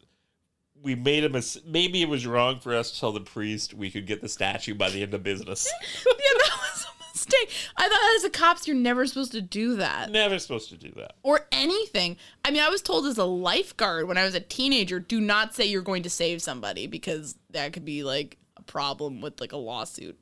We 0.83 0.95
made 0.95 1.25
a 1.25 1.29
mis- 1.29 1.61
maybe 1.65 2.03
it 2.03 2.09
was 2.09 2.27
wrong 2.27 2.59
for 2.59 2.75
us 2.75 2.91
to 2.91 3.01
tell 3.01 3.13
the 3.13 3.21
priest 3.21 3.73
we 3.73 3.91
could 3.91 4.07
get 4.07 4.21
the 4.21 4.29
statue 4.29 4.75
by 4.75 4.91
the 4.91 5.03
end 5.03 5.15
of 5.15 5.23
business. 5.23 5.71
yeah, 6.07 6.13
that 6.13 6.59
was 6.61 6.85
a 6.85 7.13
mistake. 7.13 7.51
I 7.77 7.89
thought 7.89 8.17
as 8.17 8.25
a 8.25 8.31
cops, 8.31 8.67
you're 8.67 8.77
never 8.77 9.07
supposed 9.07 9.33
to 9.33 9.41
do 9.41 9.77
that. 9.77 10.11
Never 10.11 10.39
supposed 10.39 10.71
to 10.71 10.77
do 10.77 10.91
that. 10.97 11.15
Or 11.23 11.47
anything. 11.53 12.17
I 12.45 12.51
mean, 12.51 12.63
I 12.63 12.69
was 12.69 12.83
told 12.83 13.07
as 13.07 13.19
a 13.19 13.25
lifeguard 13.25 14.09
when 14.09 14.19
I 14.19 14.25
was 14.25 14.35
a 14.35 14.41
teenager, 14.41 14.99
do 14.99 15.21
not 15.21 15.55
say 15.55 15.67
you're 15.67 15.83
going 15.83 16.03
to 16.03 16.11
save 16.11 16.43
somebody 16.43 16.87
because 16.87 17.37
that 17.51 17.73
could 17.73 17.85
be 17.85 18.03
like 18.03 18.39
a 18.57 18.63
problem 18.63 19.21
with 19.21 19.41
like 19.41 19.53
a 19.53 19.57
lawsuit. 19.57 20.19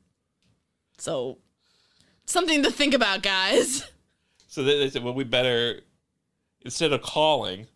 So, 0.99 1.39
something 2.27 2.63
to 2.65 2.71
think 2.71 2.93
about, 2.93 3.23
guys. 3.23 3.91
So 4.49 4.63
they, 4.63 4.79
they 4.79 4.91
said, 4.91 5.05
well, 5.05 5.15
we 5.15 5.25
better 5.25 5.81
instead 6.63 6.93
of 6.93 7.03
calling, 7.03 7.67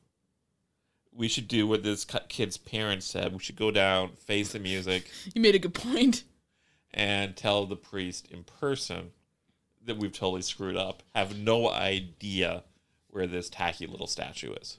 we 1.17 1.29
should 1.29 1.47
do 1.49 1.67
what 1.67 1.83
this 1.83 2.05
kid's 2.29 2.57
parents 2.57 3.07
said. 3.07 3.33
We 3.33 3.39
should 3.39 3.57
go 3.57 3.71
down, 3.71 4.11
face 4.17 4.53
the 4.53 4.59
music, 4.59 5.11
You 5.35 5.41
made 5.41 5.55
a 5.55 5.59
good 5.61 5.75
point. 5.75 6.25
and 6.93 7.37
tell 7.37 7.67
the 7.67 7.77
priest 7.77 8.29
in 8.31 8.45
person 8.45 9.13
that 9.87 9.97
we've 9.97 10.13
totally 10.13 10.43
screwed 10.43 10.77
up. 10.77 11.03
Have 11.15 11.37
no 11.39 11.71
idea 11.71 12.65
where 13.09 13.27
this 13.27 13.49
tacky 13.49 13.87
little 13.87 14.07
statue 14.07 14.53
is. 14.55 14.79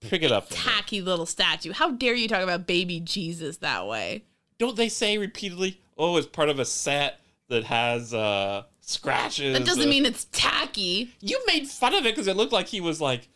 Pick 0.00 0.22
it 0.22 0.32
up. 0.32 0.48
from 0.48 0.56
there. 0.56 0.64
Tacky 0.74 1.00
little 1.00 1.26
statue. 1.26 1.72
How 1.72 1.90
dare 1.92 2.14
you 2.14 2.28
talk 2.28 2.42
about 2.42 2.66
baby 2.66 3.00
Jesus 3.00 3.58
that 3.58 3.86
way? 3.86 4.24
Don't 4.58 4.76
they 4.76 4.88
say 4.88 5.16
repeatedly, 5.18 5.80
"Oh, 5.96 6.16
it's 6.16 6.26
part 6.26 6.48
of 6.48 6.58
a 6.58 6.64
set 6.64 7.20
that 7.48 7.64
has 7.64 8.12
uh 8.12 8.64
scratches"? 8.80 9.56
That 9.56 9.64
doesn't 9.66 9.86
uh, 9.86 9.90
mean 9.90 10.04
it's 10.04 10.26
tacky. 10.32 11.14
you 11.20 11.40
made 11.46 11.68
fun 11.68 11.94
of 11.94 12.04
it 12.04 12.14
because 12.14 12.26
it 12.26 12.36
looked 12.36 12.52
like 12.52 12.68
he 12.68 12.80
was 12.80 13.00
like 13.00 13.28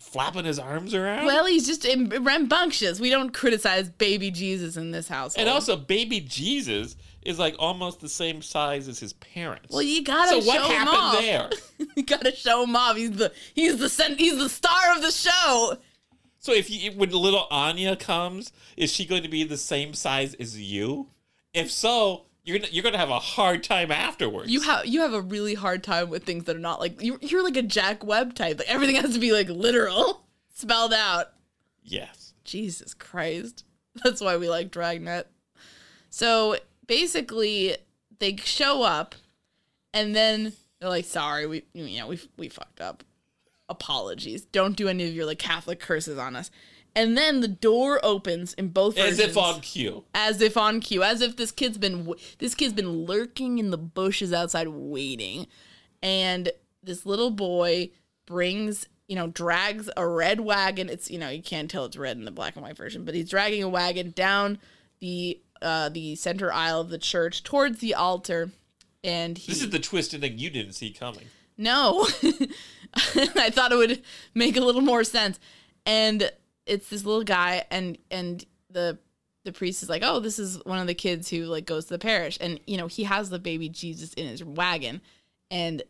flapping 0.00 0.44
his 0.44 0.58
arms 0.58 0.94
around. 0.94 1.26
Well, 1.26 1.46
he's 1.46 1.66
just 1.66 1.86
rambunctious. 1.86 2.98
We 2.98 3.10
don't 3.10 3.30
criticize 3.30 3.88
baby 3.88 4.30
Jesus 4.30 4.76
in 4.76 4.90
this 4.90 5.06
house. 5.08 5.36
and 5.36 5.48
also, 5.48 5.76
baby 5.76 6.20
Jesus 6.20 6.96
is 7.22 7.38
like 7.38 7.54
almost 7.58 8.00
the 8.00 8.08
same 8.08 8.40
size 8.42 8.88
as 8.88 8.98
his 8.98 9.12
parents. 9.12 9.70
well, 9.70 9.82
you 9.82 10.02
gotta 10.02 10.40
so 10.40 10.48
what 10.48 10.60
show 10.62 10.68
him 10.68 10.86
happened 10.86 10.96
off. 10.96 11.20
there? 11.20 11.86
you 11.96 12.02
gotta 12.02 12.34
show 12.34 12.64
him 12.64 12.74
off. 12.74 12.96
He's 12.96 13.12
the 13.12 13.32
he's 13.54 13.78
the 13.78 13.88
cent- 13.88 14.18
he's 14.18 14.38
the 14.38 14.48
star 14.48 14.96
of 14.96 15.02
the 15.02 15.12
show. 15.12 15.76
So 16.38 16.54
if 16.54 16.70
you, 16.70 16.92
when 16.92 17.10
little 17.10 17.46
Anya 17.50 17.96
comes, 17.96 18.50
is 18.74 18.90
she 18.90 19.04
going 19.04 19.22
to 19.22 19.28
be 19.28 19.44
the 19.44 19.58
same 19.58 19.92
size 19.92 20.32
as 20.34 20.58
you? 20.58 21.08
If 21.52 21.70
so, 21.70 22.24
you're 22.44 22.58
gonna- 22.58 22.72
you're 22.72 22.90
to 22.90 22.98
have 22.98 23.10
a 23.10 23.18
hard 23.18 23.62
time 23.62 23.90
afterwards. 23.92 24.50
You 24.50 24.60
have 24.62 24.86
you 24.86 25.00
have 25.02 25.12
a 25.12 25.20
really 25.20 25.54
hard 25.54 25.82
time 25.84 26.08
with 26.10 26.24
things 26.24 26.44
that 26.44 26.56
are 26.56 26.60
not 26.60 26.80
like 26.80 27.00
you, 27.02 27.18
you're 27.20 27.42
like 27.44 27.56
a 27.56 27.62
Jack 27.62 28.04
Webb 28.04 28.34
type. 28.34 28.58
Like 28.58 28.68
everything 28.68 28.96
has 28.96 29.12
to 29.14 29.20
be 29.20 29.32
like 29.32 29.48
literal, 29.48 30.24
spelled 30.54 30.92
out. 30.94 31.32
yes. 31.82 32.32
Jesus 32.44 32.94
Christ. 32.94 33.64
That's 34.02 34.20
why 34.20 34.36
we 34.36 34.48
like 34.48 34.70
Dragnet. 34.70 35.26
So 36.08 36.56
basically, 36.86 37.76
they 38.18 38.36
show 38.36 38.82
up, 38.82 39.14
and 39.92 40.16
then 40.16 40.52
they're 40.80 40.88
like, 40.88 41.04
"Sorry, 41.04 41.46
we 41.46 41.64
you 41.74 42.00
know 42.00 42.08
we 42.08 42.18
we 42.36 42.48
fucked 42.48 42.80
up. 42.80 43.04
Apologies. 43.68 44.42
Don't 44.46 44.76
do 44.76 44.88
any 44.88 45.06
of 45.08 45.14
your 45.14 45.26
like 45.26 45.38
Catholic 45.38 45.78
curses 45.80 46.18
on 46.18 46.34
us." 46.34 46.50
And 46.94 47.16
then 47.16 47.40
the 47.40 47.48
door 47.48 48.00
opens 48.02 48.52
in 48.54 48.68
both 48.68 48.98
As 48.98 49.16
versions, 49.16 49.30
if 49.30 49.36
on 49.36 49.60
cue. 49.60 50.04
as 50.12 50.40
if 50.40 50.56
on 50.56 50.80
cue, 50.80 51.02
as 51.02 51.20
if 51.20 51.36
this 51.36 51.52
kid's 51.52 51.78
been 51.78 52.12
this 52.38 52.54
kid's 52.54 52.72
been 52.72 53.04
lurking 53.04 53.58
in 53.58 53.70
the 53.70 53.78
bushes 53.78 54.32
outside 54.32 54.68
waiting, 54.68 55.46
and 56.02 56.50
this 56.82 57.06
little 57.06 57.30
boy 57.30 57.90
brings 58.26 58.86
you 59.10 59.16
know, 59.16 59.26
drags 59.26 59.90
a 59.96 60.06
red 60.06 60.38
wagon. 60.38 60.88
It's 60.88 61.10
you 61.10 61.18
know 61.18 61.28
you 61.28 61.42
can't 61.42 61.68
tell 61.68 61.84
it's 61.84 61.96
red 61.96 62.16
in 62.16 62.24
the 62.24 62.30
black 62.30 62.54
and 62.54 62.64
white 62.64 62.76
version, 62.76 63.04
but 63.04 63.12
he's 63.12 63.28
dragging 63.28 63.60
a 63.60 63.68
wagon 63.68 64.12
down 64.12 64.58
the 65.00 65.40
uh, 65.60 65.88
the 65.88 66.14
center 66.14 66.52
aisle 66.52 66.80
of 66.80 66.90
the 66.90 66.98
church 66.98 67.42
towards 67.42 67.80
the 67.80 67.92
altar, 67.92 68.52
and 69.02 69.36
he. 69.36 69.50
This 69.50 69.62
is 69.62 69.70
the 69.70 69.80
twisted 69.80 70.20
thing 70.20 70.38
you 70.38 70.48
didn't 70.48 70.74
see 70.74 70.92
coming. 70.92 71.24
No, 71.58 72.06
I 72.94 73.50
thought 73.50 73.72
it 73.72 73.76
would 73.76 74.02
make 74.32 74.56
a 74.56 74.60
little 74.60 74.80
more 74.80 75.02
sense, 75.02 75.40
and 75.84 76.30
it's 76.66 76.88
this 76.88 77.04
little 77.04 77.24
guy, 77.24 77.64
and 77.70 77.98
and 78.10 78.44
the 78.70 78.98
the 79.44 79.52
priest 79.52 79.82
is 79.82 79.88
like, 79.88 80.02
oh, 80.04 80.20
this 80.20 80.38
is 80.38 80.60
one 80.64 80.78
of 80.78 80.86
the 80.86 80.94
kids 80.94 81.28
who 81.28 81.44
like 81.44 81.66
goes 81.66 81.86
to 81.86 81.94
the 81.94 81.98
parish, 81.98 82.38
and 82.40 82.60
you 82.66 82.76
know 82.76 82.86
he 82.86 83.04
has 83.04 83.30
the 83.30 83.38
baby 83.38 83.68
Jesus 83.68 84.12
in 84.14 84.26
his 84.26 84.44
wagon, 84.44 85.00
and 85.50 85.82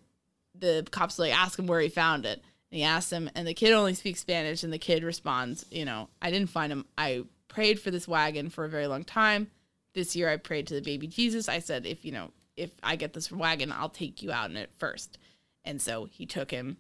the 0.55 0.87
cops 0.91 1.19
like 1.19 1.37
ask 1.37 1.59
him 1.59 1.67
where 1.67 1.81
he 1.81 1.89
found 1.89 2.27
it. 2.27 2.43
And 2.73 2.79
he 2.79 2.85
asks 2.85 3.11
him, 3.11 3.29
and 3.35 3.49
the 3.49 3.55
kid 3.55 3.73
only 3.73 3.95
speaks 3.95 4.21
Spanish, 4.21 4.63
and 4.63 4.73
the 4.73 4.79
kid 4.79 5.03
responds, 5.03 5.65
you 5.73 5.85
know, 5.85 6.09
I 6.23 6.31
didn't 6.31 6.51
find 6.51 6.71
him. 6.71 6.87
I 6.97 7.25
prayed 7.49 7.81
for 7.81 7.91
this 7.91 8.07
wagon 8.07 8.49
for 8.49 8.65
a 8.65 8.69
very 8.69 8.87
long 8.87 9.03
time. 9.03 9.49
This 9.93 10.15
year 10.15 10.29
I 10.29 10.37
prayed 10.37 10.69
to 10.69 10.75
the 10.75 10.81
baby 10.81 11.09
Jesus. 11.09 11.49
I 11.49 11.59
said, 11.59 11.85
if 11.85 12.05
you 12.05 12.13
know, 12.13 12.31
if 12.57 12.71
I 12.81 12.95
get 12.95 13.13
this 13.13 13.33
wagon, 13.33 13.73
I'll 13.73 13.89
take 13.89 14.23
you 14.23 14.31
out 14.31 14.51
in 14.51 14.57
it 14.57 14.71
first. 14.79 15.19
And 15.65 15.83
so 15.83 16.05
he 16.05 16.27
took 16.27 16.53
him 16.53 16.77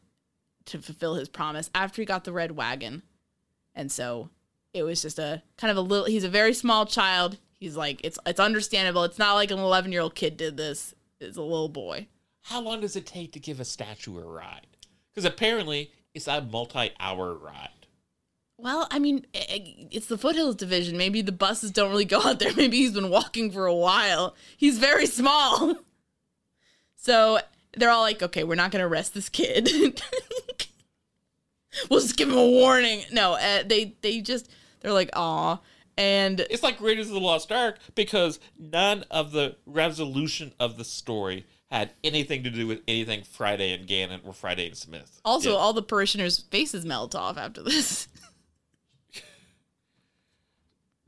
to 0.66 0.78
fulfill 0.78 1.14
his 1.14 1.28
promise 1.28 1.70
after 1.74 2.02
he 2.02 2.06
got 2.06 2.22
the 2.22 2.32
red 2.32 2.52
wagon. 2.52 3.02
And 3.74 3.90
so 3.90 4.30
it 4.72 4.82
was 4.82 5.02
just 5.02 5.18
a 5.18 5.42
kind 5.56 5.70
of 5.70 5.76
a 5.76 5.80
little 5.80 6.06
he's 6.06 6.24
a 6.24 6.28
very 6.28 6.54
small 6.54 6.86
child. 6.86 7.38
He's 7.58 7.76
like 7.76 8.00
it's 8.04 8.18
it's 8.26 8.40
understandable. 8.40 9.04
It's 9.04 9.18
not 9.18 9.34
like 9.34 9.50
an 9.50 9.58
11-year-old 9.58 10.14
kid 10.14 10.36
did 10.36 10.56
this. 10.56 10.94
It's 11.20 11.36
a 11.36 11.42
little 11.42 11.68
boy. 11.68 12.08
How 12.42 12.60
long 12.60 12.80
does 12.80 12.96
it 12.96 13.06
take 13.06 13.32
to 13.32 13.40
give 13.40 13.60
a 13.60 13.64
statue 13.64 14.18
a 14.18 14.24
ride? 14.24 14.66
Because 15.12 15.26
apparently 15.26 15.92
it's 16.14 16.26
a 16.26 16.40
multi-hour 16.40 17.34
ride. 17.34 17.68
Well, 18.56 18.88
I 18.90 18.98
mean, 18.98 19.26
it's 19.32 20.06
the 20.06 20.18
foothills 20.18 20.56
division. 20.56 20.98
Maybe 20.98 21.22
the 21.22 21.32
buses 21.32 21.70
don't 21.70 21.90
really 21.90 22.04
go 22.04 22.22
out 22.22 22.38
there. 22.38 22.52
Maybe 22.56 22.78
he's 22.78 22.92
been 22.92 23.10
walking 23.10 23.50
for 23.50 23.66
a 23.66 23.74
while. 23.74 24.34
He's 24.56 24.78
very 24.78 25.06
small. 25.06 25.76
So 27.02 27.38
they're 27.78 27.88
all 27.88 28.02
like, 28.02 28.22
okay, 28.22 28.44
we're 28.44 28.56
not 28.56 28.70
going 28.70 28.80
to 28.80 28.86
arrest 28.86 29.14
this 29.14 29.30
kid. 29.30 29.70
we'll 31.90 32.00
just 32.00 32.16
give 32.16 32.28
him 32.28 32.38
a 32.38 32.46
warning. 32.46 33.02
No, 33.12 33.34
uh, 33.34 33.62
they 33.64 33.96
they 34.02 34.20
just 34.20 34.50
they're 34.80 34.92
like, 34.92 35.10
aw. 35.14 35.60
And 35.96 36.40
It's 36.48 36.62
like 36.62 36.80
Raiders 36.80 37.08
of 37.08 37.14
the 37.14 37.20
Lost 37.20 37.52
Ark 37.52 37.78
because 37.94 38.40
none 38.58 39.04
of 39.10 39.32
the 39.32 39.56
resolution 39.66 40.52
of 40.58 40.78
the 40.78 40.84
story 40.84 41.44
had 41.70 41.92
anything 42.02 42.42
to 42.44 42.50
do 42.50 42.66
with 42.66 42.80
anything 42.88 43.22
Friday 43.22 43.72
and 43.72 43.86
Gannon 43.86 44.20
or 44.24 44.32
Friday 44.32 44.66
and 44.66 44.76
Smith. 44.76 45.20
also, 45.24 45.50
did. 45.50 45.56
all 45.56 45.72
the 45.72 45.82
parishioners' 45.82 46.38
faces 46.38 46.86
melt 46.86 47.14
off 47.14 47.36
after 47.36 47.62
this. 47.62 48.08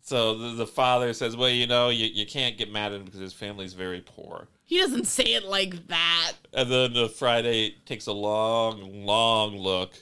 so 0.02 0.36
the, 0.36 0.54
the 0.56 0.66
father 0.66 1.14
says, 1.14 1.36
"Well, 1.36 1.48
you 1.48 1.66
know, 1.66 1.88
you, 1.88 2.06
you 2.06 2.26
can't 2.26 2.58
get 2.58 2.70
mad 2.70 2.92
at 2.92 2.98
him 3.00 3.04
because 3.06 3.20
his 3.20 3.32
family's 3.32 3.72
very 3.72 4.02
poor." 4.02 4.48
he 4.72 4.78
doesn't 4.78 5.06
say 5.06 5.34
it 5.34 5.44
like 5.44 5.88
that. 5.88 6.32
And 6.54 6.70
then 6.70 6.96
uh, 6.96 7.08
Friday 7.08 7.76
takes 7.84 8.06
a 8.06 8.12
long, 8.12 9.04
long 9.04 9.54
look 9.54 9.92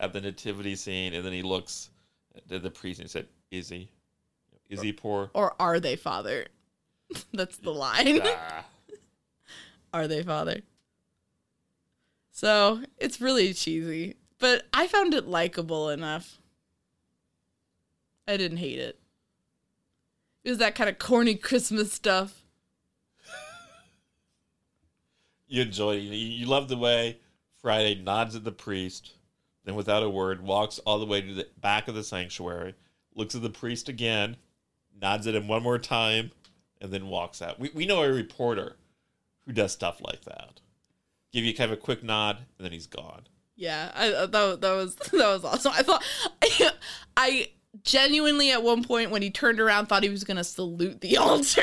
at 0.00 0.12
the 0.12 0.20
nativity 0.20 0.74
scene, 0.74 1.14
and 1.14 1.24
then 1.24 1.32
he 1.32 1.42
looks 1.42 1.90
at 2.50 2.62
the 2.62 2.70
priest 2.70 2.98
and 2.98 3.08
he 3.08 3.12
said, 3.12 3.28
"Is 3.50 3.68
he? 3.68 3.88
Is 4.68 4.80
he 4.80 4.92
poor?" 4.92 5.30
Or 5.34 5.54
are 5.60 5.78
they, 5.78 5.94
Father? 5.94 6.46
That's 7.32 7.58
the 7.58 7.72
line. 7.72 8.20
Ah. 8.24 8.64
Are 9.92 10.06
they, 10.06 10.22
Father? 10.22 10.60
So 12.30 12.82
it's 12.96 13.20
really 13.20 13.52
cheesy, 13.52 14.16
but 14.38 14.62
I 14.72 14.86
found 14.86 15.14
it 15.14 15.26
likable 15.26 15.90
enough. 15.90 16.38
I 18.28 18.36
didn't 18.36 18.58
hate 18.58 18.78
it. 18.78 19.00
It 20.44 20.50
was 20.50 20.58
that 20.58 20.76
kind 20.76 20.88
of 20.88 20.98
corny 20.98 21.34
Christmas 21.34 21.92
stuff. 21.92 22.44
you 25.48 25.62
enjoy 25.62 25.96
it. 25.96 26.02
You, 26.02 26.12
you 26.12 26.46
love 26.46 26.68
the 26.68 26.78
way 26.78 27.18
Friday 27.60 27.96
nods 27.96 28.36
at 28.36 28.44
the 28.44 28.52
priest, 28.52 29.14
then 29.70 29.76
without 29.76 30.02
a 30.02 30.10
word 30.10 30.42
walks 30.42 30.78
all 30.80 30.98
the 30.98 31.06
way 31.06 31.20
to 31.20 31.34
the 31.34 31.46
back 31.60 31.88
of 31.88 31.94
the 31.94 32.02
sanctuary, 32.04 32.74
looks 33.14 33.34
at 33.34 33.42
the 33.42 33.50
priest 33.50 33.88
again, 33.88 34.36
nods 35.00 35.26
at 35.26 35.34
him 35.34 35.48
one 35.48 35.62
more 35.62 35.78
time, 35.78 36.30
and 36.80 36.92
then 36.92 37.06
walks 37.08 37.40
out. 37.42 37.58
We, 37.60 37.70
we 37.74 37.86
know 37.86 38.02
a 38.02 38.12
reporter 38.12 38.76
who 39.46 39.52
does 39.52 39.72
stuff 39.72 40.00
like 40.00 40.24
that. 40.24 40.60
Give 41.32 41.44
you 41.44 41.54
kind 41.54 41.70
of 41.70 41.78
a 41.78 41.80
quick 41.80 42.02
nod, 42.02 42.38
and 42.58 42.64
then 42.64 42.72
he's 42.72 42.86
gone. 42.86 43.22
Yeah, 43.56 43.92
I, 43.94 44.06
I- 44.06 44.26
that 44.26 44.60
that 44.60 44.72
was 44.74 44.94
that 45.12 45.12
was 45.12 45.44
awesome. 45.44 45.72
I 45.76 45.82
thought 45.82 46.02
I 47.16 47.50
genuinely 47.84 48.50
at 48.50 48.62
one 48.62 48.82
point 48.82 49.10
when 49.10 49.22
he 49.22 49.30
turned 49.30 49.60
around 49.60 49.86
thought 49.86 50.02
he 50.02 50.08
was 50.08 50.24
gonna 50.24 50.44
salute 50.44 51.00
the 51.00 51.16
altar, 51.18 51.62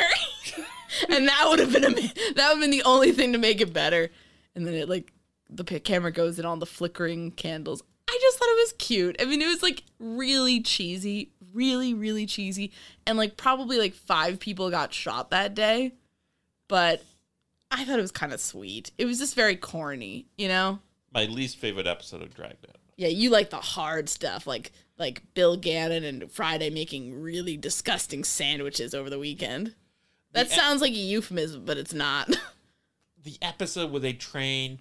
and 1.09 1.27
that 1.27 1.45
would 1.49 1.59
have 1.59 1.73
been 1.73 1.83
a, 1.83 1.91
that 1.91 2.09
would 2.35 2.37
have 2.37 2.59
been 2.61 2.71
the 2.71 2.83
only 2.83 3.11
thing 3.11 3.33
to 3.33 3.37
make 3.39 3.59
it 3.61 3.73
better. 3.73 4.09
And 4.55 4.65
then 4.65 4.73
it 4.73 4.87
like 4.89 5.11
the 5.49 5.63
camera 5.63 6.11
goes 6.11 6.39
in 6.39 6.45
on 6.45 6.59
the 6.59 6.65
flickering 6.65 7.31
candles. 7.31 7.81
I 8.09 8.17
just 8.21 8.37
thought 8.37 8.49
it 8.49 8.56
was 8.67 8.73
cute. 8.77 9.15
I 9.21 9.25
mean, 9.25 9.41
it 9.41 9.47
was 9.47 9.63
like 9.63 9.83
really 9.99 10.61
cheesy, 10.61 11.31
really 11.53 11.93
really 11.93 12.25
cheesy, 12.25 12.71
and 13.05 13.17
like 13.17 13.37
probably 13.37 13.77
like 13.77 13.93
five 13.93 14.39
people 14.39 14.69
got 14.69 14.93
shot 14.93 15.29
that 15.31 15.55
day, 15.55 15.93
but 16.67 17.03
I 17.71 17.85
thought 17.85 17.99
it 17.99 18.01
was 18.01 18.11
kind 18.11 18.33
of 18.33 18.39
sweet. 18.39 18.91
It 18.97 19.05
was 19.05 19.19
just 19.19 19.35
very 19.35 19.55
corny, 19.55 20.27
you 20.37 20.47
know. 20.47 20.79
My 21.13 21.25
least 21.25 21.57
favorite 21.57 21.87
episode 21.87 22.21
of 22.21 22.33
Dragnet. 22.33 22.77
Yeah, 22.97 23.07
you 23.09 23.29
like 23.29 23.49
the 23.49 23.57
hard 23.57 24.09
stuff, 24.09 24.45
like 24.47 24.71
like 24.97 25.21
Bill 25.33 25.55
Gannon 25.57 26.03
and 26.03 26.31
Friday 26.31 26.69
making 26.69 27.21
really 27.21 27.55
disgusting 27.57 28.23
sandwiches 28.23 28.93
over 28.93 29.09
the 29.09 29.19
weekend. 29.19 29.75
That 30.33 30.49
The- 30.49 30.55
sounds 30.55 30.81
like 30.81 30.91
a 30.93 30.95
euphemism, 30.97 31.63
but 31.65 31.77
it's 31.77 31.93
not. 31.93 32.35
The 33.23 33.37
episode 33.41 33.91
where 33.91 33.99
they 33.99 34.13
train 34.13 34.79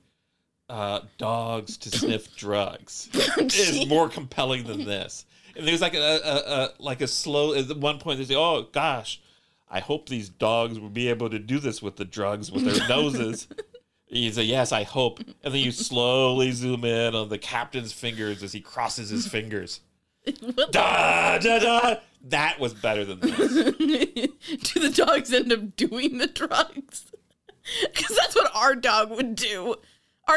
uh, 0.69 1.01
dogs 1.19 1.77
to 1.79 1.91
sniff 1.91 2.35
drugs 2.37 3.09
is 3.39 3.87
more 3.87 4.09
compelling 4.09 4.65
than 4.65 4.85
this. 4.85 5.27
And 5.57 5.67
there's 5.67 5.81
like 5.81 5.95
a, 5.95 5.99
a, 5.99 6.53
a 6.53 6.71
like 6.79 7.01
a 7.01 7.07
slow. 7.07 7.55
At 7.55 7.75
one 7.77 7.99
point, 7.99 8.19
they 8.19 8.27
say, 8.27 8.35
"Oh 8.37 8.69
gosh, 8.73 9.21
I 9.71 9.81
hope 9.81 10.09
these 10.09 10.29
dogs 10.29 10.79
will 10.79 10.91
be 10.91 11.09
able 11.09 11.31
to 11.31 11.39
do 11.39 11.59
this 11.59 11.81
with 11.81 11.97
the 11.97 12.05
drugs 12.05 12.53
with 12.53 12.65
their 12.65 12.87
noses." 12.89 13.49
You 14.09 14.31
say, 14.33 14.43
"Yes, 14.43 14.71
I 14.71 14.83
hope," 14.83 15.21
and 15.21 15.55
then 15.55 15.63
you 15.63 15.73
slowly 15.73 16.53
zoom 16.53 16.85
in 16.85 17.15
on 17.15 17.31
the 17.31 17.39
captain's 17.39 17.93
fingers 17.93 18.43
as 18.43 18.53
he 18.53 18.61
crosses 18.61 19.09
his 19.09 19.27
fingers. 19.27 19.81
Da 20.73 21.39
da 21.39 21.59
da. 21.59 21.95
That 22.23 22.59
was 22.59 22.75
better 22.75 23.05
than 23.05 23.21
this. 23.21 23.37
do 23.55 24.81
the 24.81 24.93
dogs 24.95 25.33
end 25.33 25.53
up 25.53 25.77
doing 25.77 26.19
the 26.19 26.27
drugs? 26.27 27.07
Because 27.83 28.17
that's 28.17 28.35
what 28.35 28.51
our 28.55 28.75
dog 28.75 29.11
would 29.11 29.37
do. 29.37 29.77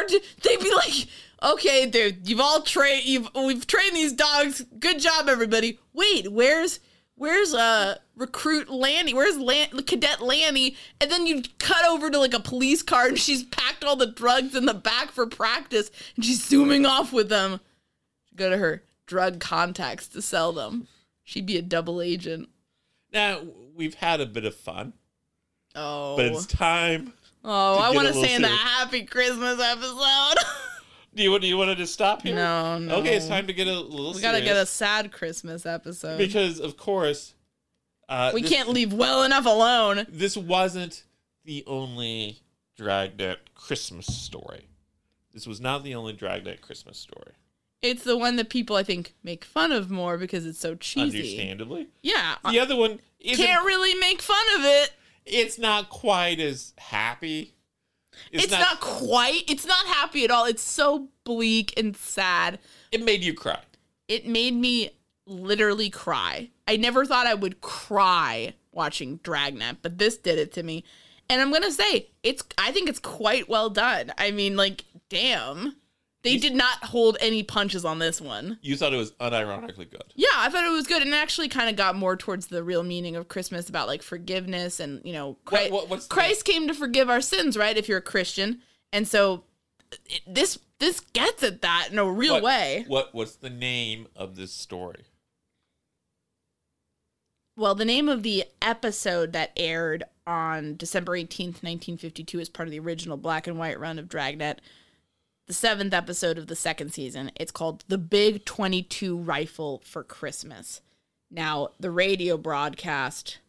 D- 0.08 0.20
they'd 0.42 0.60
be 0.60 0.72
like, 0.74 1.06
"Okay, 1.42 1.86
dude, 1.86 2.28
you've 2.28 2.40
all 2.40 2.62
trained. 2.62 3.04
You've 3.04 3.28
we've 3.34 3.66
trained 3.66 3.96
these 3.96 4.12
dogs. 4.12 4.64
Good 4.78 5.00
job, 5.00 5.28
everybody. 5.28 5.78
Wait, 5.92 6.30
where's 6.32 6.80
where's 7.16 7.52
uh 7.52 7.96
recruit 8.16 8.70
Lanny? 8.70 9.12
Where's 9.14 9.38
Lan- 9.38 9.82
cadet 9.86 10.20
Lanny? 10.22 10.76
And 11.00 11.10
then 11.10 11.26
you 11.26 11.42
cut 11.58 11.84
over 11.86 12.10
to 12.10 12.18
like 12.18 12.34
a 12.34 12.40
police 12.40 12.82
car, 12.82 13.06
and 13.08 13.18
she's 13.18 13.42
packed 13.44 13.84
all 13.84 13.96
the 13.96 14.06
drugs 14.06 14.54
in 14.54 14.66
the 14.66 14.74
back 14.74 15.10
for 15.10 15.26
practice, 15.26 15.90
and 16.16 16.24
she's 16.24 16.44
zooming 16.44 16.86
off 16.86 17.12
with 17.12 17.28
them. 17.28 17.60
Go 18.36 18.48
to 18.50 18.56
her 18.58 18.82
drug 19.06 19.40
contacts 19.40 20.06
to 20.08 20.22
sell 20.22 20.52
them. 20.52 20.86
She'd 21.24 21.46
be 21.46 21.56
a 21.58 21.62
double 21.62 22.00
agent. 22.00 22.48
Now 23.12 23.40
we've 23.74 23.94
had 23.94 24.20
a 24.20 24.26
bit 24.26 24.44
of 24.44 24.54
fun, 24.54 24.92
Oh, 25.74 26.16
but 26.16 26.26
it's 26.26 26.46
time. 26.46 27.12
Oh, 27.44 27.78
I 27.78 27.90
want 27.90 28.08
to 28.08 28.14
say 28.14 28.34
in 28.34 28.42
the. 28.42 28.48
Happy 28.48 29.04
Christmas 29.04 29.60
episode. 29.60 30.34
Do 31.14 31.22
you 31.22 31.38
do 31.38 31.46
you 31.46 31.56
want 31.56 31.70
to 31.70 31.76
just 31.76 31.92
stop 31.92 32.22
here? 32.22 32.34
no, 32.34 32.78
no. 32.78 32.96
Okay, 32.96 33.16
it's 33.16 33.28
time 33.28 33.46
to 33.46 33.52
get 33.52 33.66
a 33.66 33.80
little. 33.80 34.12
We 34.14 34.20
gotta 34.20 34.40
get 34.40 34.56
a 34.56 34.66
sad 34.66 35.12
Christmas 35.12 35.66
episode. 35.66 36.18
because 36.18 36.60
of 36.60 36.76
course 36.76 37.34
uh, 38.08 38.32
we 38.34 38.42
this, 38.42 38.50
can't 38.50 38.68
leave 38.68 38.92
well 38.92 39.22
enough 39.22 39.46
alone. 39.46 40.06
This 40.08 40.36
wasn't 40.36 41.04
the 41.44 41.62
only 41.66 42.40
Dragnet 42.76 43.54
Christmas 43.54 44.06
story. 44.06 44.66
This 45.32 45.46
was 45.46 45.60
not 45.60 45.84
the 45.84 45.94
only 45.94 46.12
Dragnet 46.12 46.60
Christmas 46.60 46.98
story. 46.98 47.32
It's 47.82 48.04
the 48.04 48.16
one 48.16 48.36
that 48.36 48.50
people 48.50 48.76
I 48.76 48.82
think 48.82 49.14
make 49.22 49.44
fun 49.44 49.72
of 49.72 49.90
more 49.90 50.18
because 50.18 50.44
it's 50.44 50.58
so 50.58 50.74
cheesy. 50.74 51.18
Understandably, 51.18 51.88
Yeah, 52.02 52.36
the 52.50 52.58
other 52.58 52.76
one 52.76 52.98
isn't. 53.20 53.44
can't 53.44 53.64
really 53.64 53.94
make 53.94 54.20
fun 54.20 54.44
of 54.58 54.64
it. 54.64 54.92
It's 55.30 55.58
not 55.58 55.90
quite 55.90 56.40
as 56.40 56.74
happy. 56.78 57.54
It's, 58.32 58.50
not, 58.50 58.80
quite. 58.80 59.44
It's 59.48 59.66
not 59.66 59.86
happy 59.86 60.24
at 60.24 60.30
all. 60.30 60.44
It's 60.44 60.62
so 60.62 61.08
bleak 61.24 61.72
and 61.78 61.96
sad. 61.96 62.58
It 62.92 63.04
made 63.04 63.22
you 63.22 63.34
cry. 63.34 63.60
It 64.08 64.26
made 64.26 64.54
me 64.54 64.90
literally 65.26 65.90
cry. 65.90 66.50
I 66.66 66.76
never 66.76 67.06
thought 67.06 67.26
I 67.26 67.34
would 67.34 67.60
cry 67.60 68.54
watching 68.72 69.20
Dragnet, 69.22 69.78
but 69.82 69.98
this 69.98 70.16
did 70.16 70.38
it 70.38 70.52
to 70.54 70.62
me. 70.62 70.84
And 71.28 71.40
I'm 71.40 71.52
gonna 71.52 71.70
say 71.70 72.08
it's. 72.22 72.42
I 72.58 72.72
think 72.72 72.88
it's 72.88 72.98
quite 72.98 73.48
well 73.48 73.70
done. 73.70 74.12
I 74.18 74.32
mean, 74.32 74.56
like, 74.56 74.84
damn. 75.08 75.76
They 76.22 76.36
did 76.36 76.54
not 76.54 76.84
hold 76.84 77.16
any 77.20 77.42
punches 77.42 77.84
on 77.84 77.98
this 77.98 78.20
one. 78.20 78.58
You 78.60 78.76
thought 78.76 78.92
it 78.92 78.98
was 78.98 79.12
unironically 79.12 79.90
good. 79.90 80.12
Yeah, 80.14 80.28
I 80.34 80.50
thought 80.50 80.64
it 80.64 80.70
was 80.70 80.86
good 80.86 81.02
and 81.02 81.14
actually 81.14 81.48
kind 81.48 81.70
of 81.70 81.76
got 81.76 81.96
more 81.96 82.14
towards 82.16 82.48
the 82.48 82.62
real 82.62 82.82
meaning 82.82 83.16
of 83.16 83.28
Christmas 83.28 83.70
about 83.70 83.88
like 83.88 84.02
forgiveness 84.02 84.80
and, 84.80 85.00
you 85.04 85.14
know, 85.14 85.38
Christ, 85.46 85.72
what- 85.72 85.88
what's 85.88 86.06
the- 86.06 86.12
Christ 86.14 86.44
came 86.44 86.68
to 86.68 86.74
forgive 86.74 87.08
our 87.08 87.22
sins, 87.22 87.56
right? 87.56 87.76
If 87.76 87.88
you're 87.88 87.98
a 87.98 88.02
Christian. 88.02 88.60
And 88.92 89.08
so 89.08 89.44
it, 90.08 90.20
this 90.26 90.58
this 90.78 91.00
gets 91.00 91.42
at 91.42 91.62
that 91.62 91.88
in 91.90 91.98
a 91.98 92.10
real 92.10 92.34
what, 92.34 92.42
way. 92.42 92.84
What 92.86 93.14
What's 93.14 93.36
the 93.36 93.50
name 93.50 94.06
of 94.14 94.36
this 94.36 94.52
story? 94.52 95.04
Well, 97.56 97.74
the 97.74 97.84
name 97.84 98.08
of 98.08 98.22
the 98.22 98.44
episode 98.62 99.32
that 99.32 99.52
aired 99.56 100.04
on 100.26 100.76
December 100.76 101.12
18th, 101.12 101.62
1952 101.62 102.40
as 102.40 102.48
part 102.48 102.68
of 102.68 102.70
the 102.70 102.78
original 102.78 103.16
black 103.16 103.46
and 103.46 103.58
white 103.58 103.78
run 103.78 103.98
of 103.98 104.08
Dragnet, 104.08 104.60
the 105.50 105.54
seventh 105.54 105.92
episode 105.92 106.38
of 106.38 106.46
the 106.46 106.54
second 106.54 106.92
season. 106.92 107.32
It's 107.34 107.50
called 107.50 107.82
The 107.88 107.98
Big 107.98 108.44
22 108.44 109.16
Rifle 109.16 109.82
for 109.84 110.04
Christmas. 110.04 110.80
Now, 111.28 111.70
the 111.80 111.90
radio 111.90 112.36
broadcast 112.36 113.40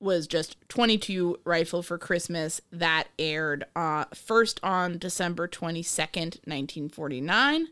was 0.00 0.26
just 0.26 0.56
22 0.70 1.40
Rifle 1.44 1.82
for 1.82 1.98
Christmas 1.98 2.62
that 2.72 3.08
aired 3.18 3.66
uh, 3.76 4.06
first 4.14 4.58
on 4.62 4.96
December 4.96 5.46
22nd, 5.46 6.40
1949, 6.46 7.66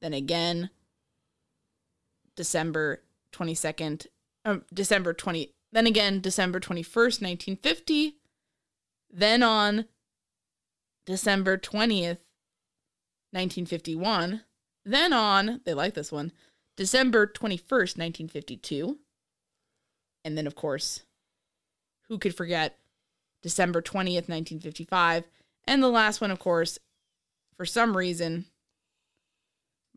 then 0.00 0.14
again 0.14 0.70
December 2.36 3.02
22nd, 3.34 4.06
um, 4.46 4.64
December 4.72 5.12
20, 5.12 5.52
then 5.72 5.86
again 5.86 6.22
December 6.22 6.58
21st, 6.58 7.20
1950, 7.20 8.16
then 9.12 9.42
on 9.42 9.84
December 11.10 11.58
20th, 11.58 12.22
1951, 13.32 14.42
then 14.84 15.12
on, 15.12 15.60
they 15.64 15.74
like 15.74 15.94
this 15.94 16.12
one, 16.12 16.30
December 16.76 17.26
21st, 17.26 17.98
1952, 17.98 18.96
and 20.24 20.38
then 20.38 20.46
of 20.46 20.54
course, 20.54 21.02
who 22.08 22.16
could 22.16 22.32
forget 22.32 22.78
December 23.42 23.82
20th, 23.82 24.28
1955, 24.28 25.24
and 25.66 25.82
the 25.82 25.88
last 25.88 26.20
one, 26.20 26.30
of 26.30 26.38
course, 26.38 26.78
for 27.56 27.66
some 27.66 27.96
reason, 27.96 28.44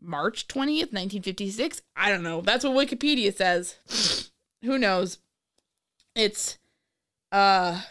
March 0.00 0.48
20th, 0.48 0.90
1956. 0.92 1.80
I 1.94 2.10
don't 2.10 2.24
know. 2.24 2.40
That's 2.40 2.64
what 2.64 2.74
Wikipedia 2.74 3.32
says. 3.32 4.32
Who 4.64 4.78
knows? 4.78 5.18
It's 6.16 6.58
uh 7.30 7.82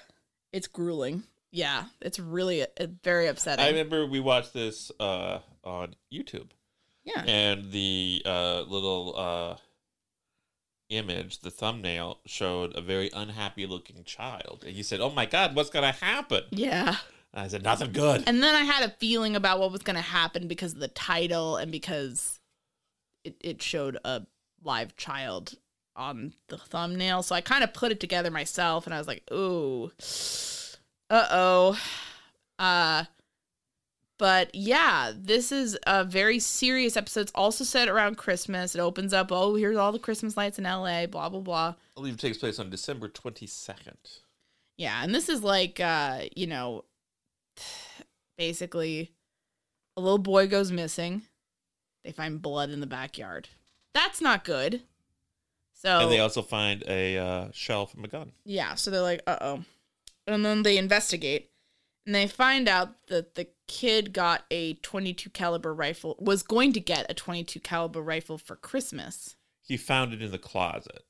it's 0.52 0.68
grueling. 0.68 1.24
Yeah, 1.54 1.84
it's 2.02 2.18
really 2.18 2.64
uh, 2.64 2.88
very 3.04 3.28
upsetting. 3.28 3.64
I 3.64 3.70
remember 3.70 4.08
we 4.08 4.20
watched 4.20 4.54
this 4.56 4.92
uh, 5.00 5.38
on 5.64 5.94
YouTube, 6.12 6.50
yeah. 7.04 7.24
and 7.28 7.72
the 7.72 8.24
uh, 8.26 8.62
little 8.62 9.14
uh, 9.16 9.56
image, 10.90 11.42
the 11.42 11.52
thumbnail, 11.52 12.18
showed 12.26 12.76
a 12.76 12.82
very 12.82 13.12
unhappy 13.14 13.68
looking 13.68 14.04
child. 14.04 14.64
And 14.66 14.76
he 14.76 14.82
said, 14.82 15.00
Oh 15.00 15.12
my 15.12 15.28
God, 15.28 15.56
what's 15.56 15.70
going 15.70 15.86
to 15.86 16.04
happen? 16.04 16.44
Yeah. 16.50 16.96
I 17.36 17.48
said, 17.48 17.64
Nothing 17.64 17.92
good. 17.92 18.24
And 18.26 18.42
then 18.42 18.56
I 18.56 18.62
had 18.62 18.90
a 18.90 18.94
feeling 18.94 19.36
about 19.36 19.60
what 19.60 19.72
was 19.72 19.84
going 19.84 19.96
to 19.96 20.02
happen 20.02 20.48
because 20.48 20.74
of 20.74 20.80
the 20.80 20.88
title 20.88 21.58
and 21.58 21.72
because 21.72 22.40
it, 23.24 23.36
it 23.40 23.62
showed 23.62 24.00
a 24.04 24.24
live 24.64 24.98
child 24.98 25.54
on 25.96 26.34
the 26.48 26.58
thumbnail. 26.58 27.22
So 27.22 27.36
I 27.36 27.42
kind 27.42 27.64
of 27.64 27.76
put 27.76 27.92
it 27.92 28.00
together 28.00 28.32
myself 28.32 28.88
and 28.88 28.94
I 28.96 28.98
was 28.98 29.08
like, 29.08 29.24
ooh, 29.32 29.92
uh 31.14 31.28
oh. 31.32 31.80
Uh, 32.60 33.04
but 34.18 34.54
yeah, 34.54 35.12
this 35.16 35.52
is 35.52 35.78
a 35.86 36.04
very 36.04 36.40
serious 36.40 36.96
episode. 36.96 37.22
It's 37.22 37.32
also 37.36 37.64
set 37.64 37.88
around 37.90 38.18
Christmas. 38.18 38.76
It 38.76 38.80
opens 38.80 39.14
up, 39.14 39.32
oh, 39.32 39.56
here's 39.56 39.78
all 39.78 39.92
the 39.92 40.00
Christmas 40.00 40.38
lights 40.38 40.58
in 40.58 40.64
LA, 40.66 41.08
blah, 41.08 41.30
blah, 41.30 41.40
blah. 41.40 41.68
I 41.68 41.76
believe 41.96 42.14
it 42.14 42.20
takes 42.20 42.38
place 42.38 42.60
on 42.60 42.70
December 42.70 43.10
22nd. 43.10 44.20
Yeah, 44.78 45.04
and 45.04 45.14
this 45.14 45.30
is 45.30 45.44
like 45.44 45.80
uh, 45.80 46.22
you 46.36 46.48
know, 46.48 46.86
basically 48.38 49.12
a 49.96 50.02
little 50.02 50.18
boy 50.18 50.48
goes 50.48 50.72
missing. 50.72 51.24
They 52.04 52.12
find 52.12 52.42
blood 52.42 52.70
in 52.70 52.80
the 52.80 52.88
backyard. 52.88 53.50
That's 53.94 54.20
not 54.20 54.44
good. 54.44 54.82
So 55.74 56.00
And 56.00 56.12
they 56.12 56.20
also 56.20 56.42
find 56.42 56.84
a 56.88 57.18
uh, 57.18 57.48
shell 57.54 57.86
from 57.86 58.04
a 58.04 58.08
gun. 58.08 58.32
yeah, 58.46 58.76
so 58.76 58.90
they're 58.90 59.02
like, 59.02 59.22
"Uh 59.28 59.38
oh," 59.42 59.64
and 60.28 60.46
then 60.46 60.64
they 60.64 60.78
investigate, 60.78 61.52
and 62.06 62.14
they 62.16 62.28
find 62.28 62.68
out 62.68 63.08
that 63.08 63.36
the 63.36 63.48
kid 63.68 64.14
got 64.14 64.44
a 64.52 64.74
22 64.76 65.30
caliber 65.30 65.74
rifle. 65.74 66.16
Was 66.20 66.44
going 66.44 66.74
to 66.74 66.80
get 66.80 67.10
a 67.10 67.14
22 67.14 67.60
caliber 67.60 68.02
rifle 68.02 68.38
for 68.38 68.56
Christmas, 68.56 69.36
He 69.62 69.78
found 69.78 70.14
it 70.14 70.22
in 70.22 70.32
the 70.32 70.38
closet. 70.38 71.04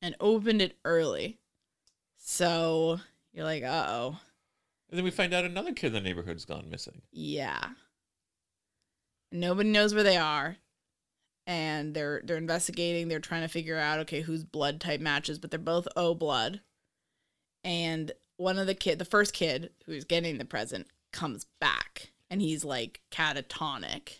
and 0.00 0.16
opened 0.20 0.60
it 0.62 0.76
early. 0.84 1.38
So 2.16 3.00
you're 3.32 3.44
like, 3.44 3.62
"Uh 3.62 3.86
oh." 3.88 4.18
And 4.90 4.98
then 4.98 5.04
we 5.04 5.10
find 5.10 5.32
out 5.32 5.44
another 5.44 5.72
kid 5.72 5.88
in 5.88 5.92
the 5.94 6.00
neighborhood's 6.00 6.44
gone 6.44 6.68
missing. 6.70 7.02
Yeah. 7.12 7.70
Nobody 9.30 9.70
knows 9.70 9.94
where 9.94 10.02
they 10.02 10.16
are. 10.18 10.56
And 11.46 11.94
they're 11.94 12.20
they're 12.24 12.36
investigating, 12.36 13.08
they're 13.08 13.18
trying 13.20 13.42
to 13.42 13.48
figure 13.48 13.76
out 13.78 13.98
okay, 14.00 14.20
whose 14.20 14.44
blood 14.44 14.80
type 14.80 15.00
matches, 15.00 15.38
but 15.38 15.50
they're 15.50 15.58
both 15.58 15.88
O 15.96 16.14
blood. 16.14 16.60
And 17.64 18.12
one 18.42 18.58
of 18.58 18.66
the 18.66 18.74
kid, 18.74 18.98
the 18.98 19.04
first 19.04 19.32
kid 19.32 19.70
who's 19.86 20.04
getting 20.04 20.38
the 20.38 20.44
present 20.44 20.86
comes 21.12 21.46
back 21.60 22.10
and 22.28 22.42
he's 22.42 22.64
like 22.64 23.00
catatonic. 23.10 24.18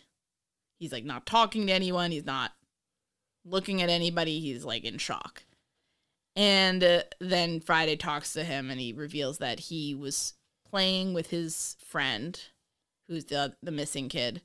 He's 0.79 0.91
like 0.91 1.05
not 1.05 1.25
talking 1.25 1.67
to 1.67 1.73
anyone, 1.73 2.11
he's 2.11 2.25
not 2.25 2.51
looking 3.45 3.81
at 3.81 3.89
anybody, 3.89 4.39
he's 4.39 4.63
like 4.63 4.83
in 4.83 4.97
shock. 4.97 5.43
And 6.35 6.83
uh, 6.83 7.03
then 7.19 7.59
Friday 7.59 7.95
talks 7.95 8.33
to 8.33 8.43
him 8.43 8.71
and 8.71 8.79
he 8.79 8.93
reveals 8.93 9.37
that 9.37 9.59
he 9.59 9.93
was 9.93 10.33
playing 10.69 11.13
with 11.13 11.29
his 11.29 11.75
friend, 11.85 12.39
who's 13.07 13.25
the 13.25 13.55
the 13.61 13.71
missing 13.71 14.09
kid, 14.09 14.41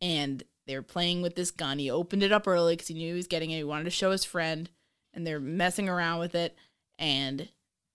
and 0.00 0.42
they 0.66 0.74
were 0.74 0.82
playing 0.82 1.22
with 1.22 1.36
this 1.36 1.50
gun. 1.50 1.78
He 1.78 1.90
opened 1.90 2.22
it 2.22 2.32
up 2.32 2.48
early 2.48 2.74
because 2.74 2.88
he 2.88 2.94
knew 2.94 3.10
he 3.10 3.16
was 3.16 3.26
getting 3.26 3.50
it. 3.50 3.58
He 3.58 3.64
wanted 3.64 3.84
to 3.84 3.90
show 3.90 4.10
his 4.10 4.24
friend, 4.24 4.70
and 5.14 5.26
they're 5.26 5.40
messing 5.40 5.88
around 5.88 6.18
with 6.18 6.34
it. 6.34 6.56
And 6.98 7.48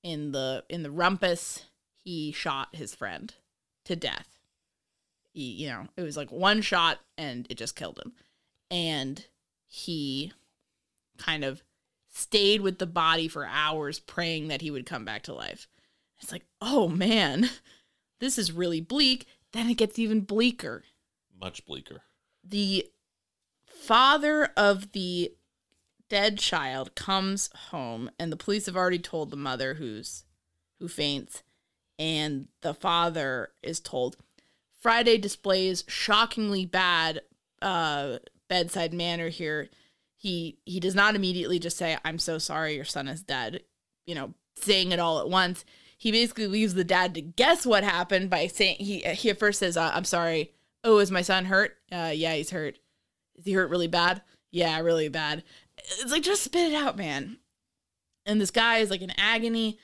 in 0.07 0.31
the 0.31 0.63
in 0.69 0.83
the 0.83 0.89
rumpus, 0.89 1.65
he 2.01 2.31
shot 2.31 2.69
his 2.73 2.95
friend 2.95 3.33
to 3.83 3.93
death. 3.93 4.39
He, 5.33 5.51
you 5.51 5.67
know, 5.67 5.87
it 5.97 6.01
was 6.01 6.15
like 6.15 6.31
one 6.31 6.61
shot, 6.61 6.99
and 7.17 7.45
it 7.49 7.57
just 7.57 7.75
killed 7.75 7.99
him. 7.99 8.13
And 8.71 9.25
he 9.65 10.31
kind 11.17 11.43
of 11.43 11.61
stayed 12.09 12.61
with 12.61 12.79
the 12.79 12.87
body 12.87 13.27
for 13.27 13.45
hours, 13.45 13.99
praying 13.99 14.47
that 14.47 14.61
he 14.61 14.71
would 14.71 14.85
come 14.85 15.03
back 15.03 15.23
to 15.23 15.33
life. 15.33 15.67
It's 16.21 16.31
like, 16.31 16.45
oh 16.61 16.87
man, 16.87 17.49
this 18.21 18.37
is 18.37 18.53
really 18.53 18.79
bleak. 18.79 19.27
Then 19.51 19.69
it 19.69 19.75
gets 19.75 19.99
even 19.99 20.21
bleaker. 20.21 20.85
Much 21.37 21.65
bleaker. 21.65 22.01
The 22.45 22.85
father 23.65 24.51
of 24.55 24.93
the 24.93 25.33
dead 26.09 26.37
child 26.37 26.95
comes 26.95 27.49
home, 27.69 28.09
and 28.19 28.31
the 28.31 28.37
police 28.37 28.65
have 28.65 28.75
already 28.75 28.99
told 28.99 29.29
the 29.29 29.37
mother 29.37 29.75
who's 29.75 30.23
who 30.79 30.87
faints, 30.87 31.43
and 31.97 32.47
the 32.61 32.73
father 32.73 33.49
is 33.63 33.79
told. 33.79 34.17
Friday 34.81 35.17
displays 35.17 35.83
shockingly 35.87 36.65
bad 36.65 37.21
uh, 37.61 38.17
bedside 38.47 38.93
manner 38.93 39.29
here. 39.29 39.69
He 40.15 40.59
he 40.65 40.79
does 40.79 40.95
not 40.95 41.15
immediately 41.15 41.59
just 41.59 41.77
say, 41.77 41.97
"I'm 42.05 42.19
so 42.19 42.37
sorry, 42.37 42.75
your 42.75 42.85
son 42.85 43.07
is 43.07 43.23
dead," 43.23 43.63
you 44.05 44.15
know, 44.15 44.33
saying 44.55 44.91
it 44.91 44.99
all 44.99 45.19
at 45.19 45.29
once 45.29 45.65
he 45.97 46.11
basically 46.11 46.47
leaves 46.47 46.75
the 46.75 46.83
dad 46.83 47.15
to 47.15 47.21
guess 47.21 47.65
what 47.65 47.83
happened 47.83 48.29
by 48.29 48.47
saying 48.47 48.77
he 48.79 48.99
he 48.99 49.29
at 49.31 49.39
first 49.39 49.59
says 49.59 49.75
uh, 49.75 49.91
I'm 49.93 50.05
sorry. 50.05 50.51
Oh, 50.83 50.99
is 50.99 51.11
my 51.11 51.23
son 51.23 51.45
hurt? 51.45 51.75
Uh, 51.91 52.11
yeah, 52.13 52.35
he's 52.35 52.51
hurt. 52.51 52.77
Is 53.35 53.45
he 53.45 53.53
hurt 53.53 53.69
really 53.69 53.87
bad? 53.87 54.21
Yeah, 54.51 54.79
really 54.79 55.09
bad. 55.09 55.43
It's 55.87 56.11
like 56.11 56.23
just 56.23 56.43
spit 56.43 56.71
it 56.71 56.75
out, 56.75 56.97
man. 56.97 57.37
And 58.25 58.41
this 58.41 58.51
guy 58.51 58.77
is 58.77 58.89
like 58.89 59.01
in 59.01 59.13
agony. 59.17 59.79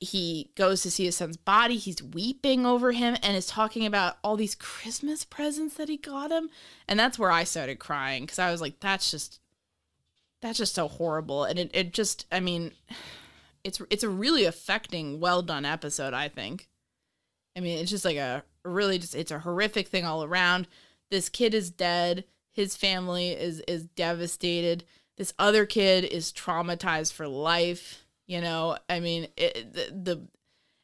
He 0.00 0.52
goes 0.54 0.82
to 0.82 0.90
see 0.90 1.06
his 1.06 1.16
son's 1.16 1.36
body. 1.36 1.76
He's 1.76 2.02
weeping 2.02 2.64
over 2.64 2.92
him 2.92 3.16
and 3.22 3.36
is 3.36 3.46
talking 3.46 3.84
about 3.84 4.18
all 4.22 4.36
these 4.36 4.54
Christmas 4.54 5.24
presents 5.24 5.74
that 5.74 5.88
he 5.88 5.96
got 5.96 6.30
him. 6.30 6.50
And 6.86 6.98
that's 6.98 7.18
where 7.18 7.32
I 7.32 7.42
started 7.42 7.80
crying 7.80 8.22
because 8.22 8.38
I 8.38 8.52
was 8.52 8.60
like, 8.60 8.78
that's 8.78 9.10
just 9.10 9.40
that's 10.40 10.58
just 10.58 10.74
so 10.74 10.86
horrible. 10.86 11.44
And 11.44 11.58
it, 11.58 11.70
it 11.74 11.92
just 11.92 12.26
I 12.30 12.38
mean 12.38 12.72
it's 13.64 13.82
it's 13.90 14.04
a 14.04 14.08
really 14.08 14.44
affecting, 14.44 15.20
well 15.20 15.42
done 15.42 15.64
episode. 15.64 16.14
I 16.14 16.28
think. 16.28 16.68
I 17.56 17.60
mean, 17.60 17.78
it's 17.78 17.90
just 17.90 18.04
like 18.04 18.16
a 18.16 18.44
really 18.64 18.98
just 18.98 19.14
it's 19.14 19.32
a 19.32 19.40
horrific 19.40 19.88
thing 19.88 20.04
all 20.04 20.22
around. 20.22 20.68
This 21.10 21.28
kid 21.28 21.54
is 21.54 21.70
dead. 21.70 22.24
His 22.52 22.76
family 22.76 23.30
is 23.30 23.60
is 23.66 23.84
devastated. 23.84 24.84
This 25.18 25.34
other 25.38 25.66
kid 25.66 26.04
is 26.04 26.32
traumatized 26.32 27.12
for 27.12 27.28
life. 27.28 28.04
You 28.26 28.40
know, 28.40 28.78
I 28.88 29.00
mean, 29.00 29.28
it, 29.36 29.74
the, 29.74 29.90
the 29.92 30.28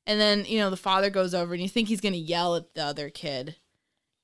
and 0.07 0.21
then 0.21 0.45
you 0.47 0.59
know 0.59 0.69
the 0.71 0.77
father 0.77 1.09
goes 1.09 1.35
over 1.35 1.55
and 1.55 1.63
you 1.63 1.69
think 1.69 1.89
he's 1.89 2.01
gonna 2.03 2.17
yell 2.17 2.57
at 2.57 2.75
the 2.75 2.85
other 2.85 3.09
kid, 3.09 3.57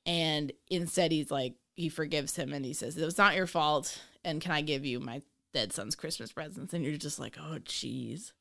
And 0.05 0.53
instead, 0.69 1.13
he's 1.13 1.31
like, 1.31 1.55
he 1.77 1.89
forgives 1.89 2.37
him 2.37 2.53
and 2.53 2.65
he 2.65 2.73
says, 2.75 2.97
It 2.97 3.05
was 3.05 3.19
not 3.19 3.37
your 3.37 3.47
fault. 3.47 4.01
And 4.25 4.41
can 4.41 4.53
I 4.53 4.61
give 4.61 4.85
you 4.85 5.01
my 5.01 5.23
dead 5.55 5.73
son's 5.73 5.95
Christmas 5.95 6.33
presents? 6.33 6.75
And 6.75 6.85
you're 6.85 6.97
just 6.97 7.19
like, 7.19 7.37
Oh, 7.39 7.59
jeez. 7.61 8.33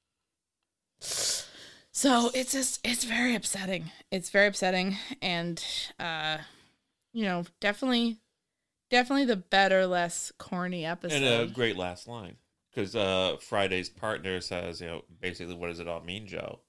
So 1.92 2.30
it's 2.34 2.52
just, 2.52 2.86
it's 2.86 3.04
very 3.04 3.36
upsetting. 3.36 3.92
It's 4.12 4.30
very 4.30 4.48
upsetting. 4.48 4.98
And, 5.22 5.64
uh, 6.00 6.38
you 7.14 7.26
know, 7.26 7.46
definitely, 7.60 8.18
definitely 8.90 9.26
the 9.26 9.36
better, 9.36 9.86
less 9.86 10.32
corny 10.38 10.86
episode. 10.86 11.22
And 11.22 11.50
a 11.50 11.54
great 11.54 11.78
last 11.78 12.08
line 12.08 12.38
because 12.72 12.96
uh, 12.96 13.38
Friday's 13.40 13.90
partner 13.90 14.42
says, 14.42 14.82
you 14.82 14.88
know, 14.88 15.02
basically, 15.22 15.56
what 15.56 15.68
does 15.68 15.80
it 15.80 15.88
all 15.88 16.02
mean, 16.02 16.28
Joe? 16.28 16.60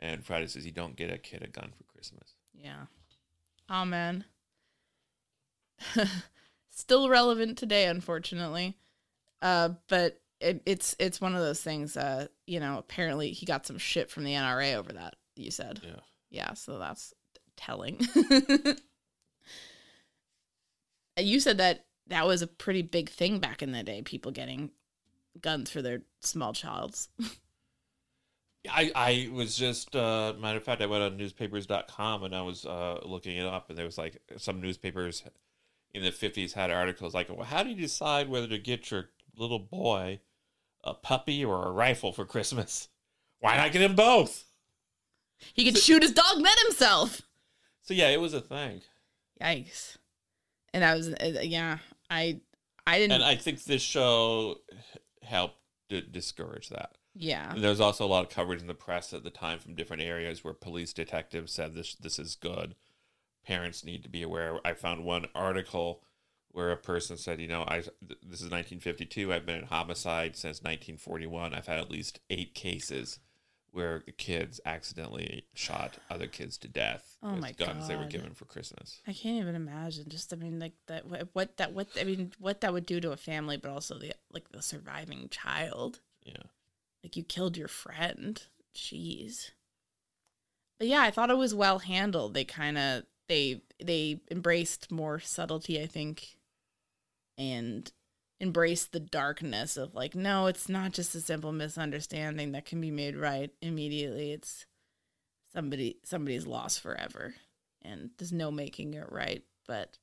And 0.00 0.24
Friday 0.24 0.46
says, 0.46 0.64
you 0.64 0.72
don't 0.72 0.96
get 0.96 1.12
a 1.12 1.18
kid 1.18 1.42
a 1.42 1.48
gun 1.48 1.72
for 1.76 1.84
Christmas. 1.92 2.34
Yeah. 2.54 2.86
Amen. 3.70 4.24
Still 6.70 7.08
relevant 7.08 7.58
today, 7.58 7.86
unfortunately. 7.86 8.76
Uh, 9.42 9.70
but 9.88 10.20
it, 10.40 10.62
it's 10.66 10.94
it's 10.98 11.20
one 11.20 11.34
of 11.34 11.40
those 11.40 11.60
things. 11.60 11.96
Uh, 11.96 12.28
you 12.46 12.60
know, 12.60 12.78
apparently 12.78 13.32
he 13.32 13.46
got 13.46 13.66
some 13.66 13.78
shit 13.78 14.10
from 14.10 14.24
the 14.24 14.32
NRA 14.34 14.74
over 14.76 14.92
that. 14.92 15.14
You 15.36 15.50
said, 15.50 15.80
Yeah. 15.82 16.00
yeah. 16.30 16.54
So 16.54 16.78
that's 16.78 17.12
telling. 17.56 18.00
you 21.20 21.40
said 21.40 21.58
that 21.58 21.84
that 22.06 22.26
was 22.26 22.42
a 22.42 22.46
pretty 22.46 22.82
big 22.82 23.08
thing 23.10 23.38
back 23.38 23.62
in 23.62 23.72
the 23.72 23.82
day. 23.82 24.02
People 24.02 24.32
getting 24.32 24.70
guns 25.40 25.70
for 25.70 25.82
their 25.82 26.02
small 26.20 26.52
childs. 26.52 27.08
I, 28.70 28.90
I 28.94 29.28
was 29.32 29.56
just 29.56 29.94
uh 29.94 30.34
matter 30.38 30.58
of 30.58 30.64
fact 30.64 30.82
I 30.82 30.86
went 30.86 31.02
on 31.02 31.16
newspapers.com 31.16 32.24
and 32.24 32.34
I 32.34 32.42
was 32.42 32.66
uh 32.66 32.98
looking 33.04 33.36
it 33.36 33.46
up 33.46 33.68
and 33.70 33.78
there 33.78 33.84
was 33.86 33.96
like 33.96 34.20
some 34.36 34.60
newspapers 34.60 35.22
in 35.94 36.02
the 36.02 36.10
50s 36.10 36.52
had 36.52 36.70
articles 36.70 37.14
like 37.14 37.28
well 37.30 37.46
how 37.46 37.62
do 37.62 37.70
you 37.70 37.76
decide 37.76 38.28
whether 38.28 38.48
to 38.48 38.58
get 38.58 38.90
your 38.90 39.10
little 39.36 39.60
boy 39.60 40.20
a 40.84 40.92
puppy 40.92 41.44
or 41.44 41.66
a 41.66 41.70
rifle 41.70 42.12
for 42.12 42.24
Christmas 42.26 42.88
why 43.40 43.56
not 43.56 43.72
get 43.72 43.80
him 43.80 43.94
both 43.94 44.44
He 45.54 45.64
could 45.64 45.78
shoot 45.80 46.02
his 46.02 46.12
dog 46.12 46.42
then 46.42 46.56
himself. 46.66 47.22
so 47.80 47.94
yeah 47.94 48.08
it 48.08 48.20
was 48.20 48.34
a 48.34 48.40
thing 48.40 48.82
Yikes! 49.40 49.96
And 50.72 50.82
that 50.82 50.96
was, 50.96 51.08
uh, 51.08 51.40
yeah, 51.42 51.78
I, 52.10 52.40
I 52.86 52.98
didn't. 52.98 53.12
and 53.12 53.24
I 53.24 53.36
think 53.36 53.64
this 53.64 53.82
show 53.82 54.56
helped 55.22 55.58
to 55.88 56.00
discourage 56.02 56.68
that 56.68 56.98
yeah, 57.20 57.52
And 57.52 57.62
there 57.62 57.70
was 57.70 57.80
also 57.80 58.04
a 58.04 58.08
lot 58.08 58.24
of 58.24 58.30
coverage 58.30 58.60
in 58.60 58.68
the 58.68 58.74
press 58.74 59.12
at 59.12 59.24
the 59.24 59.30
time 59.30 59.58
from 59.58 59.74
different 59.74 60.02
areas 60.02 60.44
where 60.44 60.54
police 60.54 60.92
detectives 60.92 61.52
said 61.52 61.74
this 61.74 61.96
this 61.96 62.18
is 62.18 62.36
good. 62.36 62.76
Parents 63.44 63.84
need 63.84 64.04
to 64.04 64.08
be 64.08 64.22
aware. 64.22 64.60
I 64.64 64.74
found 64.74 65.04
one 65.04 65.26
article 65.34 66.04
where 66.52 66.70
a 66.70 66.76
person 66.76 67.16
said, 67.16 67.40
you 67.40 67.48
know, 67.48 67.62
I 67.62 67.80
this 67.80 68.40
is 68.40 68.50
1952. 68.50 69.32
I've 69.32 69.44
been 69.44 69.58
in 69.58 69.64
homicide 69.64 70.36
since 70.36 70.58
1941. 70.58 71.54
I've 71.54 71.66
had 71.66 71.78
at 71.78 71.90
least 71.90 72.20
eight 72.30 72.54
cases 72.54 73.18
where 73.72 74.02
the 74.06 74.12
kids 74.12 74.60
accidentally 74.64 75.44
shot 75.54 75.94
other 76.10 76.26
kids 76.26 76.58
to 76.58 76.68
death 76.68 77.16
Oh 77.22 77.32
with 77.32 77.40
my 77.40 77.52
guns 77.52 77.88
they 77.88 77.96
were 77.96 78.06
given 78.06 78.32
for 78.32 78.44
Christmas. 78.44 79.00
I 79.06 79.12
can't 79.12 79.40
even 79.40 79.54
imagine. 79.54 80.06
Just, 80.08 80.32
I 80.32 80.36
mean, 80.36 80.58
like 80.58 80.72
that. 80.86 81.06
What, 81.06 81.28
what 81.32 81.56
that? 81.58 81.72
What 81.72 81.88
I 82.00 82.04
mean, 82.04 82.32
what 82.38 82.60
that 82.62 82.72
would 82.72 82.86
do 82.86 83.00
to 83.00 83.12
a 83.12 83.16
family, 83.16 83.56
but 83.56 83.70
also 83.70 83.98
the 83.98 84.12
like 84.32 84.50
the 84.50 84.62
surviving 84.62 85.28
child. 85.30 86.00
Yeah. 86.24 86.44
Like 87.02 87.16
you 87.16 87.22
killed 87.22 87.56
your 87.56 87.68
friend. 87.68 88.42
Jeez. 88.74 89.50
But 90.78 90.88
yeah, 90.88 91.02
I 91.02 91.10
thought 91.10 91.30
it 91.30 91.36
was 91.36 91.54
well 91.54 91.80
handled. 91.80 92.34
They 92.34 92.44
kind 92.44 92.78
of 92.78 93.04
they 93.28 93.62
they 93.82 94.20
embraced 94.30 94.90
more 94.90 95.18
subtlety, 95.18 95.80
I 95.82 95.86
think, 95.86 96.36
and 97.36 97.90
embraced 98.40 98.92
the 98.92 99.00
darkness 99.00 99.76
of 99.76 99.94
like, 99.94 100.14
no, 100.14 100.46
it's 100.46 100.68
not 100.68 100.92
just 100.92 101.14
a 101.14 101.20
simple 101.20 101.52
misunderstanding 101.52 102.52
that 102.52 102.64
can 102.64 102.80
be 102.80 102.90
made 102.90 103.16
right 103.16 103.50
immediately. 103.60 104.32
It's 104.32 104.66
somebody 105.52 105.98
somebody's 106.04 106.46
lost 106.46 106.80
forever, 106.80 107.34
and 107.82 108.10
there's 108.18 108.32
no 108.32 108.50
making 108.50 108.94
it 108.94 109.10
right. 109.10 109.42
But 109.66 109.98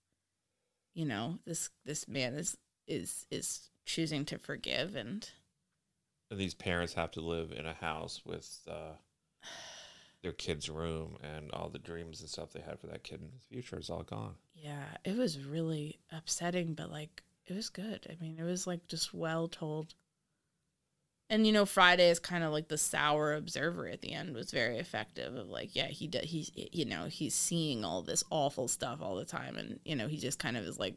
you 0.94 1.06
know, 1.06 1.40
this 1.46 1.70
this 1.86 2.08
man 2.08 2.34
is 2.34 2.58
is 2.88 3.26
is 3.32 3.70
choosing 3.86 4.26
to 4.26 4.38
forgive 4.38 4.96
and 4.96 5.30
And 6.32 6.40
these 6.40 6.56
parents 6.56 6.94
have 6.94 7.12
to 7.12 7.22
live 7.22 7.52
in 7.52 7.66
a 7.66 7.74
house 7.74 8.22
with 8.26 8.60
uh, 8.68 8.94
their 10.24 10.34
kid's 10.34 10.70
room 10.70 11.18
and 11.22 11.52
all 11.52 11.70
the 11.70 11.78
dreams 11.80 12.20
and 12.22 12.30
stuff 12.30 12.52
they 12.52 12.62
had 12.62 12.80
for 12.80 12.88
that 12.88 13.04
kid 13.04 13.22
in 13.22 13.30
his 13.32 13.44
future 13.44 13.78
is 13.78 13.90
all 13.92 14.04
gone. 14.04 14.36
Yeah, 14.56 14.98
it 15.04 15.16
was 15.16 15.40
really 15.40 16.00
upsetting, 16.12 16.74
but 16.74 16.92
like 16.92 17.22
it 17.48 17.56
was 17.56 17.70
good. 17.70 18.08
I 18.10 18.22
mean, 18.22 18.38
it 18.40 18.44
was 18.44 18.66
like 18.66 18.88
just 18.88 19.14
well 19.14 19.48
told. 19.48 19.94
And 21.30 21.46
you 21.48 21.54
know, 21.54 21.66
Friday 21.66 22.10
is 22.10 22.20
kind 22.20 22.44
of 22.44 22.52
like 22.52 22.68
the 22.68 22.78
sour 22.78 23.34
observer 23.34 23.88
at 23.88 24.02
the 24.02 24.14
end 24.14 24.36
was 24.36 24.52
very 24.52 24.78
effective. 24.78 25.36
Of 25.36 25.48
like, 25.48 25.76
yeah, 25.76 25.88
he 25.88 26.08
does. 26.08 26.26
He's 26.26 26.52
you 26.56 26.86
know 26.86 27.06
he's 27.06 27.34
seeing 27.34 27.84
all 27.84 28.02
this 28.02 28.24
awful 28.30 28.68
stuff 28.68 29.00
all 29.02 29.16
the 29.16 29.26
time, 29.26 29.58
and 29.58 29.80
you 29.84 29.96
know 29.96 30.08
he 30.08 30.18
just 30.18 30.38
kind 30.38 30.56
of 30.56 30.66
is 30.66 30.78
like, 30.78 30.96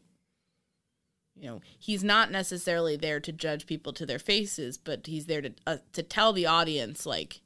you 1.35 1.47
know, 1.47 1.61
he's 1.79 2.05
not 2.05 2.31
necessarily 2.31 2.97
there 2.97 3.21
to 3.21 3.33
judge 3.33 3.67
people 3.67 3.93
to 3.95 4.05
their 4.05 4.19
faces, 4.19 4.77
but 4.77 5.07
he's 5.07 5.27
there 5.27 5.41
to 5.41 5.53
uh, 5.67 5.79
to 5.95 6.03
tell 6.03 6.35
the 6.35 6.47
audience 6.47 7.07
like, 7.07 7.41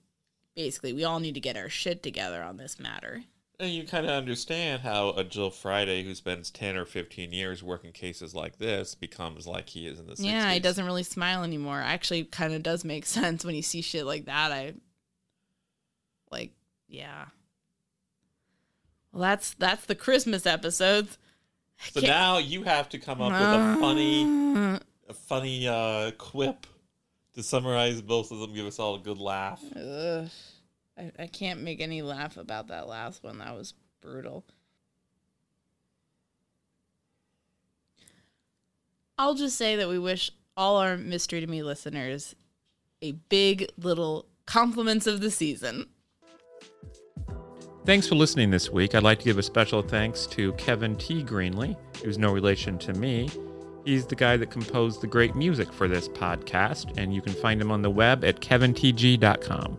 basically, 0.56 0.92
we 0.92 1.04
all 1.04 1.20
need 1.20 1.34
to 1.34 1.40
get 1.40 1.56
our 1.56 1.68
shit 1.68 2.02
together 2.02 2.42
on 2.42 2.56
this 2.56 2.80
matter. 2.80 3.24
And 3.60 3.70
you 3.70 3.86
kind 3.86 4.06
of 4.06 4.12
understand 4.12 4.82
how 4.82 5.10
a 5.10 5.22
Joe 5.22 5.50
Friday 5.50 6.02
who 6.02 6.14
spends 6.14 6.50
10 6.50 6.76
or 6.76 6.84
15 6.84 7.32
years 7.32 7.62
working 7.62 7.92
cases 7.92 8.34
like 8.34 8.58
this 8.58 8.94
becomes 8.94 9.46
like 9.46 9.68
he 9.68 9.86
is 9.86 10.00
in 10.00 10.06
the 10.06 10.14
60s. 10.14 10.24
Yeah, 10.24 10.52
he 10.52 10.58
doesn't 10.58 10.84
really 10.84 11.04
smile 11.04 11.44
anymore. 11.44 11.80
Actually, 11.80 12.24
kind 12.24 12.54
of 12.54 12.62
does 12.62 12.84
make 12.84 13.06
sense 13.06 13.44
when 13.44 13.54
you 13.54 13.62
see 13.62 13.82
shit 13.82 14.04
like 14.04 14.24
that. 14.24 14.50
I 14.52 14.74
like, 16.30 16.52
yeah. 16.88 17.26
Well, 19.12 19.22
that's 19.22 19.54
that's 19.54 19.84
the 19.84 19.94
Christmas 19.94 20.46
episodes. 20.46 21.18
So 21.92 22.00
now 22.00 22.38
you 22.38 22.62
have 22.62 22.88
to 22.90 22.98
come 22.98 23.20
up 23.20 23.32
with 23.32 23.40
a 23.40 23.80
funny, 23.80 24.78
a 25.08 25.14
funny 25.14 25.68
uh, 25.68 26.12
quip 26.12 26.66
to 27.34 27.42
summarize 27.42 28.00
both 28.00 28.30
of 28.30 28.38
them, 28.38 28.54
give 28.54 28.66
us 28.66 28.78
all 28.78 28.96
a 28.96 28.98
good 28.98 29.18
laugh. 29.18 29.62
Ugh. 29.76 30.28
I, 30.98 31.10
I 31.18 31.26
can't 31.26 31.60
make 31.60 31.80
any 31.80 32.02
laugh 32.02 32.36
about 32.36 32.68
that 32.68 32.88
last 32.88 33.22
one. 33.22 33.38
That 33.38 33.56
was 33.56 33.74
brutal. 34.00 34.44
I'll 39.18 39.34
just 39.34 39.56
say 39.56 39.76
that 39.76 39.88
we 39.88 39.98
wish 39.98 40.30
all 40.56 40.76
our 40.76 40.96
Mystery 40.96 41.40
to 41.40 41.46
Me 41.46 41.62
listeners 41.62 42.34
a 43.00 43.12
big 43.12 43.68
little 43.78 44.26
compliments 44.46 45.06
of 45.06 45.20
the 45.20 45.30
season. 45.30 45.86
Thanks 47.84 48.06
for 48.06 48.14
listening 48.14 48.50
this 48.50 48.70
week. 48.70 48.94
I'd 48.94 49.02
like 49.02 49.18
to 49.18 49.24
give 49.24 49.38
a 49.38 49.42
special 49.42 49.82
thanks 49.82 50.26
to 50.28 50.52
Kevin 50.52 50.94
T. 50.96 51.24
Greenley, 51.24 51.76
who's 52.02 52.16
no 52.16 52.32
relation 52.32 52.78
to 52.78 52.92
me. 52.92 53.28
He's 53.84 54.06
the 54.06 54.14
guy 54.14 54.36
that 54.36 54.50
composed 54.50 55.00
the 55.00 55.08
great 55.08 55.34
music 55.34 55.72
for 55.72 55.88
this 55.88 56.08
podcast, 56.08 56.96
and 56.96 57.12
you 57.12 57.20
can 57.20 57.32
find 57.32 57.60
him 57.60 57.72
on 57.72 57.82
the 57.82 57.90
web 57.90 58.24
at 58.24 58.40
kevintg.com. 58.40 59.78